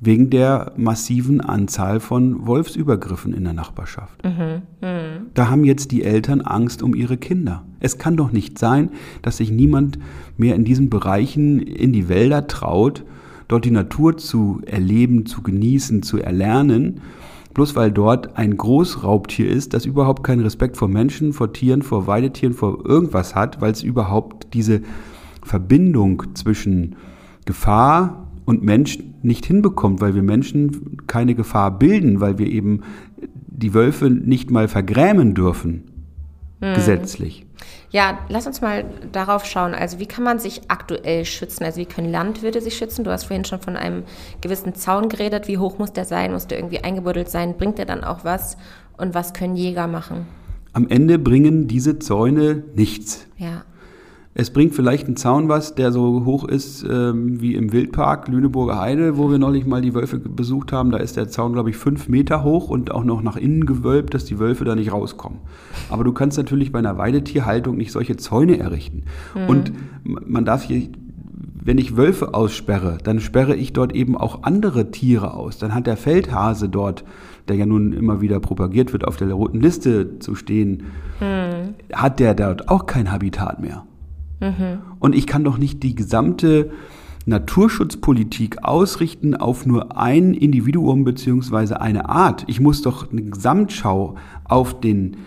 wegen 0.00 0.30
der 0.30 0.72
massiven 0.76 1.40
Anzahl 1.40 2.00
von 2.00 2.46
Wolfsübergriffen 2.46 3.34
in 3.34 3.44
der 3.44 3.52
Nachbarschaft. 3.52 4.22
Mhm. 4.24 4.62
Mhm. 4.80 5.26
Da 5.34 5.50
haben 5.50 5.64
jetzt 5.64 5.90
die 5.90 6.04
Eltern 6.04 6.40
Angst 6.40 6.82
um 6.82 6.94
ihre 6.94 7.16
Kinder. 7.16 7.64
Es 7.80 7.98
kann 7.98 8.16
doch 8.16 8.30
nicht 8.30 8.58
sein, 8.58 8.90
dass 9.22 9.38
sich 9.38 9.50
niemand 9.50 9.98
mehr 10.36 10.54
in 10.54 10.64
diesen 10.64 10.88
Bereichen 10.88 11.60
in 11.60 11.92
die 11.92 12.08
Wälder 12.08 12.46
traut, 12.46 13.04
dort 13.48 13.64
die 13.64 13.70
Natur 13.70 14.16
zu 14.16 14.60
erleben, 14.66 15.26
zu 15.26 15.42
genießen, 15.42 16.02
zu 16.02 16.18
erlernen 16.18 17.00
bloß 17.58 17.74
weil 17.74 17.90
dort 17.90 18.36
ein 18.36 18.56
Großraubtier 18.56 19.48
ist, 19.48 19.74
das 19.74 19.84
überhaupt 19.84 20.22
keinen 20.22 20.42
Respekt 20.42 20.76
vor 20.76 20.86
Menschen, 20.86 21.32
vor 21.32 21.52
Tieren, 21.52 21.82
vor 21.82 22.06
Weidetieren, 22.06 22.54
vor 22.54 22.86
irgendwas 22.86 23.34
hat, 23.34 23.60
weil 23.60 23.72
es 23.72 23.82
überhaupt 23.82 24.54
diese 24.54 24.80
Verbindung 25.42 26.22
zwischen 26.34 26.94
Gefahr 27.46 28.28
und 28.44 28.62
Mensch 28.62 29.00
nicht 29.22 29.46
hinbekommt, 29.46 30.00
weil 30.00 30.14
wir 30.14 30.22
Menschen 30.22 30.98
keine 31.06 31.34
Gefahr 31.34 31.78
bilden, 31.78 32.20
weil 32.20 32.38
wir 32.38 32.46
eben 32.46 32.82
die 33.46 33.74
Wölfe 33.74 34.10
nicht 34.10 34.50
mal 34.50 34.68
vergrämen 34.68 35.34
dürfen, 35.34 35.84
mhm. 36.60 36.74
gesetzlich. 36.74 37.44
Ja, 37.90 38.18
lass 38.28 38.46
uns 38.46 38.60
mal 38.60 38.84
darauf 39.12 39.46
schauen. 39.46 39.74
Also 39.74 39.98
wie 39.98 40.06
kann 40.06 40.22
man 40.22 40.38
sich 40.38 40.62
aktuell 40.68 41.24
schützen? 41.24 41.64
Also 41.64 41.80
wie 41.80 41.86
können 41.86 42.10
Landwirte 42.10 42.60
sich 42.60 42.76
schützen? 42.76 43.02
Du 43.02 43.10
hast 43.10 43.24
vorhin 43.24 43.46
schon 43.46 43.60
von 43.60 43.76
einem 43.76 44.02
gewissen 44.42 44.74
Zaun 44.74 45.08
geredet. 45.08 45.48
Wie 45.48 45.58
hoch 45.58 45.78
muss 45.78 45.92
der 45.92 46.04
sein? 46.04 46.32
Muss 46.32 46.46
der 46.46 46.58
irgendwie 46.58 46.80
eingebuddelt 46.80 47.30
sein? 47.30 47.56
Bringt 47.56 47.78
der 47.78 47.86
dann 47.86 48.04
auch 48.04 48.24
was? 48.24 48.58
Und 48.98 49.14
was 49.14 49.32
können 49.32 49.56
Jäger 49.56 49.86
machen? 49.86 50.26
Am 50.74 50.86
Ende 50.88 51.18
bringen 51.18 51.66
diese 51.66 51.98
Zäune 51.98 52.64
nichts. 52.74 53.26
Ja. 53.38 53.64
Es 54.40 54.50
bringt 54.50 54.72
vielleicht 54.72 55.08
ein 55.08 55.16
Zaun 55.16 55.48
was, 55.48 55.74
der 55.74 55.90
so 55.90 56.24
hoch 56.24 56.44
ist 56.44 56.84
ähm, 56.88 57.40
wie 57.40 57.56
im 57.56 57.72
Wildpark 57.72 58.28
Lüneburger 58.28 58.78
Heide, 58.78 59.16
wo 59.16 59.32
wir 59.32 59.38
neulich 59.38 59.66
mal 59.66 59.82
die 59.82 59.94
Wölfe 59.94 60.20
besucht 60.20 60.70
haben. 60.70 60.92
Da 60.92 60.98
ist 60.98 61.16
der 61.16 61.28
Zaun, 61.28 61.54
glaube 61.54 61.70
ich, 61.70 61.76
fünf 61.76 62.08
Meter 62.08 62.44
hoch 62.44 62.70
und 62.70 62.92
auch 62.92 63.02
noch 63.02 63.20
nach 63.20 63.36
innen 63.36 63.66
gewölbt, 63.66 64.14
dass 64.14 64.26
die 64.26 64.38
Wölfe 64.38 64.64
da 64.64 64.76
nicht 64.76 64.92
rauskommen. 64.92 65.40
Aber 65.90 66.04
du 66.04 66.12
kannst 66.12 66.38
natürlich 66.38 66.70
bei 66.70 66.78
einer 66.78 66.96
Weidetierhaltung 66.96 67.76
nicht 67.76 67.90
solche 67.90 68.16
Zäune 68.16 68.60
errichten. 68.60 69.02
Mhm. 69.34 69.48
Und 69.48 69.72
man 70.04 70.44
darf 70.44 70.62
hier 70.62 70.88
wenn 71.60 71.76
ich 71.76 71.96
Wölfe 71.96 72.32
aussperre, 72.32 72.96
dann 73.02 73.18
sperre 73.18 73.56
ich 73.56 73.72
dort 73.72 73.92
eben 73.92 74.16
auch 74.16 74.44
andere 74.44 74.92
Tiere 74.92 75.34
aus. 75.34 75.58
Dann 75.58 75.74
hat 75.74 75.88
der 75.88 75.96
Feldhase 75.96 76.68
dort, 76.68 77.04
der 77.48 77.56
ja 77.56 77.66
nun 77.66 77.92
immer 77.92 78.20
wieder 78.20 78.38
propagiert 78.38 78.92
wird, 78.92 79.04
auf 79.04 79.16
der 79.16 79.32
roten 79.32 79.60
Liste 79.60 80.20
zu 80.20 80.36
stehen, 80.36 80.84
hm. 81.18 81.74
hat 81.92 82.20
der 82.20 82.34
dort 82.34 82.68
auch 82.68 82.86
kein 82.86 83.10
Habitat 83.10 83.60
mehr. 83.60 83.84
Mhm. 84.40 84.80
Und 84.98 85.14
ich 85.14 85.26
kann 85.26 85.44
doch 85.44 85.58
nicht 85.58 85.82
die 85.82 85.94
gesamte 85.94 86.70
Naturschutzpolitik 87.26 88.64
ausrichten 88.64 89.34
auf 89.34 89.66
nur 89.66 89.96
ein 89.98 90.34
Individuum 90.34 91.04
beziehungsweise 91.04 91.80
eine 91.80 92.08
Art. 92.08 92.44
Ich 92.46 92.60
muss 92.60 92.82
doch 92.82 93.10
eine 93.10 93.22
Gesamtschau 93.22 94.16
auf 94.44 94.80
den 94.80 95.18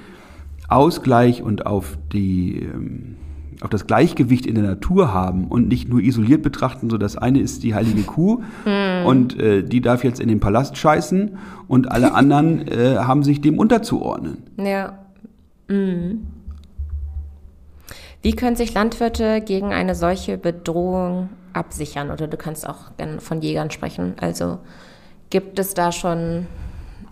Ausgleich 0.68 1.44
und 1.44 1.66
auf 1.66 1.98
die 2.12 2.60
ähm, 2.64 3.18
auf 3.62 3.70
das 3.70 3.86
Gleichgewicht 3.86 4.48
in 4.48 4.56
der 4.56 4.64
Natur 4.64 5.14
haben 5.14 5.48
und 5.48 5.68
nicht 5.68 5.88
nur 5.88 6.02
isoliert 6.02 6.42
betrachten, 6.42 6.90
so 6.90 6.98
das 6.98 7.16
eine 7.16 7.40
ist 7.40 7.62
die 7.62 7.76
heilige 7.76 8.02
Kuh 8.02 8.42
mm. 8.66 9.06
und 9.06 9.40
äh, 9.40 9.64
die 9.64 9.82
darf 9.82 10.04
jetzt 10.04 10.20
in 10.20 10.30
den 10.30 10.40
Palast 10.40 10.78
scheißen 10.78 11.38
und 11.68 11.92
alle 11.92 12.14
anderen 12.16 12.68
äh, 12.68 12.96
haben 12.98 13.22
sich 13.22 13.40
dem 13.40 13.60
unterzuordnen. 13.60 14.38
Ja. 14.58 14.98
Mm. 15.68 16.22
Wie 18.22 18.34
können 18.34 18.56
sich 18.56 18.74
Landwirte 18.74 19.42
gegen 19.42 19.74
eine 19.74 19.96
solche 19.96 20.38
Bedrohung 20.38 21.30
absichern? 21.54 22.12
Oder 22.12 22.28
du 22.28 22.38
kannst 22.38 22.68
auch 22.68 22.96
gerne 22.98 23.20
von 23.20 23.42
Jägern 23.42 23.72
sprechen. 23.72 24.14
Also 24.20 24.60
gibt 25.30 25.58
es 25.58 25.74
da 25.74 25.92
schon 25.92 26.46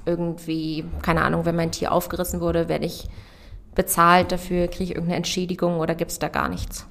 irgendwie, 0.06 0.86
keine 1.02 1.24
Ahnung, 1.24 1.46
wenn 1.46 1.56
mein 1.56 1.72
Tier 1.72 1.92
aufgerissen 1.92 2.42
wurde, 2.42 2.70
werde 2.70 2.86
ich 2.86 3.10
bezahlt 3.76 4.32
dafür? 4.32 4.68
Kriege 4.68 4.84
ich 4.84 4.90
irgendeine 4.92 5.18
Entschädigung 5.18 5.80
oder 5.80 5.96
gibt 5.96 6.12
es 6.12 6.20
da 6.20 6.28
gar 6.28 6.50
nichts? 6.50 6.86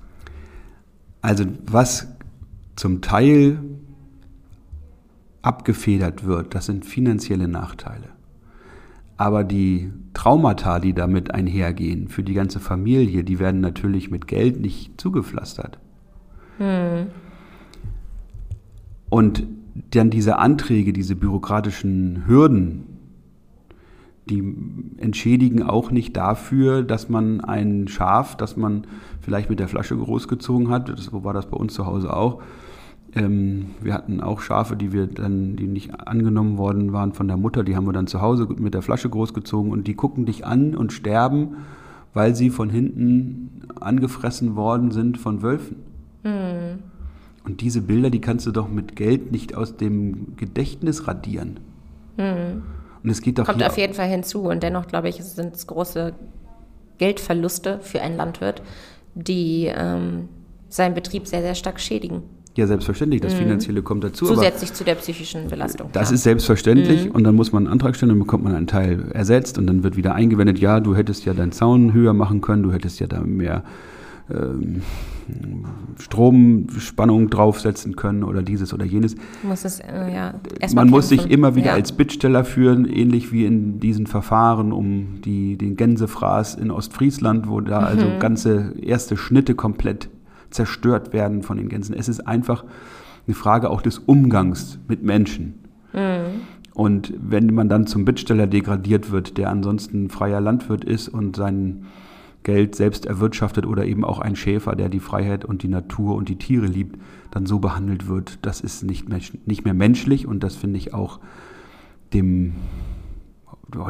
Also 1.23 1.45
was 1.65 2.09
zum 2.77 3.03
Teil 3.03 3.59
abgefedert 5.43 6.25
wird, 6.25 6.55
das 6.55 6.67
sind 6.67 6.85
finanzielle 6.85 7.49
Nachteile. 7.49 8.18
Aber 9.19 9.45
die 9.45 9.93
Traumata, 10.15 10.79
die 10.79 10.95
damit 10.95 11.35
einhergehen, 11.35 12.09
für 12.09 12.23
die 12.23 12.35
ganze 12.35 12.61
Familie, 12.61 13.25
die 13.25 13.39
werden 13.39 13.61
natürlich 13.61 14.11
mit 14.11 14.29
Geld 14.29 14.61
nicht 14.61 14.99
zugepflastert. 14.99 15.79
Hm. 16.59 17.09
Und 19.11 19.47
dann 19.91 20.11
diese 20.11 20.39
Anträge, 20.39 20.93
diese 20.93 21.17
bürokratischen 21.17 22.27
Hürden, 22.27 22.85
die 24.29 24.55
entschädigen 24.99 25.63
auch 25.63 25.91
nicht 25.91 26.17
dafür, 26.17 26.83
dass 26.83 27.09
man 27.09 27.41
ein 27.41 27.89
Schaf, 27.89 28.37
das 28.37 28.57
man 28.57 28.87
vielleicht 29.21 29.51
mit 29.51 29.59
der 29.59 29.69
Flasche 29.69 29.97
großgezogen 29.97 30.69
hat, 30.71 30.93
so 30.97 31.25
war 31.25 31.33
das 31.33 31.47
bei 31.47 31.57
uns 31.57 31.75
zu 31.75 31.87
Hause 31.87 32.15
auch. 32.15 32.43
Ähm, 33.15 33.71
wir 33.81 33.95
hatten 33.95 34.21
auch 34.21 34.41
Schafe, 34.41 34.77
die 34.77 34.93
wir 34.93 35.07
dann, 35.07 35.57
die 35.57 35.67
nicht 35.67 35.99
angenommen 36.07 36.59
worden 36.59 36.93
waren 36.93 37.13
von 37.15 37.27
der 37.27 37.37
Mutter, 37.37 37.65
die 37.65 37.75
haben 37.75 37.87
wir 37.87 37.93
dann 37.93 38.07
zu 38.07 38.21
Hause 38.21 38.47
mit 38.59 38.75
der 38.75 38.83
Flasche 38.83 39.09
großgezogen 39.09 39.73
und 39.73 39.87
die 39.87 39.95
gucken 39.95 40.27
dich 40.27 40.45
an 40.45 40.75
und 40.75 40.93
sterben, 40.93 41.57
weil 42.13 42.35
sie 42.35 42.51
von 42.51 42.69
hinten 42.69 43.63
angefressen 43.81 44.57
worden 44.57 44.91
sind 44.91 45.19
von 45.19 45.43
Wölfen. 45.43 45.77
Mhm. 46.23 46.83
Und 47.45 47.63
diese 47.63 47.81
Bilder, 47.81 48.11
die 48.11 48.21
kannst 48.21 48.47
du 48.47 48.51
doch 48.51 48.69
mit 48.69 48.95
Geld 48.95 49.33
nicht 49.33 49.55
aus 49.55 49.77
dem 49.77 50.37
Gedächtnis 50.37 51.09
radieren. 51.09 51.61
Mhm. 52.19 52.63
Und 53.03 53.11
es 53.11 53.23
geht 53.23 53.39
doch 53.39 53.47
Kommt 53.47 53.65
auf 53.65 53.79
jeden 53.79 53.95
Fall 53.95 54.09
hinzu. 54.09 54.43
Und 54.43 54.63
dennoch, 54.63 54.87
glaube 54.87 55.09
ich, 55.09 55.23
sind 55.25 55.55
es 55.55 55.67
große 55.67 56.13
Geldverluste 56.99 57.79
für 57.81 58.03
einen 58.03 58.17
Landwirt, 58.17 58.61
die 59.15 59.73
ähm, 59.75 60.29
seinen 60.69 60.95
Betrieb 60.95 61.27
sehr, 61.27 61.41
sehr 61.41 61.55
stark 61.55 61.81
schädigen. 61.81 62.23
Ja, 62.59 62.67
selbstverständlich. 62.67 63.21
Das 63.21 63.35
mhm. 63.35 63.39
Finanzielle 63.39 63.83
kommt 63.83 64.03
dazu. 64.03 64.27
Zusätzlich 64.27 64.73
zu 64.73 64.83
der 64.83 64.97
psychischen 64.97 65.47
Belastung. 65.47 65.91
Das 65.93 66.11
ja. 66.11 66.17
ist 66.17 66.25
selbstverständlich. 66.25 67.05
Mhm. 67.05 67.13
Und 67.13 67.23
dann 67.23 67.37
muss 67.37 67.53
man 67.53 67.63
einen 67.63 67.73
Antrag 67.73 67.95
stellen, 67.95 68.09
dann 68.09 68.19
bekommt 68.19 68.43
man 68.43 68.53
einen 68.53 68.67
Teil 68.67 69.13
ersetzt 69.13 69.59
und 69.59 69.69
dann 69.69 69.85
wird 69.85 69.97
wieder 69.97 70.17
eingewendet, 70.17 70.59
ja, 70.59 70.81
du 70.81 70.97
hättest 70.97 71.25
ja 71.25 71.35
deinen 71.35 71.53
Zaun 71.53 71.93
höher 71.93 72.15
machen 72.15 72.41
können, 72.41 72.65
du 72.65 72.73
hättest 72.73 72.99
ja 72.99 73.07
da 73.07 73.21
mehr 73.21 73.63
ähm, 74.29 74.83
Stromspannung 76.01 77.31
draufsetzen 77.31 77.95
können 77.95 78.25
oder 78.25 78.43
dieses 78.43 78.75
oder 78.75 78.85
jenes. 78.85 79.15
Muss 79.45 79.65
es, 79.65 79.79
äh, 79.79 80.13
ja, 80.13 80.35
Man 80.75 80.91
muss 80.91 81.11
sich 81.11 81.31
immer 81.31 81.55
wieder 81.55 81.69
ja. 81.69 81.75
als 81.75 81.93
Bittsteller 81.93 82.45
führen, 82.45 82.87
ähnlich 82.87 83.31
wie 83.31 83.45
in 83.45 83.79
diesen 83.79 84.09
Verfahren 84.09 84.73
um 84.73 85.21
die, 85.25 85.57
den 85.57 85.77
Gänsefraß 85.77 86.57
in 86.57 86.73
Ostfriesland, 86.73 87.49
wo 87.49 87.61
da 87.61 87.83
mhm. 87.83 87.87
also 87.87 88.07
ganze 88.19 88.75
erste 88.83 89.17
Schnitte 89.17 89.55
komplett 89.55 90.09
zerstört 90.51 91.13
werden 91.13 91.43
von 91.43 91.57
den 91.57 91.69
Gänsen. 91.69 91.95
Es 91.95 92.09
ist 92.09 92.27
einfach 92.27 92.65
eine 93.27 93.35
Frage 93.35 93.71
auch 93.71 93.83
des 93.83 93.99
Umgangs 93.99 94.79
mit 94.89 95.03
Menschen. 95.03 95.55
Mhm. 95.93 96.43
Und 96.75 97.13
wenn 97.19 97.53
man 97.55 97.69
dann 97.69 97.87
zum 97.87 98.05
Bittsteller 98.05 98.47
degradiert 98.47 99.11
wird, 99.11 99.37
der 99.37 99.51
ansonsten 99.51 100.11
freier 100.11 100.41
Landwirt 100.41 100.85
ist 100.85 101.09
und 101.09 101.37
seinen 101.37 101.87
Geld 102.45 102.77
selbst 102.77 103.05
erwirtschaftet 103.05 103.67
oder 103.67 103.85
eben 103.85 104.05
auch 104.05 104.21
ein 104.21 104.37
Schäfer, 104.37 104.77
der 104.77 104.89
die 104.89 105.01
Freiheit 105.01 105.45
und 105.45 105.63
die 105.63 105.69
Natur 105.69 106.15
und 106.15 106.29
die 106.29 106.37
Tiere 106.37 106.67
liebt, 106.67 106.97
dann 107.31 107.47
so 107.47 107.59
behandelt 107.59 108.09
wird, 108.09 108.39
das 108.43 108.61
ist 108.61 108.85
nicht 108.85 109.09
mehr, 109.09 109.19
nicht 109.45 109.65
mehr 109.65 109.75
menschlich 109.75 110.27
und 110.27 110.43
das 110.43 110.55
finde 110.55 110.79
ich 110.79 110.95
auch 110.95 111.21
dem 112.15 112.55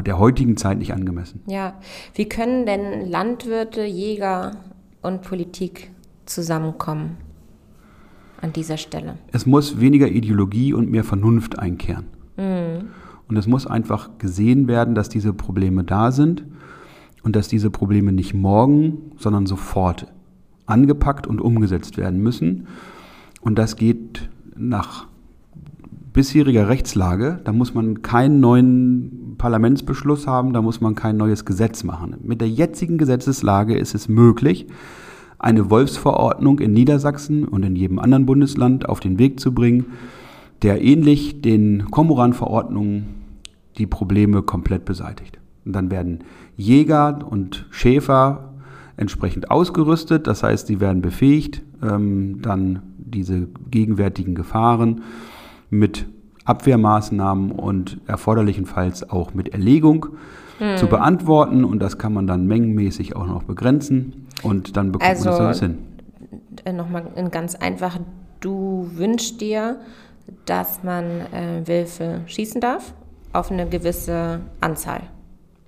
der 0.05 0.19
heutigen 0.19 0.57
Zeit 0.57 0.77
nicht 0.77 0.93
angemessen. 0.93 1.41
Ja, 1.47 1.75
wie 2.13 2.27
können 2.27 2.65
denn 2.65 3.09
Landwirte, 3.09 3.83
Jäger 3.85 4.57
und 5.01 5.21
Politik 5.21 5.91
zusammenkommen 6.29 7.17
an 8.41 8.53
dieser 8.53 8.77
Stelle? 8.77 9.17
Es 9.31 9.45
muss 9.45 9.79
weniger 9.79 10.07
Ideologie 10.07 10.73
und 10.73 10.89
mehr 10.89 11.03
Vernunft 11.03 11.59
einkehren. 11.59 12.05
Mhm. 12.37 12.87
Und 13.27 13.37
es 13.37 13.47
muss 13.47 13.67
einfach 13.67 14.17
gesehen 14.17 14.67
werden, 14.67 14.95
dass 14.95 15.09
diese 15.09 15.33
Probleme 15.33 15.83
da 15.83 16.11
sind 16.11 16.43
und 17.23 17.35
dass 17.35 17.47
diese 17.47 17.69
Probleme 17.69 18.11
nicht 18.11 18.33
morgen, 18.33 19.11
sondern 19.17 19.45
sofort 19.45 20.07
angepackt 20.65 21.27
und 21.27 21.41
umgesetzt 21.41 21.97
werden 21.97 22.21
müssen. 22.21 22.67
Und 23.41 23.59
das 23.59 23.75
geht 23.75 24.29
nach 24.55 25.07
bisheriger 26.13 26.67
Rechtslage. 26.69 27.39
Da 27.43 27.51
muss 27.51 27.73
man 27.73 28.01
keinen 28.01 28.39
neuen 28.39 29.35
Parlamentsbeschluss 29.37 30.27
haben, 30.27 30.53
da 30.53 30.61
muss 30.61 30.81
man 30.81 30.95
kein 30.95 31.17
neues 31.17 31.45
Gesetz 31.45 31.83
machen. 31.83 32.15
Mit 32.23 32.41
der 32.41 32.49
jetzigen 32.49 32.97
Gesetzeslage 32.97 33.77
ist 33.77 33.95
es 33.95 34.09
möglich, 34.09 34.67
eine 35.39 35.69
Wolfsverordnung 35.69 36.59
in 36.59 36.73
Niedersachsen 36.73 37.45
und 37.45 37.63
in 37.63 37.75
jedem 37.75 37.97
anderen 37.97 38.25
Bundesland 38.25 38.87
auf 38.87 38.99
den 38.99 39.17
Weg 39.17 39.39
zu 39.39 39.53
bringen, 39.53 39.85
der 40.61 40.81
ähnlich 40.81 41.41
den 41.41 41.89
Komoran-Verordnungen 41.89 43.05
die 43.77 43.87
Probleme 43.87 44.41
komplett 44.41 44.83
beseitigt. 44.85 45.39
Und 45.65 45.73
dann 45.73 45.89
werden 45.89 46.19
Jäger 46.57 47.19
und 47.29 47.65
Schäfer 47.71 48.53
entsprechend 48.97 49.49
ausgerüstet, 49.49 50.27
das 50.27 50.43
heißt, 50.43 50.67
sie 50.67 50.81
werden 50.81 51.01
befähigt, 51.01 51.61
ähm, 51.81 52.41
dann 52.41 52.81
diese 52.97 53.47
gegenwärtigen 53.71 54.35
Gefahren 54.35 55.01
mit 55.69 56.05
Abwehrmaßnahmen 56.43 57.51
und 57.51 58.01
erforderlichenfalls 58.07 59.09
auch 59.09 59.33
mit 59.33 59.49
Erlegung 59.49 60.07
hm. 60.59 60.77
zu 60.77 60.87
beantworten 60.87 61.65
und 61.65 61.79
das 61.79 61.97
kann 61.97 62.13
man 62.13 62.27
dann 62.27 62.45
mengenmäßig 62.45 63.15
auch 63.15 63.25
noch 63.25 63.43
begrenzen 63.43 64.27
und 64.43 64.77
dann 64.77 64.91
bekommt 64.91 65.09
also, 65.09 65.29
man 65.29 65.37
das 65.37 65.45
alles 65.45 65.59
hin. 65.61 65.77
Äh, 66.65 66.73
Nochmal 66.73 67.03
ganz 67.31 67.55
einfach, 67.55 67.97
du 68.39 68.89
wünschst 68.93 69.41
dir, 69.41 69.77
dass 70.45 70.83
man 70.83 71.05
äh, 71.05 71.67
Wölfe 71.67 72.21
schießen 72.27 72.61
darf 72.61 72.93
auf 73.33 73.51
eine 73.51 73.67
gewisse 73.67 74.41
Anzahl 74.61 75.01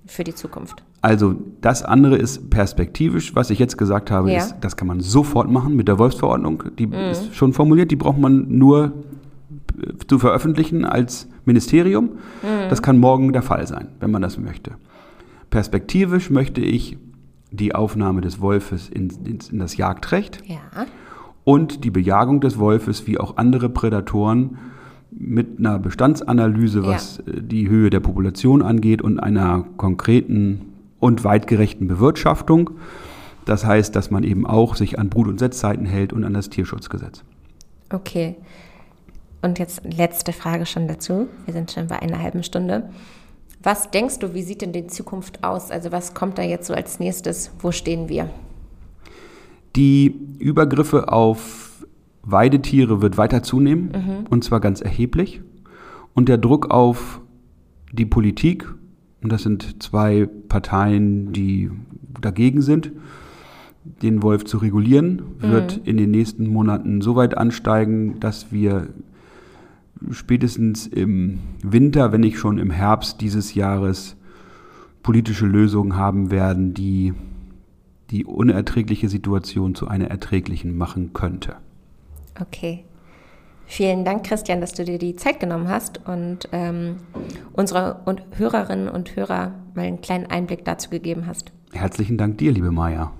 für 0.06 0.24
die 0.24 0.34
Zukunft. 0.34 0.82
Also 1.00 1.34
das 1.60 1.82
andere 1.82 2.16
ist 2.16 2.48
perspektivisch, 2.50 3.34
was 3.34 3.50
ich 3.50 3.58
jetzt 3.58 3.76
gesagt 3.76 4.10
habe, 4.10 4.30
ja. 4.30 4.38
ist, 4.38 4.56
das 4.60 4.76
kann 4.76 4.86
man 4.86 5.00
sofort 5.00 5.50
machen 5.50 5.74
mit 5.74 5.88
der 5.88 5.98
Wolfsverordnung. 5.98 6.62
Die 6.78 6.86
mhm. 6.86 6.94
ist 6.94 7.34
schon 7.34 7.52
formuliert, 7.52 7.90
die 7.90 7.96
braucht 7.96 8.18
man 8.18 8.46
nur 8.56 8.92
äh, 9.80 9.92
zu 10.06 10.20
veröffentlichen 10.20 10.84
als 10.84 11.28
Ministerium. 11.44 12.04
Mhm. 12.42 12.68
Das 12.70 12.82
kann 12.82 12.98
morgen 12.98 13.32
der 13.32 13.42
Fall 13.42 13.66
sein, 13.66 13.88
wenn 14.00 14.10
man 14.10 14.22
das 14.22 14.38
möchte. 14.38 14.72
Perspektivisch 15.50 16.30
möchte 16.30 16.60
ich 16.60 16.96
die 17.50 17.74
Aufnahme 17.74 18.22
des 18.22 18.40
Wolfes 18.40 18.88
in, 18.88 19.10
in, 19.24 19.38
in 19.50 19.58
das 19.58 19.76
Jagdrecht 19.76 20.42
ja. 20.46 20.86
und 21.44 21.84
die 21.84 21.90
Bejagung 21.90 22.40
des 22.40 22.58
Wolfes 22.58 23.06
wie 23.06 23.18
auch 23.18 23.36
andere 23.36 23.68
Prädatoren 23.68 24.58
mit 25.10 25.58
einer 25.58 25.78
Bestandsanalyse, 25.78 26.86
was 26.86 27.22
ja. 27.26 27.34
Äh, 27.34 27.42
die 27.42 27.68
Höhe 27.68 27.90
der 27.90 28.00
Population 28.00 28.62
angeht 28.62 29.02
und 29.02 29.18
einer 29.20 29.64
konkreten 29.76 30.72
und 30.98 31.24
weitgerechten 31.24 31.88
Bewirtschaftung, 31.88 32.70
Das 33.44 33.66
heißt, 33.66 33.96
dass 33.96 34.12
man 34.12 34.22
eben 34.22 34.46
auch 34.46 34.76
sich 34.76 35.00
an 35.00 35.10
Brut- 35.10 35.26
und 35.26 35.40
Setzzeiten 35.40 35.84
hält 35.84 36.12
und 36.12 36.22
an 36.24 36.32
das 36.32 36.48
Tierschutzgesetz. 36.48 37.24
Okay. 37.92 38.36
Und 39.42 39.58
jetzt 39.58 39.82
letzte 39.84 40.32
Frage 40.32 40.66
schon 40.66 40.86
dazu. 40.86 41.26
Wir 41.44 41.52
sind 41.52 41.72
schon 41.72 41.88
bei 41.88 42.00
einer 42.00 42.20
halben 42.20 42.44
Stunde. 42.44 42.88
Was 43.62 43.90
denkst 43.90 44.20
du, 44.20 44.34
wie 44.34 44.42
sieht 44.42 44.62
denn 44.62 44.72
die 44.72 44.86
Zukunft 44.86 45.44
aus? 45.44 45.70
Also 45.70 45.92
was 45.92 46.14
kommt 46.14 46.38
da 46.38 46.42
jetzt 46.42 46.66
so 46.66 46.74
als 46.74 47.00
nächstes? 47.00 47.50
Wo 47.60 47.72
stehen 47.72 48.08
wir? 48.08 48.30
Die 49.76 50.14
Übergriffe 50.38 51.12
auf 51.12 51.84
Weidetiere 52.22 53.02
wird 53.02 53.18
weiter 53.18 53.42
zunehmen 53.42 53.92
mhm. 53.92 54.26
und 54.28 54.44
zwar 54.44 54.60
ganz 54.60 54.80
erheblich. 54.80 55.40
Und 56.14 56.28
der 56.28 56.38
Druck 56.38 56.70
auf 56.70 57.20
die 57.92 58.06
Politik, 58.06 58.66
und 59.22 59.32
das 59.32 59.42
sind 59.42 59.82
zwei 59.82 60.28
Parteien, 60.48 61.32
die 61.32 61.70
dagegen 62.20 62.62
sind, 62.62 62.92
den 63.84 64.22
Wolf 64.22 64.44
zu 64.44 64.58
regulieren, 64.58 65.22
wird 65.38 65.78
mhm. 65.78 65.84
in 65.84 65.96
den 65.96 66.10
nächsten 66.10 66.48
Monaten 66.48 67.00
so 67.00 67.16
weit 67.16 67.36
ansteigen, 67.36 68.20
dass 68.20 68.52
wir 68.52 68.88
spätestens 70.10 70.86
im 70.86 71.38
Winter, 71.62 72.12
wenn 72.12 72.20
nicht 72.20 72.38
schon 72.38 72.58
im 72.58 72.70
Herbst 72.70 73.20
dieses 73.20 73.54
Jahres, 73.54 74.16
politische 75.02 75.46
Lösungen 75.46 75.96
haben 75.96 76.30
werden, 76.30 76.74
die 76.74 77.12
die 78.10 78.24
unerträgliche 78.24 79.08
Situation 79.08 79.74
zu 79.74 79.88
einer 79.88 80.08
erträglichen 80.08 80.76
machen 80.76 81.12
könnte. 81.12 81.56
Okay. 82.40 82.84
Vielen 83.66 84.04
Dank, 84.04 84.24
Christian, 84.24 84.60
dass 84.60 84.74
du 84.74 84.84
dir 84.84 84.98
die 84.98 85.16
Zeit 85.16 85.40
genommen 85.40 85.68
hast 85.68 86.06
und 86.06 86.48
ähm, 86.52 86.96
unsere 87.54 88.02
und 88.04 88.22
Hörerinnen 88.36 88.88
und 88.88 89.16
Hörer 89.16 89.54
mal 89.74 89.86
einen 89.86 90.02
kleinen 90.02 90.26
Einblick 90.26 90.64
dazu 90.64 90.90
gegeben 90.90 91.26
hast. 91.26 91.52
Herzlichen 91.72 92.18
Dank 92.18 92.36
dir, 92.36 92.52
liebe 92.52 92.70
Maja. 92.70 93.12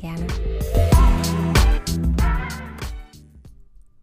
Gerne. 0.00 0.26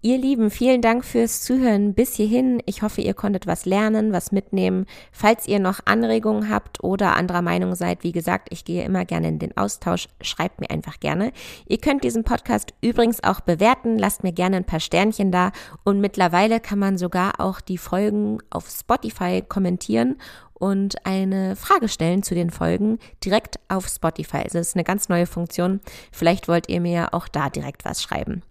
Ihr 0.06 0.18
Lieben, 0.18 0.52
vielen 0.52 0.82
Dank 0.82 1.06
fürs 1.06 1.44
Zuhören 1.44 1.94
bis 1.94 2.14
hierhin. 2.16 2.62
Ich 2.66 2.82
hoffe, 2.82 3.00
ihr 3.00 3.14
konntet 3.14 3.48
was 3.48 3.64
lernen, 3.66 4.12
was 4.12 4.34
mitnehmen. 4.34 4.86
Falls 5.14 5.48
ihr 5.48 5.60
noch 5.60 5.80
Anregungen 5.86 6.50
habt 6.50 6.84
oder 6.84 7.16
anderer 7.16 7.42
Meinung 7.42 7.74
seid, 7.74 8.04
wie 8.04 8.12
gesagt, 8.12 8.50
ich 8.52 8.66
gehe 8.66 8.84
immer 8.84 9.06
gerne 9.06 9.30
in 9.30 9.40
den 9.40 9.56
Austausch. 9.56 10.10
Schreibt 10.20 10.60
mir 10.60 10.70
einfach 10.72 11.00
gerne. 11.00 11.32
Ihr 11.70 11.78
könnt 11.78 12.04
diesen 12.04 12.26
Podcast 12.26 12.74
übrigens 12.82 13.24
auch 13.24 13.40
bewerten. 13.40 13.98
Lasst 13.98 14.24
mir 14.24 14.34
gerne 14.34 14.58
ein 14.58 14.66
paar 14.66 14.82
Sternchen 14.82 15.32
da. 15.32 15.54
Und 15.86 16.02
mittlerweile 16.02 16.60
kann 16.60 16.80
man 16.80 16.98
sogar 16.98 17.40
auch 17.40 17.62
die 17.62 17.78
Folgen 17.78 18.40
auf 18.50 18.70
Spotify 18.70 19.42
kommentieren 19.42 20.18
und 20.54 21.06
eine 21.06 21.56
Frage 21.56 21.88
stellen 21.88 22.24
zu 22.24 22.36
den 22.36 22.50
Folgen 22.50 23.00
direkt 23.24 23.58
auf 23.70 23.88
Spotify. 23.88 24.40
Also 24.40 24.58
das 24.58 24.68
ist 24.68 24.76
eine 24.76 24.84
ganz 24.84 25.08
neue 25.08 25.28
Funktion. 25.28 25.80
Vielleicht 26.12 26.50
wollt 26.50 26.68
ihr 26.68 26.82
mir 26.82 27.14
auch 27.14 27.30
da 27.30 27.50
direkt 27.50 27.86
was 27.86 28.04
schreiben. 28.04 28.44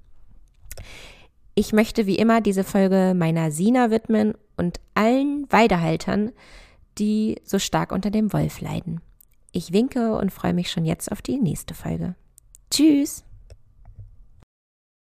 Ich 1.55 1.73
möchte 1.73 2.07
wie 2.07 2.17
immer 2.17 2.41
diese 2.41 2.65
Folge 2.65 3.15
meiner 3.15 3.51
Sina 3.51 3.91
widmen 3.91 4.35
und 4.57 4.81
allen 4.95 5.47
Weidehaltern, 5.51 6.33
die 6.99 7.41
so 7.45 7.59
stark 7.59 7.93
unter 7.93 8.11
dem 8.11 8.33
Wolf 8.33 8.61
leiden. 8.61 9.01
Ich 9.53 9.73
winke 9.73 10.17
und 10.17 10.33
freue 10.33 10.55
mich 10.55 10.71
schon 10.71 10.85
jetzt 10.87 11.13
auf 11.13 11.21
die 11.21 11.37
nächste 11.37 11.75
Folge. 11.75 12.15
Tschüss! 12.71 13.25